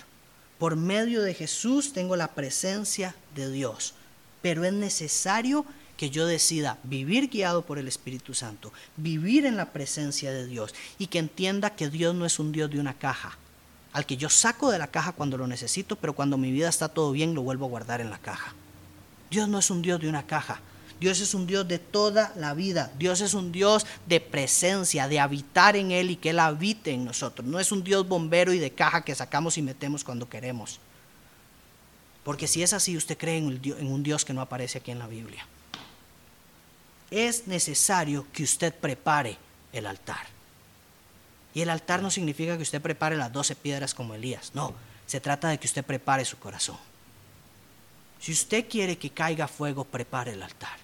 por 0.62 0.76
medio 0.76 1.22
de 1.22 1.34
Jesús 1.34 1.92
tengo 1.92 2.14
la 2.14 2.36
presencia 2.36 3.16
de 3.34 3.50
Dios, 3.50 3.94
pero 4.42 4.62
es 4.62 4.72
necesario 4.72 5.66
que 6.02 6.10
yo 6.10 6.26
decida 6.26 6.78
vivir 6.82 7.28
guiado 7.28 7.64
por 7.64 7.78
el 7.78 7.86
Espíritu 7.86 8.34
Santo, 8.34 8.72
vivir 8.96 9.46
en 9.46 9.56
la 9.56 9.66
presencia 9.66 10.32
de 10.32 10.48
Dios 10.48 10.74
y 10.98 11.06
que 11.06 11.20
entienda 11.20 11.76
que 11.76 11.90
Dios 11.90 12.12
no 12.12 12.26
es 12.26 12.40
un 12.40 12.50
Dios 12.50 12.68
de 12.72 12.80
una 12.80 12.94
caja, 12.94 13.38
al 13.92 14.04
que 14.04 14.16
yo 14.16 14.28
saco 14.28 14.72
de 14.72 14.80
la 14.80 14.88
caja 14.88 15.12
cuando 15.12 15.38
lo 15.38 15.46
necesito, 15.46 15.94
pero 15.94 16.12
cuando 16.12 16.36
mi 16.36 16.50
vida 16.50 16.68
está 16.68 16.88
todo 16.88 17.12
bien 17.12 17.36
lo 17.36 17.42
vuelvo 17.42 17.66
a 17.66 17.68
guardar 17.68 18.00
en 18.00 18.10
la 18.10 18.18
caja. 18.18 18.52
Dios 19.30 19.48
no 19.48 19.60
es 19.60 19.70
un 19.70 19.80
Dios 19.80 20.00
de 20.00 20.08
una 20.08 20.26
caja, 20.26 20.60
Dios 20.98 21.20
es 21.20 21.34
un 21.34 21.46
Dios 21.46 21.68
de 21.68 21.78
toda 21.78 22.32
la 22.34 22.52
vida. 22.52 22.90
Dios 22.98 23.20
es 23.20 23.32
un 23.32 23.52
Dios 23.52 23.86
de 24.06 24.20
presencia, 24.20 25.06
de 25.06 25.20
habitar 25.20 25.76
en 25.76 25.92
Él 25.92 26.10
y 26.10 26.16
que 26.16 26.30
Él 26.30 26.40
habite 26.40 26.90
en 26.90 27.04
nosotros. 27.04 27.46
No 27.46 27.60
es 27.60 27.70
un 27.70 27.84
Dios 27.84 28.08
bombero 28.08 28.52
y 28.52 28.58
de 28.58 28.72
caja 28.72 29.04
que 29.04 29.14
sacamos 29.14 29.56
y 29.56 29.62
metemos 29.62 30.02
cuando 30.02 30.28
queremos. 30.28 30.80
Porque 32.24 32.48
si 32.48 32.64
es 32.64 32.72
así, 32.72 32.96
usted 32.96 33.16
cree 33.16 33.38
en 33.38 33.86
un 33.86 34.02
Dios 34.02 34.24
que 34.24 34.34
no 34.34 34.40
aparece 34.40 34.78
aquí 34.78 34.90
en 34.90 34.98
la 34.98 35.06
Biblia. 35.06 35.46
Es 37.12 37.46
necesario 37.46 38.26
que 38.32 38.42
usted 38.42 38.74
prepare 38.74 39.36
el 39.70 39.86
altar. 39.86 40.26
Y 41.52 41.60
el 41.60 41.68
altar 41.68 42.00
no 42.00 42.10
significa 42.10 42.56
que 42.56 42.62
usted 42.62 42.80
prepare 42.80 43.16
las 43.16 43.30
doce 43.30 43.54
piedras 43.54 43.92
como 43.92 44.14
Elías. 44.14 44.52
No, 44.54 44.74
se 45.06 45.20
trata 45.20 45.50
de 45.50 45.58
que 45.58 45.66
usted 45.66 45.84
prepare 45.84 46.24
su 46.24 46.38
corazón. 46.38 46.78
Si 48.18 48.32
usted 48.32 48.66
quiere 48.66 48.96
que 48.96 49.10
caiga 49.10 49.46
fuego, 49.46 49.84
prepare 49.84 50.32
el 50.32 50.42
altar. 50.42 50.78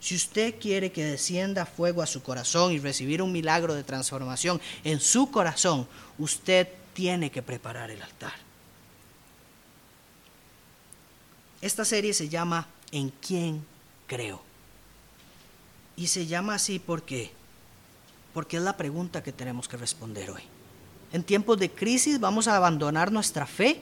Si 0.00 0.14
usted 0.14 0.58
quiere 0.58 0.90
que 0.90 1.04
descienda 1.04 1.66
fuego 1.66 2.00
a 2.00 2.06
su 2.06 2.22
corazón 2.22 2.72
y 2.72 2.78
recibir 2.78 3.20
un 3.20 3.30
milagro 3.30 3.74
de 3.74 3.84
transformación 3.84 4.58
en 4.84 5.00
su 5.00 5.30
corazón, 5.30 5.86
usted 6.18 6.66
tiene 6.94 7.30
que 7.30 7.42
preparar 7.42 7.90
el 7.90 8.00
altar. 8.00 8.32
Esta 11.60 11.84
serie 11.84 12.14
se 12.14 12.30
llama 12.30 12.66
¿En 12.90 13.10
quién 13.10 13.64
creo? 14.06 14.51
Y 16.02 16.08
se 16.08 16.26
llama 16.26 16.56
así 16.56 16.80
porque 16.80 17.30
porque 18.34 18.56
es 18.56 18.62
la 18.64 18.76
pregunta 18.76 19.22
que 19.22 19.30
tenemos 19.30 19.68
que 19.68 19.76
responder 19.76 20.32
hoy. 20.32 20.42
En 21.12 21.22
tiempos 21.22 21.60
de 21.60 21.70
crisis 21.70 22.18
vamos 22.18 22.48
a 22.48 22.56
abandonar 22.56 23.12
nuestra 23.12 23.46
fe, 23.46 23.80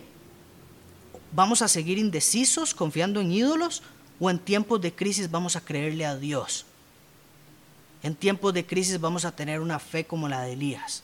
vamos 1.32 1.62
a 1.62 1.68
seguir 1.68 1.96
indecisos 1.96 2.74
confiando 2.74 3.22
en 3.22 3.32
ídolos 3.32 3.82
o 4.18 4.28
en 4.28 4.38
tiempos 4.38 4.82
de 4.82 4.92
crisis 4.92 5.30
vamos 5.30 5.56
a 5.56 5.62
creerle 5.62 6.04
a 6.04 6.14
Dios. 6.14 6.66
En 8.02 8.14
tiempos 8.14 8.52
de 8.52 8.66
crisis 8.66 9.00
vamos 9.00 9.24
a 9.24 9.34
tener 9.34 9.58
una 9.58 9.78
fe 9.78 10.04
como 10.04 10.28
la 10.28 10.42
de 10.42 10.52
Elías. 10.52 11.02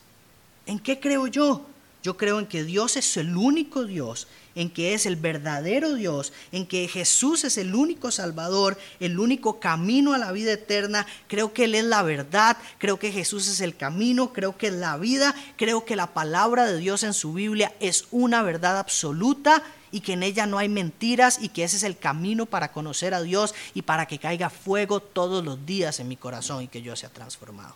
¿En 0.67 0.79
qué 0.79 1.01
creo 1.01 1.29
yo? 1.29 1.65
Yo 2.07 2.17
creo 2.17 2.39
en 2.39 2.47
que 2.47 2.63
Dios 2.63 2.97
es 2.97 3.17
el 3.17 3.37
único 3.37 3.85
Dios, 3.85 4.29
en 4.55 4.71
que 4.71 4.95
es 4.95 5.07
el 5.07 5.17
verdadero 5.17 5.95
Dios, 5.95 6.33
en 6.53 6.65
que 6.65 6.87
Jesús 6.87 7.43
es 7.43 7.59
el 7.59 7.75
único 7.75 8.13
Salvador, 8.13 8.79
el 9.01 9.19
único 9.19 9.59
camino 9.59 10.15
a 10.15 10.19
la 10.19 10.31
vida 10.31 10.53
eterna. 10.53 11.05
Creo 11.27 11.53
que 11.53 11.65
Él 11.65 11.75
es 11.75 11.83
la 11.83 12.05
verdad, 12.05 12.59
creo 12.79 13.01
que 13.01 13.11
Jesús 13.11 13.49
es 13.49 13.61
el 13.61 13.77
camino, 13.77 14.33
creo 14.33 14.57
que 14.57 14.69
es 14.69 14.75
la 14.75 14.97
vida, 14.99 15.35
creo 15.57 15.85
que 15.85 15.97
la 15.97 16.15
palabra 16.15 16.67
de 16.67 16.79
Dios 16.79 17.03
en 17.03 17.13
su 17.13 17.33
Biblia 17.33 17.75
es 17.81 18.07
una 18.13 18.41
verdad 18.43 18.79
absoluta 18.79 19.65
y 19.91 19.99
que 19.99 20.13
en 20.13 20.23
ella 20.23 20.47
no 20.47 20.59
hay 20.59 20.69
mentiras 20.69 21.41
y 21.43 21.49
que 21.49 21.65
ese 21.65 21.77
es 21.77 21.83
el 21.83 21.99
camino 21.99 22.47
para 22.47 22.71
conocer 22.71 23.15
a 23.15 23.23
Dios 23.23 23.53
y 23.75 23.83
para 23.83 24.07
que 24.07 24.21
caiga 24.21 24.49
fuego 24.49 25.01
todos 25.01 25.45
los 25.45 25.67
días 25.67 25.99
en 25.99 26.07
mi 26.07 26.17
corazón 26.17 26.63
y 26.63 26.69
que 26.69 26.83
yo 26.83 26.95
sea 26.95 27.09
transformado. 27.09 27.75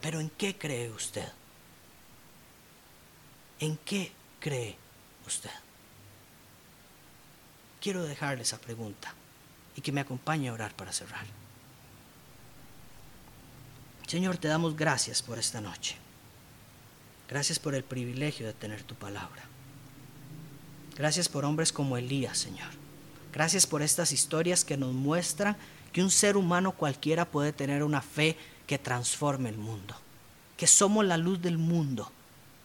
Pero 0.00 0.20
¿en 0.20 0.30
qué 0.30 0.56
cree 0.56 0.92
usted? 0.92 1.26
¿En 3.60 3.76
qué 3.78 4.12
cree 4.40 4.76
usted? 5.26 5.50
Quiero 7.80 8.04
dejarle 8.04 8.42
esa 8.42 8.58
pregunta 8.58 9.12
y 9.74 9.80
que 9.80 9.92
me 9.92 10.00
acompañe 10.00 10.48
a 10.48 10.52
orar 10.52 10.74
para 10.74 10.92
cerrar. 10.92 11.26
Señor, 14.06 14.38
te 14.38 14.48
damos 14.48 14.76
gracias 14.76 15.22
por 15.22 15.38
esta 15.38 15.60
noche. 15.60 15.96
Gracias 17.28 17.58
por 17.58 17.74
el 17.74 17.84
privilegio 17.84 18.46
de 18.46 18.52
tener 18.52 18.82
tu 18.82 18.94
palabra. 18.94 19.44
Gracias 20.96 21.28
por 21.28 21.44
hombres 21.44 21.72
como 21.72 21.96
Elías, 21.96 22.38
Señor. 22.38 22.70
Gracias 23.32 23.66
por 23.66 23.82
estas 23.82 24.12
historias 24.12 24.64
que 24.64 24.76
nos 24.76 24.94
muestran 24.94 25.56
que 25.92 26.02
un 26.02 26.10
ser 26.10 26.36
humano 26.36 26.72
cualquiera 26.72 27.24
puede 27.24 27.52
tener 27.52 27.82
una 27.82 28.00
fe 28.00 28.36
que 28.66 28.78
transforme 28.78 29.48
el 29.48 29.58
mundo. 29.58 29.94
Que 30.56 30.66
somos 30.66 31.04
la 31.04 31.16
luz 31.16 31.40
del 31.40 31.58
mundo 31.58 32.10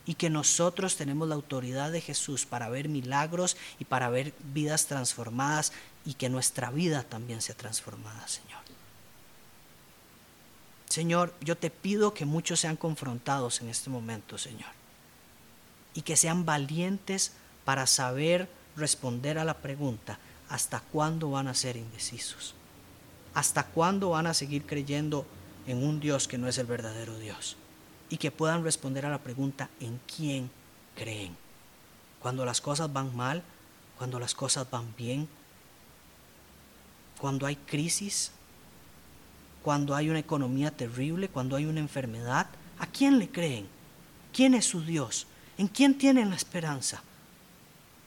y 0.06 0.16
que 0.16 0.30
nosotros 0.30 0.98
tenemos 0.98 1.28
la 1.28 1.36
autoridad 1.36 1.92
de 1.92 2.02
Jesús 2.02 2.46
para 2.46 2.70
ver 2.70 2.90
milagros 2.90 3.56
y 3.80 3.86
para 3.86 4.10
ver 4.10 4.34
vidas 4.54 4.88
transformadas 4.88 5.72
y 6.06 6.16
que 6.16 6.30
nuestra 6.30 6.72
vida 6.72 7.04
también 7.04 7.42
sea 7.42 7.56
transformada, 7.56 8.28
Señor. 8.28 8.62
Señor, 10.90 11.34
yo 11.42 11.58
te 11.58 11.70
pido 11.70 12.14
que 12.14 12.26
muchos 12.26 12.60
sean 12.60 12.76
confrontados 12.76 13.62
en 13.62 13.70
este 13.70 13.90
momento, 13.90 14.38
Señor, 14.38 14.70
y 15.96 16.02
que 16.02 16.18
sean 16.18 16.46
valientes 16.46 17.32
para 17.66 17.88
saber 17.88 18.50
responder 18.76 19.40
a 19.40 19.46
la 19.46 19.58
pregunta, 19.58 20.20
¿hasta 20.50 20.82
cuándo 20.82 21.32
van 21.32 21.48
a 21.48 21.56
ser 21.56 21.78
indecisos? 21.78 22.54
¿Hasta 23.34 23.64
cuándo 23.66 24.12
van 24.12 24.28
a 24.28 24.34
seguir 24.34 24.66
creyendo 24.66 25.26
en 25.66 25.84
un 25.84 26.00
Dios 26.00 26.28
que 26.28 26.38
no 26.38 26.48
es 26.48 26.58
el 26.58 26.68
verdadero 26.68 27.18
Dios? 27.18 27.58
Y 28.14 28.18
que 28.18 28.30
puedan 28.30 28.64
responder 28.64 29.08
a 29.08 29.10
la 29.10 29.18
pregunta 29.18 29.72
¿en 29.80 30.00
quién 30.06 30.52
creen? 30.96 31.36
Cuando 32.20 32.46
las 32.46 32.62
cosas 32.62 32.94
van 32.94 33.16
mal, 33.16 33.42
cuando 33.98 34.20
las 34.20 34.36
cosas 34.36 34.70
van 34.70 34.94
bien, 34.96 35.28
cuando 37.20 37.48
hay 37.48 37.56
crisis, 37.56 38.30
cuando 39.64 39.96
hay 39.96 40.12
una 40.12 40.20
economía 40.20 40.70
terrible, 40.70 41.28
cuando 41.28 41.56
hay 41.56 41.66
una 41.66 41.80
enfermedad, 41.80 42.46
¿a 42.78 42.86
quién 42.86 43.18
le 43.18 43.32
creen? 43.32 43.68
¿Quién 44.32 44.54
es 44.54 44.66
su 44.66 44.82
Dios? 44.82 45.26
¿En 45.58 45.68
quién 45.68 45.98
tienen 45.98 46.30
la 46.30 46.36
esperanza? 46.36 47.02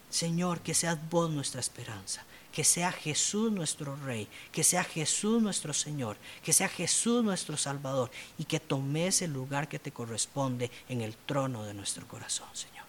Señor, 0.09 0.61
que 0.61 0.75
seas 0.75 0.99
vos 1.11 1.33
nuestra 1.33 1.59
esperanza 1.59 2.23
que 2.57 2.65
sea 2.65 2.91
Jesús 2.91 3.53
nuestro 3.53 3.97
Rey, 3.97 4.27
que 4.51 4.65
sea 4.65 4.83
Jesús 4.83 5.43
nuestro 5.43 5.75
Señor, 5.75 6.17
que 6.43 6.55
sea 6.55 6.71
Jesús 6.71 7.23
nuestro 7.23 7.59
Salvador 7.59 8.11
y 8.39 8.45
que 8.45 8.61
tomes 8.61 9.21
el 9.21 9.35
lugar 9.35 9.69
que 9.69 9.79
te 9.79 9.93
corresponde 9.93 10.71
en 10.89 11.03
el 11.03 11.15
trono 11.15 11.65
de 11.65 11.75
nuestro 11.75 12.09
corazón, 12.09 12.49
Señor. 12.55 12.87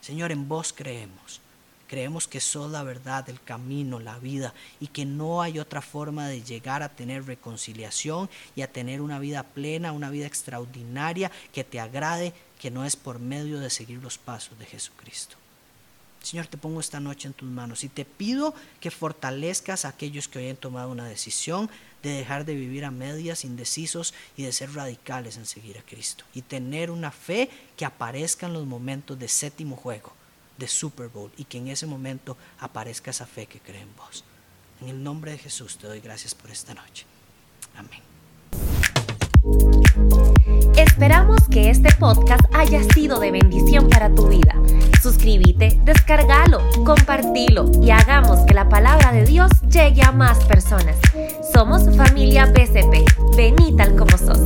Señor, 0.00 0.32
en 0.32 0.48
vos 0.48 0.72
creemos. 0.72 1.40
Creemos 1.86 2.26
que 2.26 2.40
sos 2.40 2.72
la 2.72 2.82
verdad, 2.82 3.30
el 3.30 3.40
camino, 3.40 4.00
la 4.00 4.18
vida 4.18 4.52
y 4.80 4.88
que 4.88 5.04
no 5.04 5.42
hay 5.42 5.60
otra 5.60 5.80
forma 5.80 6.26
de 6.26 6.42
llegar 6.42 6.82
a 6.82 6.88
tener 6.88 7.24
reconciliación 7.24 8.28
y 8.56 8.62
a 8.62 8.72
tener 8.72 9.00
una 9.00 9.20
vida 9.20 9.44
plena, 9.44 9.92
una 9.92 10.10
vida 10.10 10.26
extraordinaria 10.26 11.30
que 11.52 11.62
te 11.62 11.78
agrade, 11.78 12.34
que 12.58 12.72
no 12.72 12.84
es 12.84 12.96
por 12.96 13.20
medio 13.20 13.60
de 13.60 13.70
seguir 13.70 14.02
los 14.02 14.18
pasos 14.18 14.58
de 14.58 14.66
Jesucristo. 14.66 15.36
Señor, 16.24 16.46
te 16.46 16.56
pongo 16.56 16.80
esta 16.80 17.00
noche 17.00 17.28
en 17.28 17.34
tus 17.34 17.50
manos 17.50 17.84
y 17.84 17.90
te 17.90 18.06
pido 18.06 18.54
que 18.80 18.90
fortalezcas 18.90 19.84
a 19.84 19.88
aquellos 19.88 20.26
que 20.26 20.38
hoy 20.38 20.48
han 20.48 20.56
tomado 20.56 20.90
una 20.90 21.04
decisión 21.04 21.68
de 22.02 22.12
dejar 22.12 22.46
de 22.46 22.54
vivir 22.54 22.86
a 22.86 22.90
medias, 22.90 23.44
indecisos 23.44 24.14
y 24.34 24.44
de 24.44 24.52
ser 24.52 24.72
radicales 24.72 25.36
en 25.36 25.44
seguir 25.44 25.76
a 25.76 25.82
Cristo. 25.82 26.24
Y 26.32 26.40
tener 26.40 26.90
una 26.90 27.10
fe 27.10 27.50
que 27.76 27.84
aparezca 27.84 28.46
en 28.46 28.54
los 28.54 28.64
momentos 28.64 29.18
de 29.18 29.28
séptimo 29.28 29.76
juego, 29.76 30.14
de 30.56 30.66
Super 30.66 31.08
Bowl, 31.08 31.30
y 31.36 31.44
que 31.44 31.58
en 31.58 31.68
ese 31.68 31.86
momento 31.86 32.38
aparezca 32.58 33.10
esa 33.10 33.26
fe 33.26 33.44
que 33.44 33.60
cree 33.60 33.82
en 33.82 33.94
vos. 33.94 34.24
En 34.80 34.88
el 34.88 35.02
nombre 35.02 35.32
de 35.32 35.38
Jesús 35.38 35.76
te 35.76 35.86
doy 35.86 36.00
gracias 36.00 36.34
por 36.34 36.50
esta 36.50 36.72
noche. 36.72 37.04
Amén. 37.76 38.00
Esperamos 40.74 41.48
que 41.50 41.68
este 41.68 41.94
podcast 41.96 42.44
haya 42.54 42.82
sido 42.94 43.20
de 43.20 43.30
bendición 43.30 43.90
para 43.90 44.14
tu 44.14 44.28
vida. 44.28 44.54
Suscríbete, 45.04 45.78
descargalo, 45.84 46.62
compartilo 46.82 47.70
y 47.82 47.90
hagamos 47.90 48.40
que 48.46 48.54
la 48.54 48.70
palabra 48.70 49.12
de 49.12 49.26
Dios 49.26 49.50
llegue 49.70 50.02
a 50.02 50.12
más 50.12 50.42
personas. 50.46 50.96
Somos 51.52 51.94
familia 51.94 52.46
BCP. 52.46 53.04
Vení 53.36 53.76
tal 53.76 53.96
como 53.96 54.16
sos. 54.16 54.40